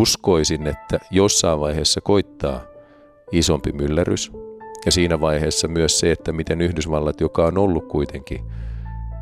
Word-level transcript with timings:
uskoisin, 0.00 0.66
että 0.66 0.98
jossain 1.10 1.60
vaiheessa 1.60 2.00
koittaa 2.00 2.60
isompi 3.32 3.72
myllerys. 3.72 4.32
Ja 4.86 4.92
siinä 4.92 5.20
vaiheessa 5.20 5.68
myös 5.68 6.00
se, 6.00 6.12
että 6.12 6.32
miten 6.32 6.60
Yhdysvallat, 6.60 7.20
joka 7.20 7.46
on 7.46 7.58
ollut 7.58 7.88
kuitenkin 7.88 8.40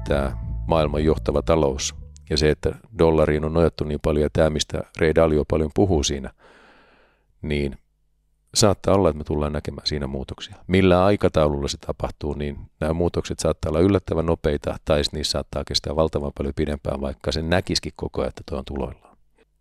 tämä 0.08 0.36
maailman 0.66 1.04
johtava 1.04 1.42
talous, 1.42 1.94
ja 2.30 2.36
se, 2.36 2.50
että 2.50 2.74
dollariin 2.98 3.44
on 3.44 3.52
nojattu 3.52 3.84
niin 3.84 4.00
paljon, 4.02 4.22
ja 4.22 4.30
tämä, 4.32 4.50
mistä 4.50 4.82
Ray 5.00 5.14
Dalio 5.14 5.44
paljon 5.50 5.70
puhuu 5.74 6.02
siinä, 6.02 6.30
niin 7.42 7.78
saattaa 8.54 8.94
olla, 8.94 9.08
että 9.08 9.18
me 9.18 9.24
tullaan 9.24 9.52
näkemään 9.52 9.86
siinä 9.86 10.06
muutoksia. 10.06 10.56
Millä 10.66 11.04
aikataululla 11.04 11.68
se 11.68 11.78
tapahtuu, 11.86 12.34
niin 12.34 12.58
nämä 12.80 12.92
muutokset 12.92 13.38
saattaa 13.38 13.70
olla 13.70 13.80
yllättävän 13.80 14.26
nopeita, 14.26 14.76
tai 14.84 15.02
niissä 15.12 15.30
saattaa 15.30 15.64
kestää 15.64 15.96
valtavan 15.96 16.32
paljon 16.36 16.54
pidempään, 16.56 17.00
vaikka 17.00 17.32
se 17.32 17.42
näkisikin 17.42 17.92
koko 17.96 18.20
ajan, 18.20 18.28
että 18.28 18.42
tuo 18.46 18.58
on 18.58 18.64
tuloillaan. 18.64 19.03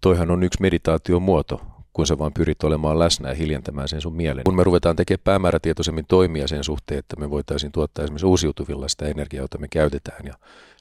Toihan 0.04 0.32
on 0.32 0.44
yksi 0.44 0.62
meditaation 0.62 1.22
muoto, 1.22 1.62
kun 1.94 2.08
sä 2.08 2.18
vaan 2.18 2.34
pyrit 2.34 2.64
olemaan 2.64 3.00
läsnä 3.00 3.30
ja 3.30 3.36
hiljentämään 3.36 3.88
sen 3.88 4.02
sun 4.02 4.16
mielen. 4.16 4.44
Kun 4.44 4.56
me 4.56 4.64
ruvetaan 4.64 4.96
tekemään 4.96 5.24
päämäärätietoisemmin 5.24 6.06
toimia 6.08 6.48
sen 6.48 6.64
suhteen, 6.64 7.00
että 7.00 7.16
me 7.16 7.30
voitaisiin 7.30 7.72
tuottaa 7.72 8.04
esimerkiksi 8.04 8.26
uusiutuvilla 8.26 8.88
sitä 8.88 9.06
energiaa, 9.06 9.44
jota 9.44 9.58
me 9.58 9.68
käytetään, 9.68 10.26
ja 10.26 10.34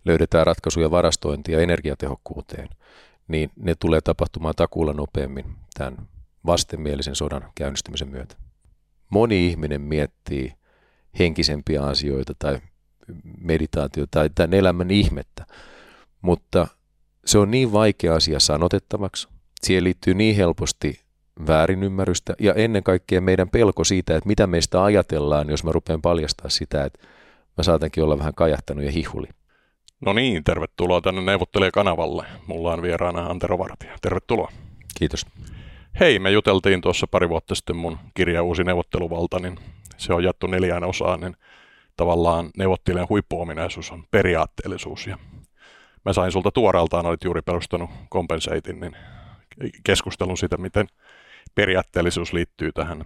löydetään 0.04 0.46
ratkaisuja 0.46 0.90
varastointia 0.90 1.60
energiatehokkuuteen, 1.60 2.68
niin 3.28 3.50
ne 3.56 3.74
tulee 3.74 4.00
tapahtumaan 4.00 4.54
takuulla 4.56 4.92
nopeammin 4.92 5.44
tämän 5.78 6.08
vastenmielisen 6.46 7.14
sodan 7.14 7.52
käynnistymisen 7.54 8.08
myötä. 8.08 8.36
Moni 9.10 9.46
ihminen 9.46 9.80
miettii 9.80 10.52
henkisempiä 11.18 11.82
asioita 11.82 12.32
tai 12.38 12.58
meditaatio 13.40 14.04
tai 14.10 14.30
tämän 14.34 14.54
elämän 14.54 14.90
ihmettä, 14.90 15.46
mutta 16.22 16.66
se 17.26 17.38
on 17.38 17.50
niin 17.50 17.72
vaikea 17.72 18.14
asia 18.14 18.40
sanotettavaksi. 18.40 19.28
Siihen 19.62 19.84
liittyy 19.84 20.14
niin 20.14 20.36
helposti 20.36 21.00
väärinymmärrystä 21.46 22.34
ja 22.38 22.54
ennen 22.54 22.82
kaikkea 22.82 23.20
meidän 23.20 23.48
pelko 23.48 23.84
siitä, 23.84 24.16
että 24.16 24.28
mitä 24.28 24.46
meistä 24.46 24.84
ajatellaan, 24.84 25.50
jos 25.50 25.64
mä 25.64 25.72
rupean 25.72 26.02
paljastaa 26.02 26.48
sitä, 26.48 26.84
että 26.84 27.06
mä 27.58 27.64
saatankin 27.64 28.04
olla 28.04 28.18
vähän 28.18 28.34
kajahtanut 28.34 28.84
ja 28.84 28.90
hihuli. 28.90 29.26
No 30.00 30.12
niin, 30.12 30.44
tervetuloa 30.44 31.00
tänne 31.00 31.20
neuvottelijakanavalle. 31.20 32.24
Mulla 32.46 32.72
on 32.72 32.82
vieraana 32.82 33.26
Antero 33.26 33.58
Vartija. 33.58 33.98
Tervetuloa. 34.02 34.52
Kiitos. 34.98 35.26
Hei, 36.00 36.18
me 36.18 36.30
juteltiin 36.30 36.80
tuossa 36.80 37.06
pari 37.06 37.28
vuotta 37.28 37.54
sitten 37.54 37.76
mun 37.76 37.98
kirja 38.14 38.42
Uusi 38.42 38.64
neuvotteluvalta, 38.64 39.38
niin 39.38 39.58
se 39.96 40.14
on 40.14 40.24
jattu 40.24 40.46
neljään 40.46 40.84
osaan, 40.84 41.20
niin 41.20 41.36
tavallaan 41.96 42.50
neuvottelijan 42.58 43.08
huippuominaisuus 43.08 43.90
on 43.90 44.04
periaatteellisuus. 44.10 45.06
Ja 45.06 45.18
mä 46.04 46.12
sain 46.12 46.32
sulta 46.32 46.50
tuoreeltaan, 46.50 47.06
olit 47.06 47.24
juuri 47.24 47.42
perustanut 47.42 47.90
Compenseitin, 48.10 48.80
niin 48.80 48.96
keskustelun 49.84 50.36
siitä, 50.36 50.56
miten 50.56 50.86
periaatteellisuus 51.54 52.32
liittyy 52.32 52.72
tähän 52.72 53.04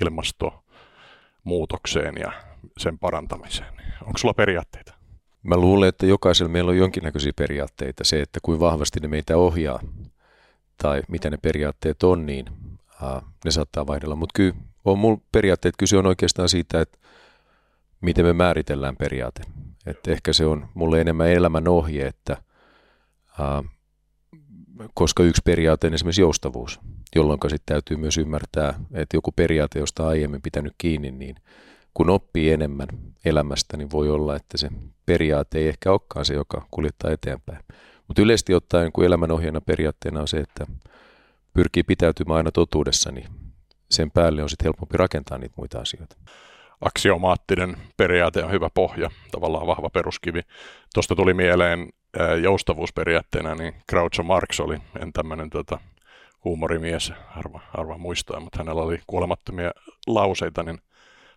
ilmastonmuutokseen 0.00 2.14
ja 2.20 2.32
sen 2.78 2.98
parantamiseen. 2.98 3.74
Onko 4.06 4.18
sulla 4.18 4.34
periaatteita? 4.34 4.94
Mä 5.42 5.56
luulen, 5.56 5.88
että 5.88 6.06
jokaisella 6.06 6.52
meillä 6.52 6.70
on 6.70 6.76
jonkinnäköisiä 6.76 7.32
periaatteita. 7.36 8.04
Se, 8.04 8.20
että 8.20 8.40
kuinka 8.42 8.64
vahvasti 8.64 9.00
ne 9.00 9.08
meitä 9.08 9.36
ohjaa 9.36 9.80
tai 10.82 11.02
mitä 11.08 11.30
ne 11.30 11.36
periaatteet 11.36 12.02
on, 12.02 12.26
niin 12.26 12.46
uh, 13.02 13.22
ne 13.44 13.50
saattaa 13.50 13.86
vaihdella. 13.86 14.16
Mutta 14.16 14.32
kyllä 14.36 14.54
on 14.84 14.98
mulla 14.98 15.20
periaatteet, 15.32 15.74
kyse 15.78 15.96
on 15.96 16.06
oikeastaan 16.06 16.48
siitä, 16.48 16.80
että 16.80 16.98
miten 18.00 18.24
me 18.24 18.32
määritellään 18.32 18.96
periaate. 18.96 19.42
Et 19.86 20.08
ehkä 20.08 20.32
se 20.32 20.46
on 20.46 20.68
mulle 20.74 21.00
enemmän 21.00 21.28
elämän 21.28 21.68
ohje, 21.68 22.06
että 22.06 22.36
uh, 23.38 23.70
koska 24.94 25.22
yksi 25.22 25.42
periaate 25.44 25.86
on 25.86 25.94
esimerkiksi 25.94 26.20
joustavuus, 26.20 26.80
jolloin 27.14 27.40
sitten 27.42 27.74
täytyy 27.74 27.96
myös 27.96 28.18
ymmärtää, 28.18 28.74
että 28.92 29.16
joku 29.16 29.32
periaate, 29.32 29.78
josta 29.78 30.08
aiemmin 30.08 30.42
pitänyt 30.42 30.74
kiinni, 30.78 31.10
niin 31.10 31.36
kun 31.94 32.10
oppii 32.10 32.52
enemmän 32.52 32.88
elämästä, 33.24 33.76
niin 33.76 33.90
voi 33.90 34.10
olla, 34.10 34.36
että 34.36 34.58
se 34.58 34.68
periaate 35.06 35.58
ei 35.58 35.68
ehkä 35.68 35.92
olekaan 35.92 36.24
se, 36.24 36.34
joka 36.34 36.66
kuljettaa 36.70 37.10
eteenpäin. 37.10 37.64
Mutta 38.08 38.22
yleisesti 38.22 38.54
ottaen, 38.54 38.92
kun 38.92 39.04
elämänohjeena 39.04 39.60
periaatteena 39.60 40.20
on 40.20 40.28
se, 40.28 40.36
että 40.36 40.66
pyrkii 41.52 41.82
pitäytymään 41.82 42.36
aina 42.36 42.52
totuudessa, 42.52 43.12
niin 43.12 43.28
sen 43.90 44.10
päälle 44.10 44.42
on 44.42 44.48
sitten 44.50 44.64
helpompi 44.64 44.96
rakentaa 44.96 45.38
niitä 45.38 45.54
muita 45.56 45.78
asioita. 45.78 46.16
Aksiomaattinen 46.80 47.76
periaate 47.96 48.44
on 48.44 48.50
hyvä 48.50 48.70
pohja, 48.74 49.10
tavallaan 49.30 49.66
vahva 49.66 49.90
peruskivi. 49.90 50.40
Tuosta 50.94 51.16
tuli 51.16 51.34
mieleen 51.34 51.88
joustavuusperiaatteena, 52.42 53.54
niin 53.54 53.74
Groucho 53.88 54.22
Marx 54.22 54.60
oli 54.60 54.78
en 55.02 55.12
tämmöinen 55.12 55.50
tota, 55.50 55.78
huumorimies, 56.44 57.12
harva, 57.26 57.60
harva 57.76 57.98
muistaa, 57.98 58.40
mutta 58.40 58.58
hänellä 58.58 58.82
oli 58.82 59.00
kuolemattomia 59.06 59.70
lauseita, 60.06 60.62
niin 60.62 60.78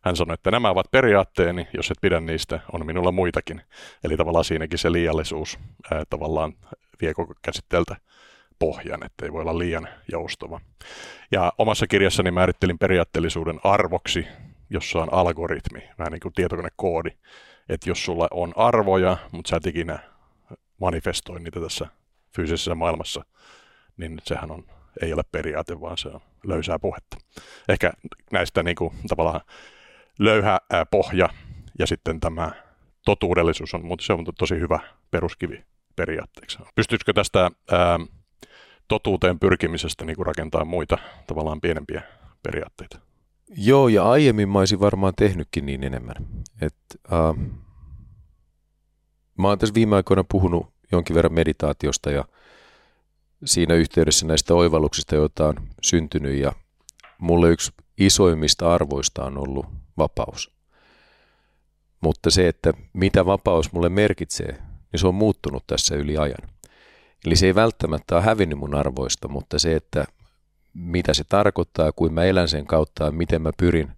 hän 0.01 0.15
sanoi, 0.15 0.33
että 0.33 0.51
nämä 0.51 0.69
ovat 0.69 0.91
periaatteeni, 0.91 1.67
jos 1.73 1.91
et 1.91 1.97
pidä 2.01 2.19
niistä, 2.19 2.59
on 2.73 2.85
minulla 2.85 3.11
muitakin. 3.11 3.61
Eli 4.03 4.17
tavallaan 4.17 4.45
siinäkin 4.45 4.79
se 4.79 4.91
liiallisuus 4.91 5.59
ää, 5.91 6.03
tavallaan 6.09 6.53
vie 7.01 7.13
koko 7.13 7.33
käsitteeltä 7.41 7.95
pohjan, 8.59 9.05
että 9.05 9.25
ei 9.25 9.33
voi 9.33 9.41
olla 9.41 9.57
liian 9.57 9.87
joustava. 10.11 10.61
Ja 11.31 11.53
omassa 11.57 11.87
kirjassani 11.87 12.31
määrittelin 12.31 12.79
periaatteellisuuden 12.79 13.59
arvoksi, 13.63 14.27
jossa 14.69 14.99
on 14.99 15.13
algoritmi, 15.13 15.89
vähän 15.97 16.11
niin 16.11 16.19
kuin 16.19 16.33
tietokonekoodi. 16.33 17.09
Että 17.69 17.89
jos 17.89 18.05
sulla 18.05 18.27
on 18.31 18.53
arvoja, 18.55 19.17
mutta 19.31 19.49
sä 19.49 19.57
et 19.57 19.67
ikinä 19.67 19.99
manifestoi 20.81 21.39
niitä 21.39 21.59
tässä 21.59 21.87
fyysisessä 22.35 22.75
maailmassa, 22.75 23.25
niin 23.97 24.19
sehän 24.23 24.51
on, 24.51 24.63
ei 25.01 25.13
ole 25.13 25.23
periaate, 25.31 25.81
vaan 25.81 25.97
se 25.97 26.09
on 26.09 26.21
löysää 26.43 26.79
puhetta. 26.79 27.17
Ehkä 27.69 27.91
näistä 28.31 28.63
niin 28.63 28.75
kuin, 28.75 28.93
tavallaan 29.07 29.41
löyhä 30.19 30.59
ää, 30.71 30.85
pohja 30.85 31.29
ja 31.79 31.87
sitten 31.87 32.19
tämä 32.19 32.51
totuudellisuus 33.05 33.73
on, 33.73 33.85
mutta 33.85 34.05
se 34.05 34.13
on 34.13 34.25
tosi 34.37 34.59
hyvä 34.59 34.79
peruskivi 35.11 35.63
periaatteeksi. 35.95 36.59
Pystyisikö 36.75 37.13
tästä 37.13 37.39
ää, 37.71 37.99
totuuteen 38.87 39.39
pyrkimisestä 39.39 40.05
niin 40.05 40.25
rakentaa 40.25 40.65
muita 40.65 40.97
tavallaan 41.27 41.61
pienempiä 41.61 42.01
periaatteita? 42.43 43.08
Joo, 43.57 43.87
ja 43.87 44.09
aiemmin 44.09 44.49
mä 44.49 44.59
olisin 44.59 44.79
varmaan 44.79 45.13
tehnytkin 45.15 45.65
niin 45.65 45.83
enemmän. 45.83 46.15
Et, 46.61 46.75
äh, 47.13 47.35
mä 49.37 49.47
oon 49.47 49.59
tässä 49.59 49.75
viime 49.75 49.95
aikoina 49.95 50.23
puhunut 50.23 50.73
jonkin 50.91 51.15
verran 51.15 51.33
meditaatiosta 51.33 52.11
ja 52.11 52.25
siinä 53.45 53.73
yhteydessä 53.73 54.27
näistä 54.27 54.53
oivalluksista, 54.53 55.15
joita 55.15 55.47
on 55.47 55.55
syntynyt. 55.81 56.39
Ja 56.39 56.53
mulle 57.17 57.49
yksi 57.49 57.71
isoimmista 57.97 58.73
arvoista 58.73 59.25
on 59.25 59.37
ollut 59.37 59.65
vapaus. 59.97 60.51
Mutta 62.01 62.31
se, 62.31 62.47
että 62.47 62.73
mitä 62.93 63.25
vapaus 63.25 63.71
mulle 63.71 63.89
merkitsee, 63.89 64.51
niin 64.91 64.99
se 64.99 65.07
on 65.07 65.15
muuttunut 65.15 65.67
tässä 65.67 65.95
yli 65.95 66.17
ajan. 66.17 66.49
Eli 67.25 67.35
se 67.35 67.45
ei 67.45 67.55
välttämättä 67.55 68.15
ole 68.15 68.23
hävinnyt 68.23 68.59
mun 68.59 68.75
arvoista, 68.75 69.27
mutta 69.27 69.59
se, 69.59 69.75
että 69.75 70.05
mitä 70.73 71.13
se 71.13 71.23
tarkoittaa, 71.23 71.91
kuin 71.91 72.13
mä 72.13 72.23
elän 72.23 72.47
sen 72.47 72.65
kautta 72.65 73.03
ja 73.03 73.11
miten 73.11 73.41
mä 73.41 73.51
pyrin 73.57 73.91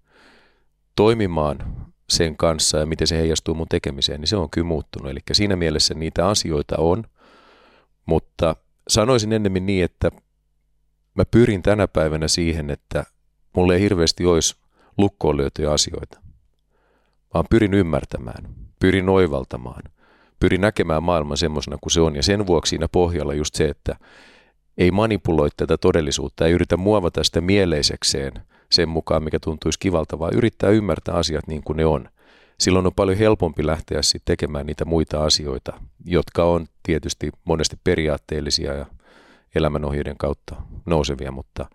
toimimaan 0.95 1.87
sen 2.09 2.37
kanssa 2.37 2.77
ja 2.77 2.85
miten 2.85 3.07
se 3.07 3.17
heijastuu 3.17 3.55
mun 3.55 3.67
tekemiseen, 3.69 4.21
niin 4.21 4.27
se 4.27 4.35
on 4.35 4.49
kyllä 4.49 4.67
muuttunut. 4.67 5.11
Eli 5.11 5.19
siinä 5.31 5.55
mielessä 5.55 5.93
niitä 5.93 6.27
asioita 6.27 6.75
on, 6.77 7.03
mutta 8.05 8.55
sanoisin 8.87 9.33
ennemmin 9.33 9.65
niin, 9.65 9.85
että 9.85 10.11
mä 11.15 11.25
pyrin 11.25 11.61
tänä 11.61 11.87
päivänä 11.87 12.27
siihen, 12.27 12.69
että 12.69 13.03
mulle 13.55 13.75
ei 13.75 13.81
hirveästi 13.81 14.25
olisi 14.25 14.55
lukkoon 14.97 15.37
löytyjä 15.37 15.71
asioita, 15.71 16.19
vaan 17.33 17.45
pyrin 17.49 17.73
ymmärtämään, 17.73 18.49
pyrin 18.79 19.09
oivaltamaan, 19.09 19.83
pyrin 20.39 20.61
näkemään 20.61 21.03
maailman 21.03 21.37
semmoisena 21.37 21.77
kuin 21.81 21.91
se 21.91 22.01
on. 22.01 22.15
Ja 22.15 22.23
sen 22.23 22.47
vuoksi 22.47 22.69
siinä 22.69 22.87
pohjalla 22.87 23.33
just 23.33 23.55
se, 23.55 23.69
että 23.69 23.95
ei 24.77 24.91
manipuloi 24.91 25.49
tätä 25.57 25.77
todellisuutta, 25.77 26.45
ei 26.45 26.53
yritä 26.53 26.77
muovata 26.77 27.23
sitä 27.23 27.41
mieleisekseen 27.41 28.34
sen 28.72 28.90
mukaan, 28.90 29.23
mikä 29.23 29.40
tuntuisi 29.40 29.79
kivalta, 29.79 30.19
vaan 30.19 30.34
yrittää 30.34 30.69
ymmärtää 30.69 31.16
asiat 31.16 31.47
niin 31.47 31.63
kuin 31.63 31.78
ne 31.78 31.85
on. 31.85 32.09
Silloin 32.59 32.85
on 32.85 32.93
paljon 32.93 33.17
helpompi 33.17 33.66
lähteä 33.66 34.01
sitten 34.01 34.22
tekemään 34.25 34.66
niitä 34.66 34.85
muita 34.85 35.23
asioita, 35.23 35.73
jotka 36.05 36.43
on 36.43 36.67
tietysti 36.84 37.29
monesti 37.46 37.78
periaatteellisia 37.84 38.73
ja 38.73 38.85
elämänohjeiden 39.55 40.17
kautta 40.17 40.55
nousevia, 40.85 41.31
mutta 41.31 41.66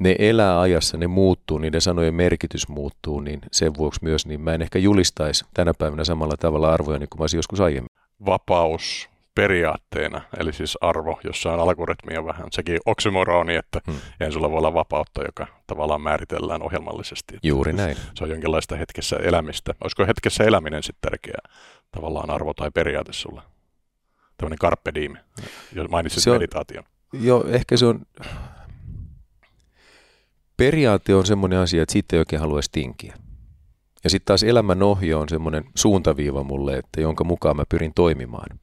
ne 0.00 0.16
elää 0.18 0.60
ajassa, 0.60 0.96
ne 0.96 1.06
muuttuu, 1.06 1.58
niiden 1.58 1.80
sanojen 1.80 2.14
merkitys 2.14 2.68
muuttuu, 2.68 3.20
niin 3.20 3.40
sen 3.52 3.74
vuoksi 3.76 4.00
myös 4.02 4.26
niin 4.26 4.40
mä 4.40 4.54
en 4.54 4.62
ehkä 4.62 4.78
julistaisi 4.78 5.44
tänä 5.54 5.72
päivänä 5.78 6.04
samalla 6.04 6.36
tavalla 6.36 6.72
arvoja 6.72 6.98
niin 6.98 7.08
kuin 7.08 7.20
mä 7.20 7.26
joskus 7.36 7.60
aiemmin. 7.60 7.88
Vapaus 8.26 9.08
periaatteena, 9.34 10.20
eli 10.38 10.52
siis 10.52 10.78
arvo, 10.80 11.20
jossa 11.24 11.52
on 11.52 11.60
algoritmia 11.60 12.24
vähän. 12.24 12.46
Sekin 12.50 12.78
oksymoroni, 12.86 13.54
että 13.54 13.80
hmm. 13.86 13.98
ei 14.20 14.32
sulla 14.32 14.50
voi 14.50 14.58
olla 14.58 14.74
vapautta, 14.74 15.22
joka 15.22 15.46
tavallaan 15.66 16.00
määritellään 16.00 16.62
ohjelmallisesti. 16.62 17.38
Juuri 17.42 17.72
näin. 17.72 17.96
Se 18.14 18.24
on 18.24 18.30
jonkinlaista 18.30 18.76
hetkessä 18.76 19.16
elämistä. 19.16 19.74
Olisiko 19.80 20.06
hetkessä 20.06 20.44
eläminen 20.44 20.82
sitten 20.82 21.10
tärkeä 21.10 21.38
tavallaan 21.92 22.30
arvo 22.30 22.54
tai 22.54 22.70
periaate 22.70 23.12
sulle? 23.12 23.42
Tämmöinen 24.36 24.58
carpe 24.58 24.94
diem, 24.94 25.16
jos 25.74 25.88
mainitsit 25.88 26.22
se 26.22 26.30
on, 26.30 26.36
meditaation. 26.36 26.84
Joo, 27.12 27.44
ehkä 27.46 27.76
se 27.76 27.86
on 27.86 28.00
periaate 30.56 31.14
on 31.14 31.26
semmoinen 31.26 31.58
asia, 31.58 31.82
että 31.82 31.92
siitä 31.92 32.16
ei 32.16 32.18
oikein 32.18 32.40
haluaisi 32.40 32.68
tinkiä. 32.72 33.14
Ja 34.04 34.10
sitten 34.10 34.26
taas 34.26 34.42
elämän 34.42 34.82
ohje 34.82 35.14
on 35.14 35.28
semmoinen 35.28 35.64
suuntaviiva 35.74 36.42
mulle, 36.42 36.76
että 36.76 37.00
jonka 37.00 37.24
mukaan 37.24 37.56
mä 37.56 37.64
pyrin 37.68 37.92
toimimaan. 37.94 38.60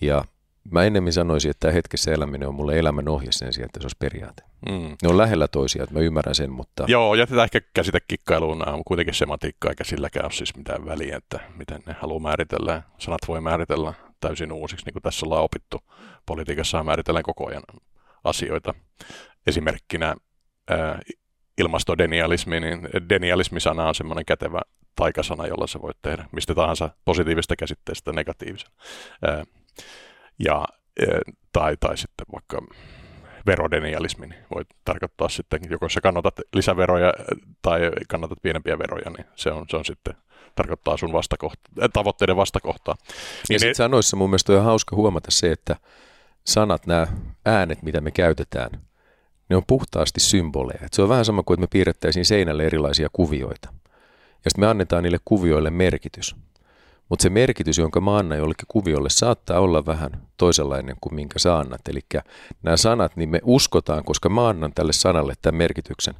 Ja 0.00 0.24
mä 0.70 0.84
ennemmin 0.84 1.12
sanoisin, 1.12 1.50
että 1.50 1.60
tämä 1.60 1.72
hetkessä 1.72 2.12
eläminen 2.12 2.48
on 2.48 2.54
mulle 2.54 2.78
elämän 2.78 3.08
ohje 3.08 3.32
sen 3.32 3.52
sijaan, 3.52 3.66
että 3.66 3.80
se 3.80 3.84
olisi 3.84 3.96
periaate. 3.98 4.42
Mm. 4.68 4.96
Ne 5.02 5.08
on 5.08 5.18
lähellä 5.18 5.48
toisia, 5.48 5.82
että 5.82 5.94
mä 5.94 6.00
ymmärrän 6.00 6.34
sen, 6.34 6.50
mutta... 6.50 6.84
Joo, 6.88 7.14
jätetään 7.14 7.44
ehkä 7.44 7.60
käsitekikkailuun. 7.74 8.58
Nämä 8.58 8.72
on 8.72 8.82
kuitenkin 8.86 9.14
semantiikkaa, 9.14 9.70
eikä 9.70 9.84
silläkään 9.84 10.24
ole 10.24 10.32
siis 10.32 10.56
mitään 10.56 10.86
väliä, 10.86 11.16
että 11.16 11.40
miten 11.56 11.82
ne 11.86 11.96
haluaa 12.00 12.20
määritellä. 12.20 12.82
Sanat 12.98 13.20
voi 13.28 13.40
määritellä 13.40 13.94
täysin 14.20 14.52
uusiksi, 14.52 14.86
niin 14.86 14.92
kuin 14.92 15.02
tässä 15.02 15.26
ollaan 15.26 15.44
opittu. 15.44 15.80
Politiikassa 16.26 16.84
määritellään 16.84 17.22
koko 17.22 17.48
ajan 17.48 17.62
asioita. 18.24 18.74
Esimerkkinä 19.46 20.14
ää, 20.70 20.98
ilmastodenialismi, 21.58 22.60
niin 22.60 22.88
denialismi-sana 23.08 23.88
on 23.88 23.94
semmoinen 23.94 24.24
kätevä 24.24 24.60
taikasana, 24.96 25.46
jolla 25.46 25.66
se 25.66 25.82
voit 25.82 25.96
tehdä 26.02 26.28
mistä 26.32 26.54
tahansa 26.54 26.90
positiivista 27.04 27.56
käsitteestä 27.56 28.12
negatiivisen. 28.12 28.70
Ää, 29.22 29.44
ja, 30.38 30.64
tai, 31.52 31.76
tai 31.80 31.96
sitten 31.96 32.26
vaikka 32.32 32.62
verodenialismi, 33.46 34.26
niin 34.26 34.44
voi 34.54 34.62
tarkoittaa 34.84 35.28
sitten, 35.28 35.60
joko 35.70 35.88
sä 35.88 36.00
kannatat 36.00 36.34
lisäveroja 36.54 37.12
tai 37.62 37.80
kannatat 38.08 38.38
pienempiä 38.42 38.78
veroja, 38.78 39.10
niin 39.10 39.26
se 39.34 39.50
on, 39.50 39.64
se 39.68 39.76
on 39.76 39.84
sitten 39.84 40.14
tarkoittaa 40.54 40.96
sun 40.96 41.12
vastakohta, 41.12 41.60
tavoitteiden 41.92 42.36
vastakohtaa. 42.36 42.94
Niin 43.48 43.54
ja 43.54 43.58
sitten 43.58 43.74
sanoissa 43.74 44.16
mun 44.16 44.30
mielestä 44.30 44.52
on 44.52 44.64
hauska 44.64 44.96
huomata 44.96 45.30
se, 45.30 45.52
että 45.52 45.76
sanat, 46.44 46.86
nämä 46.86 47.06
äänet, 47.46 47.82
mitä 47.82 48.00
me 48.00 48.10
käytetään, 48.10 48.70
ne 49.48 49.56
on 49.56 49.62
puhtaasti 49.66 50.20
symboleja. 50.20 50.80
Et 50.82 50.92
se 50.92 51.02
on 51.02 51.08
vähän 51.08 51.24
sama 51.24 51.42
kuin, 51.42 51.54
että 51.54 51.60
me 51.60 51.68
piirrettäisiin 51.72 52.24
seinälle 52.24 52.66
erilaisia 52.66 53.08
kuvioita. 53.12 53.68
Ja 54.44 54.50
sitten 54.50 54.60
me 54.60 54.66
annetaan 54.66 55.02
niille 55.02 55.18
kuvioille 55.24 55.70
merkitys. 55.70 56.36
Mutta 57.08 57.22
se 57.22 57.30
merkitys, 57.30 57.78
jonka 57.78 58.00
mä 58.00 58.16
annan 58.16 58.38
jollekin 58.38 58.66
kuviolle, 58.68 59.10
saattaa 59.10 59.60
olla 59.60 59.86
vähän 59.86 60.10
toisenlainen 60.36 60.96
kuin 61.00 61.14
minkä 61.14 61.38
sä 61.38 61.58
annat. 61.58 61.88
Eli 61.88 62.00
nämä 62.62 62.76
sanat, 62.76 63.16
niin 63.16 63.28
me 63.28 63.40
uskotaan, 63.44 64.04
koska 64.04 64.28
mä 64.28 64.48
annan 64.48 64.72
tälle 64.74 64.92
sanalle 64.92 65.34
tämän 65.42 65.58
merkityksen 65.58 66.14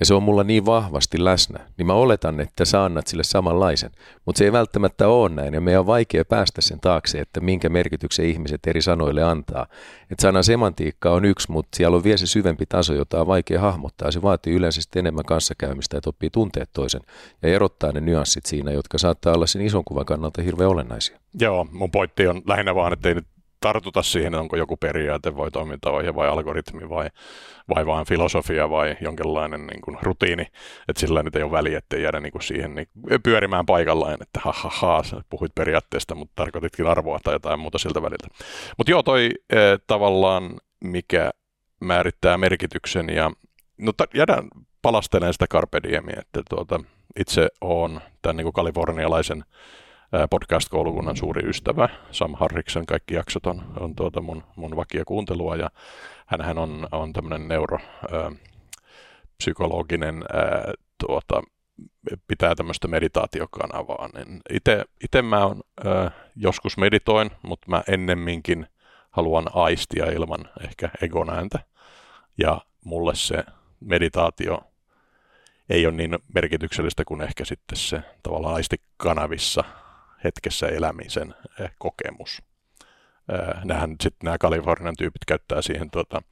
ja 0.00 0.06
se 0.06 0.14
on 0.14 0.22
mulla 0.22 0.44
niin 0.44 0.66
vahvasti 0.66 1.24
läsnä, 1.24 1.58
niin 1.78 1.86
mä 1.86 1.92
oletan, 1.92 2.40
että 2.40 2.64
sä 2.64 2.84
annat 2.84 3.06
sille 3.06 3.24
samanlaisen. 3.24 3.90
Mutta 4.24 4.38
se 4.38 4.44
ei 4.44 4.52
välttämättä 4.52 5.08
ole 5.08 5.28
näin, 5.28 5.54
ja 5.54 5.60
meidän 5.60 5.80
on 5.80 5.86
vaikea 5.86 6.24
päästä 6.24 6.60
sen 6.60 6.80
taakse, 6.80 7.20
että 7.20 7.40
minkä 7.40 7.68
merkityksen 7.68 8.26
ihmiset 8.26 8.60
eri 8.66 8.82
sanoille 8.82 9.22
antaa. 9.22 9.66
Että 10.10 10.22
sanan 10.22 10.44
semantiikka 10.44 11.10
on 11.10 11.24
yksi, 11.24 11.50
mutta 11.52 11.76
siellä 11.76 11.96
on 11.96 12.04
vielä 12.04 12.16
se 12.16 12.26
syvempi 12.26 12.66
taso, 12.68 12.94
jota 12.94 13.20
on 13.20 13.26
vaikea 13.26 13.60
hahmottaa. 13.60 14.10
Se 14.10 14.22
vaatii 14.22 14.54
yleensä 14.54 14.80
enemmän 14.96 15.24
kanssakäymistä, 15.24 15.98
että 15.98 16.10
oppii 16.10 16.30
tunteet 16.30 16.70
toisen 16.72 17.00
ja 17.42 17.48
erottaa 17.48 17.92
ne 17.92 18.00
nyanssit 18.00 18.46
siinä, 18.46 18.72
jotka 18.72 18.98
saattaa 18.98 19.34
olla 19.34 19.46
sen 19.46 19.62
ison 19.62 19.84
kuvan 19.84 20.06
kannalta 20.06 20.42
hirveän 20.42 20.70
olennaisia. 20.70 21.18
Joo, 21.40 21.66
mun 21.72 21.90
pointti 21.90 22.28
on 22.28 22.42
lähinnä 22.46 22.74
vaan, 22.74 22.92
että 22.92 23.08
ei 23.08 23.14
nyt 23.14 23.26
tartuta 23.66 24.02
siihen, 24.02 24.34
onko 24.34 24.56
joku 24.56 24.76
periaate 24.76 25.36
vai 25.36 25.50
toimintaohje 25.50 26.14
vai 26.14 26.28
algoritmi 26.28 26.88
vai, 26.88 27.08
vai 27.74 27.86
vain 27.86 28.06
filosofia 28.06 28.70
vai 28.70 28.96
jonkinlainen 29.00 29.66
niin 29.66 29.80
kuin 29.80 29.98
rutiini, 30.02 30.46
että 30.88 31.00
sillä 31.00 31.22
nyt 31.22 31.36
ei 31.36 31.42
ole 31.42 31.50
väliä, 31.50 31.78
ettei 31.78 32.02
jäädä 32.02 32.20
niin 32.20 32.32
kuin 32.32 32.42
siihen 32.42 32.74
niin 32.74 32.88
pyörimään 33.22 33.66
paikallaan, 33.66 34.12
että 34.22 34.40
ha, 34.44 34.52
ha, 34.52 34.70
ha 34.74 35.02
sä 35.02 35.20
puhuit 35.30 35.54
periaatteesta, 35.54 36.14
mutta 36.14 36.32
tarkoititkin 36.34 36.86
arvoa 36.86 37.18
tai 37.24 37.34
jotain 37.34 37.60
muuta 37.60 37.78
siltä 37.78 38.02
väliltä. 38.02 38.28
Mutta 38.78 38.90
joo, 38.90 39.02
toi 39.02 39.30
e, 39.50 39.56
tavallaan, 39.86 40.56
mikä 40.84 41.30
määrittää 41.80 42.38
merkityksen 42.38 43.08
ja 43.08 43.30
no, 43.78 43.92
jäädään 44.14 44.48
palastelemaan 44.82 45.32
sitä 45.32 45.46
Carpe 45.46 45.80
Diemia, 45.82 46.20
että 46.20 46.42
tuota, 46.50 46.80
itse 47.20 47.48
on 47.60 48.00
tämän 48.22 48.36
niin 48.36 48.44
kuin 48.44 48.52
kalifornialaisen 48.52 49.44
podcast-koulukunnan 50.30 51.16
suuri 51.16 51.48
ystävä. 51.48 51.88
Sam 52.10 52.34
Harriksen 52.34 52.86
kaikki 52.86 53.14
jaksot 53.14 53.46
on, 53.46 53.62
on 53.80 53.94
tuota 53.94 54.20
mun, 54.20 54.44
mun 54.56 54.76
vakia 54.76 55.04
kuuntelua 55.04 55.56
ja 55.56 55.70
hän 56.26 56.58
on, 56.58 56.88
on 56.92 57.12
tämmöinen 57.12 57.48
neuropsykologinen 57.48 60.24
tuota, 61.06 61.42
pitää 62.28 62.54
tämmöistä 62.54 62.88
meditaatiokanavaa. 62.88 64.08
Niin 64.08 64.42
itse 65.04 65.22
mä 65.22 65.46
on, 65.46 65.60
ää, 65.84 66.10
joskus 66.36 66.76
meditoin, 66.76 67.30
mutta 67.42 67.70
mä 67.70 67.82
ennemminkin 67.88 68.66
haluan 69.10 69.46
aistia 69.54 70.06
ilman 70.06 70.48
ehkä 70.64 70.90
egonääntä. 71.02 71.58
Ja 72.38 72.60
mulle 72.84 73.14
se 73.14 73.44
meditaatio 73.80 74.60
ei 75.68 75.86
ole 75.86 75.94
niin 75.94 76.18
merkityksellistä 76.34 77.04
kuin 77.04 77.20
ehkä 77.20 77.44
sitten 77.44 77.78
se 77.78 78.02
tavallaan 78.22 78.54
aistikanavissa 78.54 79.64
hetkessä 80.24 80.66
elämisen 80.66 81.34
eh, 81.60 81.70
kokemus. 81.78 82.42
Eh, 83.32 83.64
nämähän 83.64 83.96
sitten 84.00 84.24
nämä 84.24 84.38
Kalifornian 84.38 84.94
tyypit 84.98 85.24
käyttää 85.26 85.62
siihen 85.62 85.90
tuota, 85.90 86.22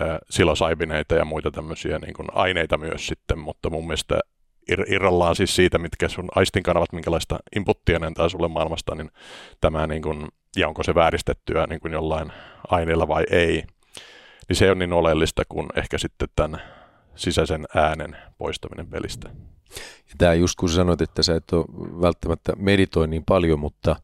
eh, 0.00 0.18
silosaibineita 0.30 1.14
ja 1.14 1.24
muita 1.24 1.50
tämmöisiä 1.50 1.98
niin 1.98 2.14
kuin 2.14 2.28
aineita 2.32 2.78
myös 2.78 3.06
sitten, 3.06 3.38
mutta 3.38 3.70
mun 3.70 3.86
mielestä 3.86 4.20
irrallaan 4.86 5.36
siis 5.36 5.56
siitä, 5.56 5.78
mitkä 5.78 6.08
sun 6.08 6.28
aistinkanavat, 6.34 6.92
minkälaista 6.92 7.38
inputtia 7.56 7.98
ne 7.98 8.06
antaa 8.06 8.28
sulle 8.28 8.48
maailmasta, 8.48 8.94
niin 8.94 9.10
tämä 9.60 9.86
niin 9.86 10.02
kuin, 10.02 10.28
ja 10.56 10.68
onko 10.68 10.82
se 10.82 10.94
vääristettyä 10.94 11.66
niin 11.66 11.80
kuin 11.80 11.92
jollain 11.92 12.32
aineella 12.68 13.08
vai 13.08 13.24
ei, 13.30 13.64
niin 14.48 14.56
se 14.56 14.70
on 14.70 14.78
niin 14.78 14.92
oleellista 14.92 15.42
kuin 15.48 15.68
ehkä 15.76 15.98
sitten 15.98 16.28
tämän 16.36 16.62
sisäisen 17.16 17.66
äänen 17.74 18.16
poistaminen 18.38 18.86
pelistä. 18.86 19.30
Ja 20.08 20.14
tämä 20.18 20.34
just 20.34 20.54
kun 20.58 20.68
sanoit, 20.68 21.00
että 21.00 21.22
sä 21.22 21.36
et 21.36 21.52
ole 21.52 21.66
välttämättä 22.00 22.52
meditoi 22.56 23.08
niin 23.08 23.24
paljon, 23.24 23.58
mutta 23.58 23.96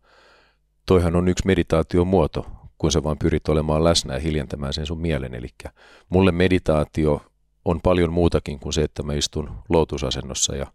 toihan 0.87 1.17
on 1.17 1.29
yksi 1.29 1.47
meditaation 1.47 2.07
muoto, 2.07 2.47
kun 2.79 2.93
sä 2.93 3.03
vaan 3.03 3.19
pyrit 3.19 3.49
olemaan 3.49 3.85
läsnä 3.85 4.15
ja 4.15 4.21
hiljentämään 4.21 4.73
sen 4.73 4.87
sun 4.87 5.01
mielen. 5.01 5.35
Eli 5.35 5.49
mulle 6.09 6.33
meditaatio 6.33 7.23
on 7.65 7.81
paljon 7.81 8.13
muutakin 8.13 8.59
kuin 8.59 8.73
se, 8.73 8.83
että 8.83 9.03
mä 9.03 9.15
istun 9.15 9.51
lootusasennossa 9.69 10.57
ja 10.57 10.67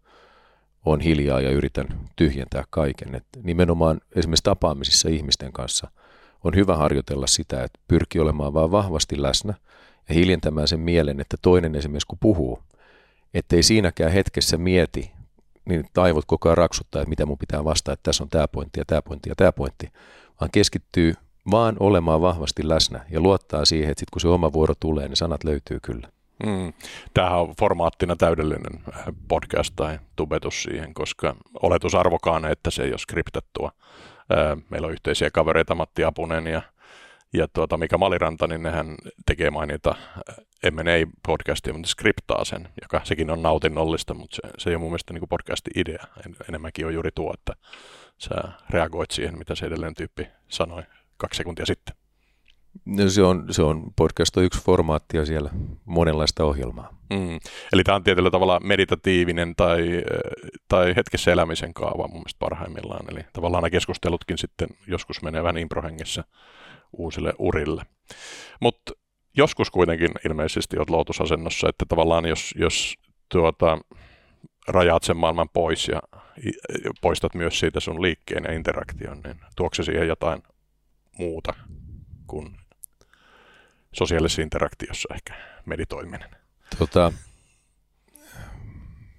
on 0.84 1.00
hiljaa 1.00 1.40
ja 1.40 1.50
yritän 1.50 1.86
tyhjentää 2.16 2.64
kaiken. 2.70 3.14
Et 3.14 3.26
nimenomaan 3.42 4.00
esimerkiksi 4.16 4.44
tapaamisissa 4.44 5.08
ihmisten 5.08 5.52
kanssa 5.52 5.90
on 6.44 6.54
hyvä 6.54 6.76
harjoitella 6.76 7.26
sitä, 7.26 7.64
että 7.64 7.80
pyrkii 7.88 8.20
olemaan 8.20 8.54
vaan 8.54 8.70
vahvasti 8.70 9.22
läsnä 9.22 9.54
ja 10.12 10.18
hiljentämään 10.18 10.68
sen 10.68 10.80
mielen, 10.80 11.20
että 11.20 11.36
toinen 11.42 11.74
esimerkiksi 11.74 12.06
kun 12.06 12.18
puhuu, 12.20 12.62
ettei 13.34 13.62
siinäkään 13.62 14.12
hetkessä 14.12 14.56
mieti, 14.56 15.12
niin 15.64 15.84
aivot 15.96 16.24
koko 16.24 16.48
ajan 16.48 16.58
raksuttaa, 16.58 17.02
että 17.02 17.08
mitä 17.08 17.26
mun 17.26 17.38
pitää 17.38 17.64
vastata, 17.64 17.92
että 17.92 18.02
tässä 18.02 18.24
on 18.24 18.28
tämä 18.28 18.48
pointti 18.48 18.80
ja 18.80 18.84
tämä 18.84 19.02
pointti 19.02 19.28
ja 19.28 19.34
tämä 19.34 19.52
pointti, 19.52 19.92
vaan 20.40 20.50
keskittyy 20.50 21.14
vaan 21.50 21.76
olemaan 21.80 22.20
vahvasti 22.20 22.68
läsnä 22.68 23.04
ja 23.10 23.20
luottaa 23.20 23.64
siihen, 23.64 23.90
että 23.90 24.00
sit 24.00 24.10
kun 24.10 24.20
se 24.20 24.28
oma 24.28 24.52
vuoro 24.52 24.74
tulee, 24.80 25.08
niin 25.08 25.16
sanat 25.16 25.44
löytyy 25.44 25.78
kyllä. 25.82 26.08
Mm. 26.46 26.72
Tämähän 27.14 27.40
on 27.40 27.54
formaattina 27.58 28.16
täydellinen 28.16 28.80
äh, 28.94 29.04
podcast 29.28 29.72
tai 29.76 29.98
tubetus 30.16 30.62
siihen, 30.62 30.94
koska 30.94 31.36
oletusarvokaan, 31.62 32.44
että 32.44 32.70
se 32.70 32.82
ei 32.82 32.90
ole 32.90 32.98
skriptattua. 32.98 33.72
Äh, 34.32 34.62
meillä 34.70 34.86
on 34.86 34.92
yhteisiä 34.92 35.30
kavereita 35.30 35.74
Matti 35.74 36.04
Apunen 36.04 36.46
ja 36.46 36.62
ja 37.32 37.48
tuota, 37.48 37.76
Mika 37.76 37.98
Maliranta, 37.98 38.46
niin 38.46 38.62
nehän 38.62 38.94
tekee 39.26 39.50
mainita 39.50 39.94
M&A-podcastia, 40.70 41.72
mutta 41.72 41.88
skriptaa 41.88 42.44
sen, 42.44 42.68
joka 42.82 43.00
sekin 43.04 43.30
on 43.30 43.42
nautinnollista, 43.42 44.14
mutta 44.14 44.36
se, 44.36 44.42
se 44.58 44.70
ei 44.70 44.74
ole 44.74 44.80
mun 44.80 44.90
mielestä 44.90 45.12
niin 45.12 45.28
podcastin 45.28 45.80
idea. 45.80 46.04
En, 46.26 46.36
enemmänkin 46.48 46.86
on 46.86 46.94
juuri 46.94 47.10
tuo, 47.14 47.34
että 47.34 47.52
sä 48.18 48.34
reagoit 48.70 49.10
siihen, 49.10 49.38
mitä 49.38 49.54
se 49.54 49.66
edellinen 49.66 49.94
tyyppi 49.94 50.26
sanoi 50.48 50.82
kaksi 51.16 51.38
sekuntia 51.38 51.66
sitten. 51.66 51.96
No 52.84 53.08
se 53.08 53.22
on, 53.22 53.46
se 53.50 53.62
on 53.62 53.82
podcast 53.96 54.36
on 54.36 54.44
yksi 54.44 54.62
formaatti 54.62 55.16
ja 55.16 55.26
siellä 55.26 55.50
monenlaista 55.84 56.44
ohjelmaa. 56.44 56.96
Mm. 57.10 57.38
Eli 57.72 57.84
tämä 57.84 57.96
on 57.96 58.04
tietyllä 58.04 58.30
tavalla 58.30 58.60
meditatiivinen 58.60 59.56
tai, 59.56 60.02
tai 60.68 60.96
hetkessä 60.96 61.32
elämisen 61.32 61.74
kaava 61.74 62.08
mun 62.08 62.18
mielestä 62.18 62.38
parhaimmillaan. 62.38 63.06
Eli 63.12 63.20
tavallaan 63.32 63.62
nämä 63.62 63.70
keskustelutkin 63.70 64.38
sitten 64.38 64.68
joskus 64.86 65.22
menee 65.22 65.42
vähän 65.42 65.58
improhengessä 65.58 66.24
uusille 66.92 67.32
urille. 67.38 67.82
Mutta 68.60 68.92
joskus 69.36 69.70
kuitenkin 69.70 70.10
ilmeisesti 70.26 70.76
olet 70.76 70.90
lootusasennossa, 70.90 71.68
että 71.68 71.84
tavallaan 71.88 72.26
jos, 72.26 72.54
jos 72.58 72.94
tuota, 73.28 73.78
rajaat 74.68 75.02
sen 75.02 75.16
maailman 75.16 75.48
pois 75.48 75.88
ja 75.88 76.00
poistat 77.00 77.34
myös 77.34 77.58
siitä 77.58 77.80
sun 77.80 78.02
liikkeen 78.02 78.44
ja 78.44 78.52
interaktion, 78.52 79.20
niin 79.24 79.40
tuokse 79.56 79.82
siihen 79.82 80.08
jotain 80.08 80.42
muuta 81.18 81.54
kuin 82.26 82.56
sosiaalisessa 83.92 84.42
interaktiossa 84.42 85.14
ehkä 85.14 85.34
meditoiminen? 85.66 86.30
Tota, 86.78 87.12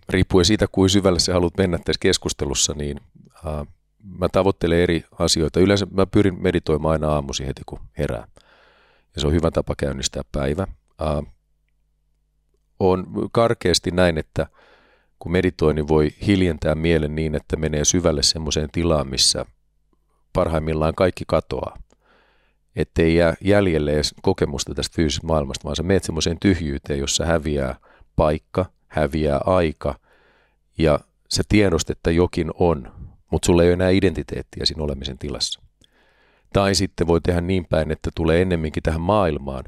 riippuen 0.09 0.45
siitä, 0.45 0.65
kuin 0.71 0.89
syvälle 0.89 1.19
sä 1.19 1.33
haluat 1.33 1.57
mennä 1.57 1.77
tässä 1.77 1.99
keskustelussa, 1.99 2.73
niin 2.73 2.99
uh, 3.45 3.67
mä 4.03 4.29
tavoittelen 4.29 4.79
eri 4.79 5.03
asioita. 5.19 5.59
Yleensä 5.59 5.87
mä 5.91 6.05
pyrin 6.05 6.41
meditoimaan 6.41 6.91
aina 6.91 7.13
aamusi 7.13 7.47
heti, 7.47 7.61
kun 7.65 7.79
herää. 7.97 8.27
Ja 9.15 9.21
se 9.21 9.27
on 9.27 9.33
hyvä 9.33 9.51
tapa 9.51 9.73
käynnistää 9.77 10.21
päivä. 10.31 10.67
Uh, 11.01 11.27
on 12.79 13.07
karkeasti 13.31 13.91
näin, 13.91 14.17
että 14.17 14.47
kun 15.19 15.31
meditoi, 15.31 15.73
niin 15.73 15.87
voi 15.87 16.09
hiljentää 16.27 16.75
mielen 16.75 17.15
niin, 17.15 17.35
että 17.35 17.55
menee 17.57 17.85
syvälle 17.85 18.23
semmoiseen 18.23 18.69
tilaan, 18.71 19.07
missä 19.07 19.45
parhaimmillaan 20.33 20.95
kaikki 20.95 21.23
katoaa. 21.27 21.77
Ettei 22.75 23.15
jää 23.15 23.33
jäljelle 23.41 23.93
edes 23.93 24.15
kokemusta 24.21 24.73
tästä 24.73 24.95
fyysisestä 24.95 25.27
maailmasta, 25.27 25.63
vaan 25.63 25.75
sä 25.75 25.83
meet 25.83 26.03
semmoiseen 26.03 26.37
tyhjyyteen, 26.39 26.99
jossa 26.99 27.25
häviää 27.25 27.75
paikka, 28.15 28.65
häviää 28.87 29.39
aika 29.45 29.99
ja 30.77 30.99
sä 31.29 31.43
tiedostat, 31.49 31.97
että 31.97 32.11
jokin 32.11 32.51
on, 32.53 32.91
mutta 33.33 33.45
sulla 33.45 33.63
ei 33.63 33.69
ole 33.69 33.73
enää 33.73 33.89
identiteettiä 33.89 34.65
siinä 34.65 34.83
olemisen 34.83 35.17
tilassa. 35.17 35.61
Tai 36.53 36.75
sitten 36.75 37.07
voi 37.07 37.21
tehdä 37.21 37.41
niin 37.41 37.65
päin, 37.65 37.91
että 37.91 38.09
tulee 38.15 38.41
ennemminkin 38.41 38.83
tähän 38.83 39.01
maailmaan 39.01 39.63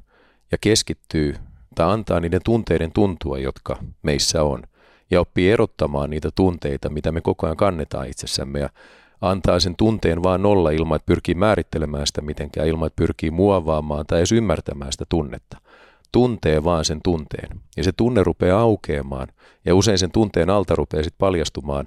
ja 0.52 0.58
keskittyy 0.62 1.36
tai 1.76 1.94
antaa 1.94 2.20
niiden 2.20 2.42
tunteiden 2.46 2.92
tuntua, 2.92 3.40
jotka 3.40 3.78
meissä 4.02 4.44
on. 4.44 4.64
Ja 5.12 5.22
oppii 5.22 5.52
erottamaan 5.52 6.10
niitä 6.10 6.30
tunteita, 6.36 6.90
mitä 6.90 7.12
me 7.12 7.22
koko 7.22 7.48
ajan 7.48 7.58
kannetaan 7.58 8.08
itsessämme 8.08 8.60
ja 8.60 8.70
antaa 9.22 9.60
sen 9.60 9.76
tunteen 9.78 10.24
vaan 10.24 10.42
nolla 10.42 10.72
ilman, 10.72 10.96
että 10.96 11.06
pyrkii 11.06 11.36
määrittelemään 11.36 12.08
sitä 12.08 12.22
mitenkään, 12.22 12.68
ilman, 12.68 12.88
että 12.88 13.02
pyrkii 13.02 13.32
muovaamaan 13.32 14.06
tai 14.06 14.20
edes 14.20 14.32
ymmärtämään 14.32 14.92
sitä 14.92 15.06
tunnetta. 15.10 15.58
Tuntee 16.12 16.64
vaan 16.64 16.86
sen 16.86 17.00
tunteen. 17.04 17.60
Ja 17.78 17.84
se 17.84 17.92
tunne 17.92 18.24
rupeaa 18.24 18.62
aukeamaan. 18.62 19.28
Ja 19.66 19.76
usein 19.76 19.98
sen 19.98 20.12
tunteen 20.12 20.50
alta 20.50 20.76
rupeaa 20.76 21.04
sitten 21.04 21.20
paljastumaan 21.20 21.86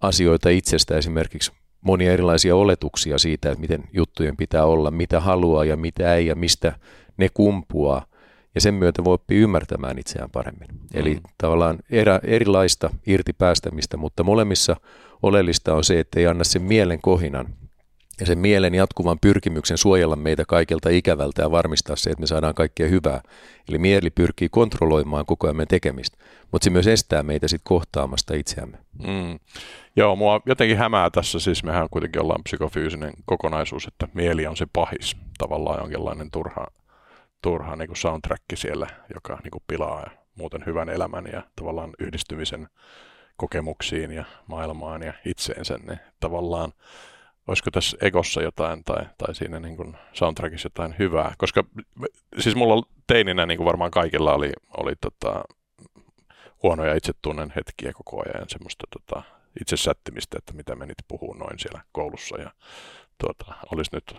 asioita 0.00 0.48
itsestä, 0.48 0.96
esimerkiksi 0.96 1.52
monia 1.80 2.12
erilaisia 2.12 2.56
oletuksia 2.56 3.18
siitä, 3.18 3.48
että 3.48 3.60
miten 3.60 3.84
juttujen 3.92 4.36
pitää 4.36 4.64
olla, 4.64 4.90
mitä 4.90 5.20
haluaa 5.20 5.64
ja 5.64 5.76
mitä 5.76 6.14
ei 6.14 6.26
ja 6.26 6.34
mistä 6.34 6.72
ne 7.16 7.28
kumpuaa. 7.34 8.06
Ja 8.54 8.60
sen 8.60 8.74
myötä 8.74 9.04
voi 9.04 9.14
oppia 9.14 9.38
ymmärtämään 9.38 9.98
itseään 9.98 10.30
paremmin. 10.30 10.68
Mm. 10.72 10.78
Eli 10.94 11.18
tavallaan 11.38 11.78
erä, 11.90 12.20
erilaista 12.22 12.90
irti 13.06 13.32
päästämistä, 13.32 13.96
mutta 13.96 14.22
molemmissa 14.24 14.76
oleellista 15.22 15.74
on 15.74 15.84
se, 15.84 16.00
että 16.00 16.20
ei 16.20 16.26
anna 16.26 16.44
sen 16.44 16.62
mielen 16.62 17.00
kohinan 17.00 17.46
ja 18.20 18.26
sen 18.26 18.38
mielen 18.38 18.74
jatkuvan 18.74 19.18
pyrkimyksen 19.20 19.78
suojella 19.78 20.16
meitä 20.16 20.44
kaikelta 20.48 20.88
ikävältä 20.88 21.42
ja 21.42 21.50
varmistaa 21.50 21.96
se, 21.96 22.10
että 22.10 22.20
me 22.20 22.26
saadaan 22.26 22.54
kaikkea 22.54 22.88
hyvää. 22.88 23.20
Eli 23.68 23.78
mieli 23.78 24.10
pyrkii 24.10 24.48
kontrolloimaan 24.48 25.26
koko 25.26 25.46
ajan 25.46 25.56
meidän 25.56 25.68
tekemistä, 25.68 26.18
mutta 26.52 26.64
se 26.64 26.70
myös 26.70 26.86
estää 26.86 27.22
meitä 27.22 27.48
sitten 27.48 27.68
kohtaamasta 27.68 28.34
itseämme. 28.34 28.78
Mm. 28.98 29.38
Joo, 29.96 30.16
mua 30.16 30.40
jotenkin 30.46 30.76
hämää 30.78 31.10
tässä, 31.10 31.38
siis 31.38 31.64
mehän 31.64 31.88
kuitenkin 31.90 32.22
ollaan 32.22 32.44
psykofyysinen 32.44 33.12
kokonaisuus, 33.24 33.86
että 33.86 34.08
mieli 34.14 34.46
on 34.46 34.56
se 34.56 34.66
pahis, 34.72 35.16
tavallaan 35.38 35.78
jonkinlainen 35.78 36.30
turha, 36.30 36.66
turha 37.42 37.76
niin 37.76 37.96
soundtrack 37.96 38.42
siellä, 38.54 38.86
joka 39.14 39.38
niin 39.42 39.50
kuin 39.50 39.62
pilaa 39.66 40.10
muuten 40.34 40.62
hyvän 40.66 40.88
elämän 40.88 41.28
ja 41.32 41.42
tavallaan 41.56 41.90
yhdistymisen 41.98 42.68
kokemuksiin 43.36 44.10
ja 44.10 44.24
maailmaan 44.46 45.02
ja 45.02 45.12
itseensä, 45.24 45.78
niin 45.88 46.00
tavallaan 46.20 46.72
olisiko 47.46 47.70
tässä 47.70 47.96
egossa 48.00 48.42
jotain 48.42 48.84
tai, 48.84 49.06
tai 49.18 49.34
siinä 49.34 49.60
niin 49.60 49.76
kuin 49.76 49.96
soundtrackissa 50.12 50.66
jotain 50.66 50.94
hyvää. 50.98 51.34
Koska 51.38 51.64
siis 52.38 52.56
mulla 52.56 52.82
teininä 53.06 53.46
niin 53.46 53.58
kuin 53.58 53.66
varmaan 53.66 53.90
kaikilla 53.90 54.34
oli, 54.34 54.52
oli 54.76 54.92
tota, 55.00 55.44
huonoja 56.62 56.94
itsetunnen 56.94 57.52
hetkiä 57.56 57.92
koko 57.92 58.22
ajan, 58.22 58.48
semmoista 58.48 58.86
tota, 58.98 59.22
itse 59.60 59.76
sättimistä, 59.76 60.38
että 60.38 60.52
mitä 60.52 60.76
menit 60.76 60.98
puhuu 61.08 61.34
noin 61.34 61.58
siellä 61.58 61.80
koulussa 61.92 62.40
ja 62.40 62.50
tuota, 63.18 63.54
olisi 63.72 63.90
nyt 63.92 64.14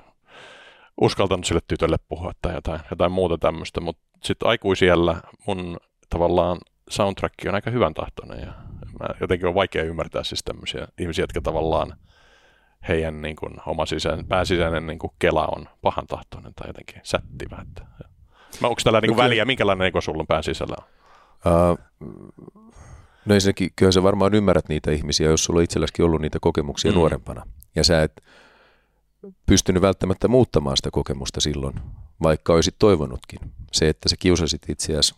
uskaltanut 1.02 1.46
sille 1.46 1.62
tytölle 1.68 1.98
puhua 2.10 2.32
tai 2.42 2.54
jotain, 2.54 2.80
jotain 2.92 3.12
muuta 3.12 3.38
tämmöistä, 3.38 3.82
mutta 3.82 4.02
sitten 4.24 4.50
aikuisiellä 4.50 5.22
mun 5.48 5.78
tavallaan 6.10 6.58
soundtrack 6.90 7.36
on 7.48 7.56
aika 7.56 7.72
hyvän 7.72 7.94
tahtoinen 7.94 8.40
ja 8.40 8.54
mä 9.00 9.08
jotenkin 9.22 9.48
on 9.48 9.56
vaikea 9.56 9.84
ymmärtää 9.84 10.24
siis 10.24 10.44
tämmöisiä 10.44 10.88
ihmisiä, 11.00 11.24
jotka 11.24 11.42
tavallaan 11.42 11.94
heidän 12.88 13.22
niin 13.22 13.36
kuin, 13.36 13.54
oma 13.66 13.86
sisään, 13.86 14.26
pääsisäinen 14.26 14.88
niin 14.88 15.00
kuin 15.00 15.12
kela 15.20 15.48
on 15.48 15.70
pahan 15.82 16.08
tahtoinen 16.08 16.54
tai 16.56 16.70
jotenkin 16.70 17.02
sättivä. 17.04 17.66
Että, 17.70 17.86
Mä, 18.62 18.68
onko 18.68 18.82
tällä 18.84 19.02
niin 19.02 19.10
kuin 19.10 19.24
väliä, 19.24 19.46
minkälainen 19.46 19.88
ego 19.88 20.02
sulla 20.02 20.22
on 20.22 20.28
pääsisällä 20.28 20.76
on? 20.78 20.86
Uh, 21.72 21.80
no 23.26 23.36
ensinnäkin, 23.36 23.70
kyllä 23.76 23.92
sä 23.92 24.04
varmaan 24.04 24.34
ymmärrät 24.34 24.70
niitä 24.70 24.92
ihmisiä, 24.92 25.30
jos 25.30 25.44
sulla 25.44 25.58
on 25.58 25.64
itselläskin 25.64 26.06
ollut 26.06 26.22
niitä 26.22 26.38
kokemuksia 26.42 26.92
mm. 26.92 26.96
nuorempana. 26.96 27.48
Ja 27.76 27.84
sä 27.84 28.04
et 28.04 28.24
pystynyt 29.46 29.82
välttämättä 29.82 30.28
muuttamaan 30.28 30.78
sitä 30.78 30.92
kokemusta 30.92 31.42
silloin, 31.42 31.76
vaikka 32.24 32.54
olisit 32.54 32.76
toivonutkin. 32.80 33.40
Se, 33.72 33.90
että 33.90 34.10
sä 34.10 34.16
kiusasit 34.20 34.70
itseäsi 34.70 35.16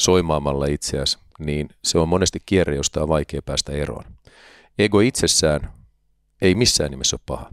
soimaamalla 0.00 0.66
itseäsi, 0.66 1.18
niin 1.38 1.68
se 1.84 1.98
on 1.98 2.08
monesti 2.08 2.38
kierre, 2.46 2.76
josta 2.76 3.02
on 3.02 3.08
vaikea 3.08 3.42
päästä 3.42 3.72
eroon. 3.72 4.04
Ego 4.78 5.00
itsessään 5.00 5.72
ei 6.42 6.54
missään 6.54 6.90
nimessä 6.90 7.16
ole 7.16 7.20
paha. 7.26 7.50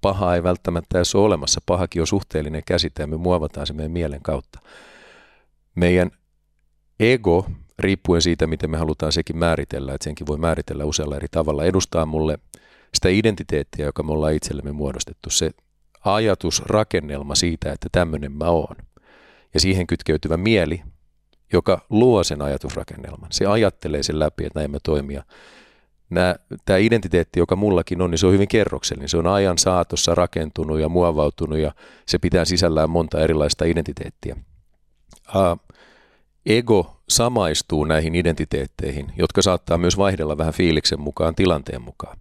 Paha 0.00 0.34
ei 0.34 0.42
välttämättä 0.42 0.98
edes 0.98 1.14
ole 1.14 1.24
olemassa. 1.24 1.60
Pahakin 1.66 2.02
on 2.02 2.06
suhteellinen 2.06 2.62
käsite 2.66 3.02
ja 3.02 3.06
me 3.06 3.16
muovataan 3.16 3.66
se 3.66 3.72
meidän 3.72 3.92
mielen 3.92 4.22
kautta. 4.22 4.58
Meidän 5.74 6.10
ego, 7.00 7.46
riippuen 7.78 8.22
siitä, 8.22 8.46
miten 8.46 8.70
me 8.70 8.78
halutaan 8.78 9.12
sekin 9.12 9.36
määritellä, 9.36 9.94
että 9.94 10.04
senkin 10.04 10.26
voi 10.26 10.38
määritellä 10.38 10.84
usealla 10.84 11.16
eri 11.16 11.26
tavalla, 11.30 11.64
edustaa 11.64 12.06
mulle 12.06 12.38
sitä 12.94 13.08
identiteettiä, 13.08 13.86
joka 13.86 14.02
me 14.02 14.12
ollaan 14.12 14.34
itsellemme 14.34 14.72
muodostettu. 14.72 15.30
Se 15.30 15.50
ajatus, 16.04 16.62
rakennelma 16.66 17.34
siitä, 17.34 17.72
että 17.72 17.88
tämmöinen 17.92 18.32
mä 18.32 18.44
oon. 18.44 18.76
Ja 19.54 19.60
siihen 19.60 19.86
kytkeytyvä 19.86 20.36
mieli, 20.36 20.82
joka 21.52 21.86
luo 21.90 22.24
sen 22.24 22.42
ajatusrakennelman. 22.42 23.32
Se 23.32 23.46
ajattelee 23.46 24.02
sen 24.02 24.18
läpi, 24.18 24.44
että 24.44 24.58
näin 24.58 24.70
me 24.70 24.78
toimia 24.82 25.24
tämä 26.64 26.78
identiteetti, 26.78 27.40
joka 27.40 27.56
mullakin 27.56 28.02
on, 28.02 28.10
niin 28.10 28.18
se 28.18 28.26
on 28.26 28.32
hyvin 28.32 28.48
kerroksellinen. 28.48 29.08
Se 29.08 29.16
on 29.16 29.26
ajan 29.26 29.58
saatossa 29.58 30.14
rakentunut 30.14 30.80
ja 30.80 30.88
muovautunut 30.88 31.58
ja 31.58 31.72
se 32.06 32.18
pitää 32.18 32.44
sisällään 32.44 32.90
monta 32.90 33.20
erilaista 33.20 33.64
identiteettiä. 33.64 34.36
Uh, 35.28 35.60
ego 36.46 37.00
samaistuu 37.08 37.84
näihin 37.84 38.14
identiteetteihin, 38.14 39.12
jotka 39.16 39.42
saattaa 39.42 39.78
myös 39.78 39.98
vaihdella 39.98 40.38
vähän 40.38 40.54
fiiliksen 40.54 41.00
mukaan, 41.00 41.34
tilanteen 41.34 41.82
mukaan. 41.82 42.18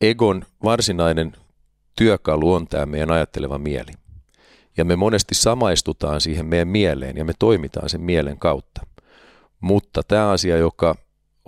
Egon 0.00 0.44
varsinainen 0.64 1.32
työkalu 1.96 2.52
on 2.52 2.68
tämä 2.68 2.86
meidän 2.86 3.10
ajatteleva 3.10 3.58
mieli. 3.58 3.92
Ja 4.76 4.84
me 4.84 4.96
monesti 4.96 5.34
samaistutaan 5.34 6.20
siihen 6.20 6.46
meidän 6.46 6.68
mieleen 6.68 7.16
ja 7.16 7.24
me 7.24 7.32
toimitaan 7.38 7.88
sen 7.88 8.00
mielen 8.00 8.38
kautta. 8.38 8.86
Mutta 9.60 10.02
tämä 10.02 10.30
asia, 10.30 10.56
joka 10.56 10.94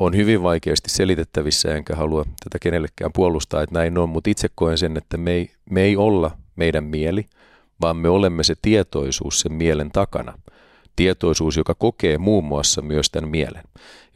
on 0.00 0.16
hyvin 0.16 0.42
vaikeasti 0.42 0.90
selitettävissä, 0.90 1.74
enkä 1.74 1.96
halua 1.96 2.24
tätä 2.24 2.58
kenellekään 2.58 3.12
puolustaa, 3.12 3.62
että 3.62 3.74
näin 3.74 3.98
on, 3.98 4.08
mutta 4.08 4.30
itse 4.30 4.48
koen 4.54 4.78
sen, 4.78 4.96
että 4.96 5.16
me 5.16 5.30
ei, 5.32 5.50
me 5.70 5.82
ei 5.82 5.96
olla 5.96 6.30
meidän 6.56 6.84
mieli, 6.84 7.26
vaan 7.80 7.96
me 7.96 8.08
olemme 8.08 8.44
se 8.44 8.54
tietoisuus 8.62 9.40
sen 9.40 9.52
mielen 9.52 9.90
takana. 9.90 10.38
Tietoisuus, 10.96 11.56
joka 11.56 11.74
kokee 11.74 12.18
muun 12.18 12.44
muassa 12.44 12.82
myös 12.82 13.10
tämän 13.10 13.30
mielen. 13.30 13.62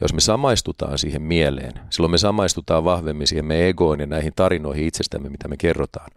Jos 0.01 0.13
me 0.13 0.19
samaistutaan 0.19 0.97
siihen 0.97 1.21
mieleen, 1.21 1.71
silloin 1.89 2.11
me 2.11 2.17
samaistutaan 2.17 2.83
vahvemmin 2.83 3.27
siihen 3.27 3.45
me 3.45 3.69
egoon 3.69 3.99
ja 3.99 4.05
näihin 4.05 4.33
tarinoihin 4.35 4.87
itsestämme, 4.87 5.29
mitä 5.29 5.47
me 5.47 5.57
kerrotaan. 5.57 6.11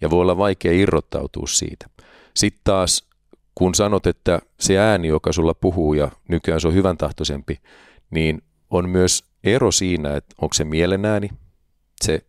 Ja 0.00 0.10
voi 0.10 0.20
olla 0.20 0.36
vaikea 0.36 0.72
irrottautua 0.72 1.46
siitä. 1.46 1.86
Sitten 2.34 2.60
taas, 2.64 3.04
kun 3.54 3.74
sanot, 3.74 4.06
että 4.06 4.40
se 4.60 4.78
ääni, 4.78 5.08
joka 5.08 5.32
sulla 5.32 5.54
puhuu 5.54 5.94
ja 5.94 6.10
nykyään 6.28 6.60
se 6.60 6.68
on 6.68 6.74
hyvän 6.74 6.96
tahtoisempi, 6.96 7.60
niin 8.10 8.42
on 8.70 8.88
myös 8.88 9.24
ero 9.44 9.72
siinä, 9.72 10.16
että 10.16 10.34
onko 10.40 10.54
se 10.54 10.64
mielenääni, 10.64 11.28
se 12.04 12.20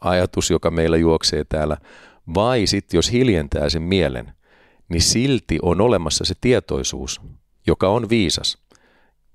ajatus, 0.00 0.50
joka 0.50 0.70
meillä 0.70 0.96
juoksee 0.96 1.44
täällä, 1.44 1.76
vai 2.34 2.66
sitten 2.66 2.98
jos 2.98 3.12
hiljentää 3.12 3.68
sen 3.68 3.82
mielen, 3.82 4.32
niin 4.88 5.02
silti 5.02 5.58
on 5.62 5.80
olemassa 5.80 6.24
se 6.24 6.34
tietoisuus, 6.40 7.20
joka 7.66 7.88
on 7.88 8.08
viisas. 8.08 8.58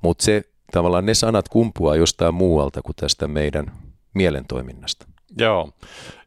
Mutta 0.01 0.23
se 0.23 0.43
tavallaan 0.71 1.05
ne 1.05 1.13
sanat 1.13 1.49
kumpuaa 1.49 1.95
jostain 1.95 2.33
muualta 2.33 2.81
kuin 2.81 2.95
tästä 2.95 3.27
meidän 3.27 3.71
mielen 4.13 4.45
toiminnasta. 4.47 5.05
Joo, 5.37 5.69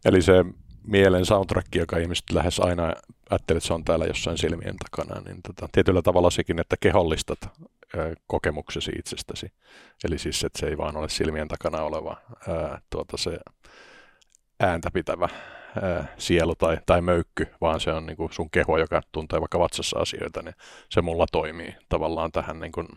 eli 0.04 0.22
se 0.22 0.44
mielen 0.82 1.24
soundtrack, 1.24 1.74
joka 1.74 1.98
ihmiset 1.98 2.30
lähes 2.32 2.60
aina 2.60 2.92
ajattelee, 3.30 3.58
että 3.58 3.66
se 3.66 3.74
on 3.74 3.84
täällä 3.84 4.04
jossain 4.04 4.38
silmien 4.38 4.76
takana, 4.76 5.20
niin 5.20 5.42
tota, 5.42 5.68
tietyllä 5.72 6.02
tavalla 6.02 6.30
sekin, 6.30 6.60
että 6.60 6.76
kehollistat 6.80 7.38
kokemuksesi 8.26 8.92
itsestäsi. 8.98 9.52
Eli 10.04 10.18
siis, 10.18 10.44
että 10.44 10.58
se 10.58 10.66
ei 10.66 10.78
vaan 10.78 10.96
ole 10.96 11.08
silmien 11.08 11.48
takana 11.48 11.82
oleva 11.82 12.16
ää, 12.48 12.80
tuota 12.90 13.16
se 13.16 13.38
ääntä 14.60 14.90
pitävä 14.90 15.28
ää, 15.82 16.14
sielu 16.18 16.54
tai, 16.54 16.78
tai 16.86 17.00
möykky, 17.00 17.46
vaan 17.60 17.80
se 17.80 17.92
on 17.92 18.06
niin 18.06 18.16
kuin 18.16 18.32
sun 18.32 18.50
keho, 18.50 18.78
joka 18.78 19.00
tuntee 19.12 19.40
vaikka 19.40 19.58
vatsassa 19.58 19.98
asioita, 19.98 20.42
niin 20.42 20.54
se 20.90 21.00
mulla 21.02 21.26
toimii 21.32 21.74
tavallaan 21.88 22.32
tähän 22.32 22.60
niin 22.60 22.72
kuin 22.72 22.88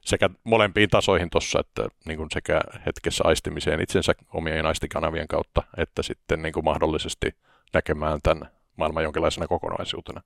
sekä 0.00 0.30
molempiin 0.44 0.90
tasoihin 0.90 1.30
tuossa, 1.30 1.60
että 1.60 1.88
niin 2.06 2.16
kuin 2.16 2.28
sekä 2.32 2.60
hetkessä 2.86 3.24
aistimiseen 3.26 3.80
itsensä 3.80 4.12
omien 4.34 4.66
aistikanavien 4.66 5.28
kautta, 5.28 5.62
että 5.76 6.02
sitten 6.02 6.42
niin 6.42 6.52
kuin 6.52 6.64
mahdollisesti 6.64 7.36
näkemään 7.74 8.20
tämän 8.22 8.48
maailman 8.76 9.02
jonkinlaisena 9.02 9.46
kokonaisuutena. 9.46 10.20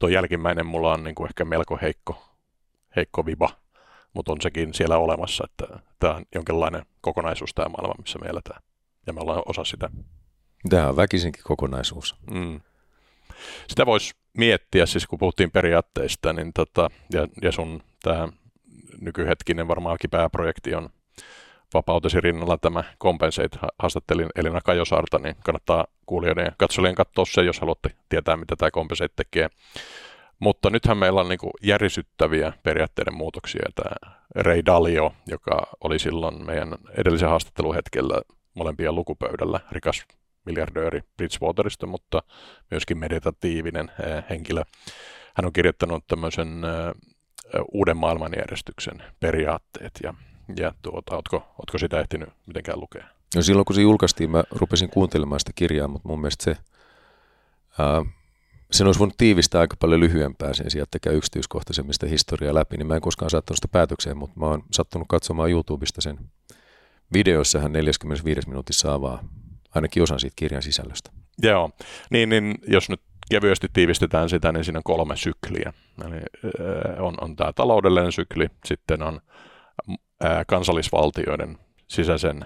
Tuo 0.00 0.08
jälkimmäinen 0.08 0.66
mulla 0.66 0.92
on 0.92 1.04
niin 1.04 1.14
kuin 1.14 1.28
ehkä 1.28 1.44
melko 1.44 1.78
heikko, 1.82 2.29
heikko 2.96 3.26
viba, 3.26 3.50
mutta 4.14 4.32
on 4.32 4.40
sekin 4.40 4.74
siellä 4.74 4.98
olemassa, 4.98 5.44
että 5.50 5.78
tämä 6.00 6.14
on 6.14 6.24
jonkinlainen 6.34 6.86
kokonaisuus 7.00 7.54
tämä 7.54 7.68
maailma, 7.68 7.94
missä 7.98 8.18
me 8.18 8.28
eletään. 8.28 8.62
Ja 9.06 9.12
me 9.12 9.20
ollaan 9.20 9.42
osa 9.46 9.64
sitä. 9.64 9.90
Tämä 10.68 10.88
on 10.88 10.96
väkisinkin 10.96 11.42
kokonaisuus. 11.44 12.16
Mm. 12.30 12.60
Sitä 13.68 13.86
voisi 13.86 14.14
miettiä, 14.38 14.86
siis 14.86 15.06
kun 15.06 15.18
puhuttiin 15.18 15.50
periaatteista, 15.50 16.32
niin 16.32 16.52
tota, 16.52 16.90
ja, 17.12 17.28
ja 17.42 17.52
sun 17.52 17.82
tämä 18.02 18.28
nykyhetkinen 19.00 19.68
varmaankin 19.68 20.10
pääprojekti 20.10 20.74
on 20.74 20.90
vapautesi 21.74 22.20
rinnalla 22.20 22.58
tämä 22.58 22.84
Compensate. 23.02 23.58
Haastattelin 23.78 24.28
Elina 24.36 24.60
Kajosaarta, 24.60 25.18
niin 25.18 25.36
kannattaa 25.44 25.86
kuulijoiden 26.06 26.44
ja 26.44 26.52
katsojien 26.58 26.94
katsoa 26.94 27.24
se, 27.24 27.42
jos 27.42 27.60
haluatte 27.60 27.90
tietää, 28.08 28.36
mitä 28.36 28.56
tämä 28.56 28.70
Compensate 28.70 29.14
tekee. 29.16 29.48
Mutta 30.40 30.70
nythän 30.70 30.98
meillä 30.98 31.20
on 31.20 31.28
niin 31.28 31.38
kuin 31.38 31.52
järisyttäviä 31.62 32.52
periaatteiden 32.62 33.14
muutoksia. 33.14 33.62
Tämä 33.74 34.16
Ray 34.34 34.62
Dalio, 34.66 35.14
joka 35.26 35.66
oli 35.80 35.98
silloin 35.98 36.46
meidän 36.46 36.74
edellisen 36.96 37.28
haastattelun 37.28 37.74
hetkellä 37.74 38.22
molempia 38.54 38.92
lukupöydällä, 38.92 39.60
rikas 39.70 40.04
miljardööri 40.44 41.00
Bridgewaterista, 41.16 41.86
mutta 41.86 42.22
myöskin 42.70 42.98
meditatiivinen 42.98 43.90
eh, 44.04 44.24
henkilö. 44.30 44.62
Hän 45.34 45.46
on 45.46 45.52
kirjoittanut 45.52 46.06
tämmöisen 46.06 46.62
eh, 46.64 47.60
uuden 47.72 47.96
maailmanjärjestyksen 47.96 49.02
periaatteet 49.20 49.92
ja, 50.02 50.14
ja 50.56 50.74
tuota, 50.82 51.14
ootko, 51.16 51.36
ootko 51.36 51.78
sitä 51.78 52.00
ehtinyt 52.00 52.28
mitenkään 52.46 52.80
lukea? 52.80 53.04
No 53.34 53.42
silloin 53.42 53.64
kun 53.64 53.76
se 53.76 53.82
julkaistiin, 53.82 54.30
mä 54.30 54.44
rupesin 54.50 54.90
kuuntelemaan 54.90 55.40
sitä 55.40 55.52
kirjaa, 55.54 55.88
mutta 55.88 56.08
mun 56.08 56.20
mielestä 56.20 56.44
se, 56.44 56.56
ää, 57.78 58.04
sen 58.70 58.86
olisi 58.86 59.00
voinut 59.00 59.16
tiivistää 59.16 59.60
aika 59.60 59.76
paljon 59.80 60.00
lyhyempää 60.00 60.54
sen 60.54 60.70
sijaan, 60.70 60.82
että 60.82 60.98
käy 60.98 61.16
yksityiskohtaisemmista 61.16 62.06
historiaa 62.06 62.54
läpi, 62.54 62.76
niin 62.76 62.86
mä 62.86 62.94
en 62.94 63.00
koskaan 63.00 63.30
saattanut 63.30 63.56
sitä 63.56 63.68
päätökseen, 63.68 64.16
mutta 64.16 64.40
mä 64.40 64.46
oon 64.46 64.62
sattunut 64.72 65.08
katsomaan 65.08 65.50
YouTubesta 65.50 66.00
sen 66.00 66.18
videossa 67.12 67.60
hän 67.60 67.72
45 67.72 68.48
minuutissa 68.48 68.94
avaa 68.94 69.24
ainakin 69.74 70.02
osan 70.02 70.20
siitä 70.20 70.34
kirjan 70.36 70.62
sisällöstä. 70.62 71.10
Joo, 71.42 71.70
niin, 72.10 72.28
niin 72.28 72.54
jos 72.66 72.88
nyt 72.88 73.00
kevyesti 73.30 73.68
tiivistetään 73.72 74.28
sitä, 74.28 74.52
niin 74.52 74.64
siinä 74.64 74.78
on 74.78 74.82
kolme 74.82 75.16
sykliä. 75.16 75.72
Eli 76.06 76.16
äh, 76.16 77.04
on, 77.04 77.14
on 77.20 77.36
tämä 77.36 77.52
taloudellinen 77.52 78.12
sykli, 78.12 78.46
sitten 78.64 79.02
on 79.02 79.20
äh, 80.24 80.44
kansallisvaltioiden 80.46 81.58
sisäisen 81.88 82.44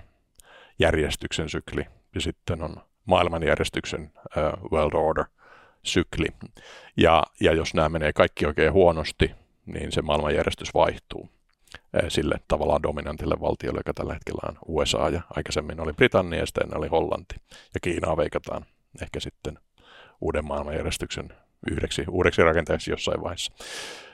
järjestyksen 0.78 1.48
sykli 1.48 1.86
ja 2.14 2.20
sitten 2.20 2.62
on 2.62 2.76
maailmanjärjestyksen 3.04 4.12
äh, 4.38 4.52
world 4.72 4.94
order 4.94 5.24
sykli. 5.84 6.26
Ja, 6.96 7.22
ja 7.40 7.52
jos 7.52 7.74
nämä 7.74 7.88
menee 7.88 8.12
kaikki 8.12 8.46
oikein 8.46 8.72
huonosti, 8.72 9.30
niin 9.66 9.92
se 9.92 10.02
maailmanjärjestys 10.02 10.74
vaihtuu 10.74 11.28
sille 12.08 12.40
tavallaan 12.48 12.82
dominantille 12.82 13.40
valtiolle, 13.40 13.80
joka 13.80 13.94
tällä 13.94 14.12
hetkellä 14.14 14.48
on 14.48 14.58
USA 14.66 15.08
ja 15.08 15.22
aikaisemmin 15.36 15.80
oli 15.80 15.92
Britannia 15.92 16.38
ja 16.38 16.46
sitten 16.46 16.76
oli 16.76 16.88
Hollanti. 16.88 17.34
Ja 17.74 17.80
Kiinaa 17.80 18.16
veikataan 18.16 18.66
ehkä 19.02 19.20
sitten 19.20 19.58
uuden 20.20 20.44
maailmanjärjestyksen 20.44 21.28
yhdeksi, 21.70 22.04
uudeksi 22.10 22.42
rakenteeksi 22.42 22.90
jossain 22.90 23.22
vaiheessa. 23.22 23.52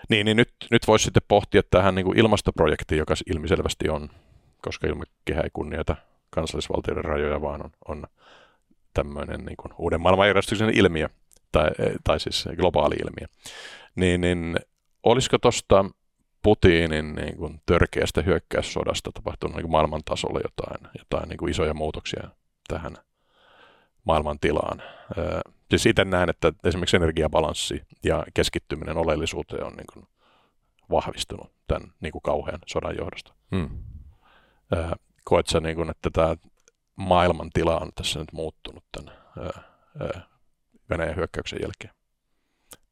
Niin, 0.09 0.25
niin 0.25 0.37
nyt, 0.37 0.53
nyt 0.71 0.87
voisi 0.87 1.03
sitten 1.03 1.23
pohtia 1.29 1.63
tähän 1.71 1.95
niin 1.95 2.05
kuin 2.07 2.19
ilmastoprojektiin, 2.19 2.99
joka 2.99 3.15
ilmiselvästi 3.31 3.89
on, 3.89 4.09
koska 4.63 4.87
ilmakehä 4.87 5.41
ei 5.41 5.51
kunnioita 5.53 5.97
kansallisvaltioiden 6.31 7.05
rajoja, 7.05 7.41
vaan 7.41 7.65
on, 7.65 7.71
on 7.89 8.07
tämmöinen 8.95 9.45
niin 9.45 9.57
kuin 9.57 9.73
uuden 9.79 10.01
maailmanjärjestyksen 10.01 10.71
ilmiö, 10.71 11.09
tai, 11.53 11.71
tai 12.05 12.21
siis 12.21 12.49
globaali 12.57 12.95
ilmiö. 12.95 13.27
Niin, 13.95 14.21
niin 14.21 14.57
olisiko 15.03 15.39
tuosta 15.39 15.85
Putinin 16.43 17.15
niin 17.15 17.37
kuin 17.37 17.61
törkeästä 17.67 18.23
hyökkäyssodasta 18.23 19.13
tapahtunut 19.13 19.57
niin 19.57 19.63
kuin 19.63 19.73
maailman 19.73 20.03
tasolla 20.05 20.41
jotain, 20.45 20.93
jotain 20.99 21.29
niin 21.29 21.39
kuin 21.39 21.51
isoja 21.51 21.75
muutoksia 21.75 22.29
tähän 22.69 22.97
maailman 24.05 24.39
tilaan. 24.41 24.83
Siis 25.71 25.87
itse 25.87 26.05
näen, 26.05 26.31
että 26.31 26.53
esimerkiksi 26.65 26.97
energiabalanssi 26.97 27.83
ja 28.05 28.25
keskittyminen 28.35 28.97
oleellisuuteen 28.97 29.65
on 29.65 29.73
niin 29.73 29.87
kuin 29.93 30.07
vahvistunut 30.91 31.53
tämän 31.67 31.93
niin 32.01 32.13
kuin 32.13 32.23
kauhean 32.23 32.59
sodan 32.67 32.97
johdosta. 32.99 33.35
Hmm. 33.57 33.69
Koet 35.25 35.47
sä, 35.47 35.61
niin 35.61 35.77
kuin, 35.77 35.91
että 35.91 36.11
tämä 36.13 36.37
maailman 36.97 37.51
tila 37.55 37.79
on 37.79 37.91
tässä 37.95 38.19
nyt 38.19 38.33
muuttunut 38.33 38.85
tämän 38.93 39.15
Venäjän 40.91 41.17
hyökkäyksen 41.17 41.59
jälkeen? 41.63 41.95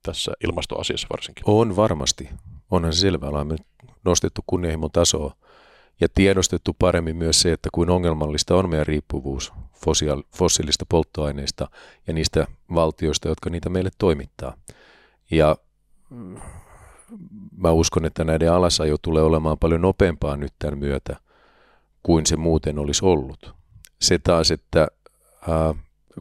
Tässä 0.03 0.33
ilmastoasiassa 0.45 1.07
varsinkin. 1.11 1.45
On 1.47 1.77
varmasti. 1.77 2.29
Onhan 2.71 2.93
se 2.93 3.01
selvä. 3.01 3.29
Ollaan 3.29 3.59
nostettu 4.05 4.43
kunnianhimon 4.47 4.91
tasoa 4.91 5.35
ja 6.01 6.09
tiedostettu 6.15 6.77
paremmin 6.79 7.17
myös 7.17 7.41
se, 7.41 7.53
että 7.53 7.69
kuin 7.73 7.91
ongelmallista 7.91 8.57
on 8.57 8.71
meidän 8.71 8.87
riippuvuus 8.87 9.53
fossiilista 10.37 10.87
polttoaineista 10.89 11.71
ja 12.07 12.13
niistä 12.13 12.47
valtioista, 12.75 13.29
jotka 13.29 13.51
niitä 13.51 13.69
meille 13.69 13.91
toimittaa. 13.99 14.57
Ja 15.31 15.57
mä 17.57 17.71
uskon, 17.71 18.05
että 18.05 18.25
näiden 18.25 18.53
alasajo 18.53 18.97
tulee 19.03 19.23
olemaan 19.23 19.59
paljon 19.59 19.83
nopeampaa 19.83 20.37
nyt 20.37 20.53
tämän 20.59 20.79
myötä 20.79 21.17
kuin 22.03 22.27
se 22.27 22.37
muuten 22.37 22.79
olisi 22.79 23.05
ollut. 23.05 23.55
Se 24.01 24.19
taas, 24.19 24.51
että 24.51 24.89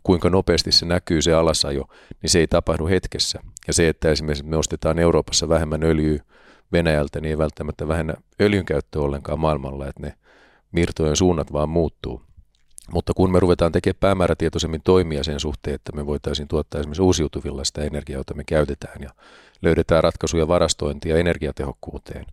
kuinka 0.03 0.29
nopeasti 0.29 0.71
se 0.71 0.85
näkyy 0.85 1.21
se 1.21 1.33
alasajo, 1.33 1.85
niin 2.21 2.29
se 2.29 2.39
ei 2.39 2.47
tapahdu 2.47 2.87
hetkessä. 2.87 3.39
Ja 3.67 3.73
se, 3.73 3.89
että 3.89 4.09
esimerkiksi 4.09 4.45
me 4.45 4.57
ostetaan 4.57 4.99
Euroopassa 4.99 5.49
vähemmän 5.49 5.83
öljyä 5.83 6.19
Venäjältä, 6.71 7.21
niin 7.21 7.29
ei 7.29 7.37
välttämättä 7.37 7.87
vähennä 7.87 8.13
öljyn 8.41 8.65
käyttöä 8.65 9.01
ollenkaan 9.01 9.39
maailmalla, 9.39 9.87
että 9.87 10.01
ne 10.01 10.13
virtojen 10.75 11.15
suunnat 11.15 11.53
vaan 11.53 11.69
muuttuu. 11.69 12.21
Mutta 12.91 13.13
kun 13.13 13.31
me 13.31 13.39
ruvetaan 13.39 13.71
tekemään 13.71 13.99
päämäärätietoisemmin 13.99 14.81
toimia 14.83 15.23
sen 15.23 15.39
suhteen, 15.39 15.75
että 15.75 15.91
me 15.91 16.05
voitaisiin 16.05 16.47
tuottaa 16.47 16.79
esimerkiksi 16.79 17.01
uusiutuvilla 17.01 17.63
sitä 17.63 17.81
energiaa, 17.81 18.19
jota 18.19 18.33
me 18.33 18.43
käytetään 18.43 19.01
ja 19.01 19.09
löydetään 19.61 20.03
ratkaisuja 20.03 20.47
varastointia 20.47 21.17
energiatehokkuuteen, 21.17 22.25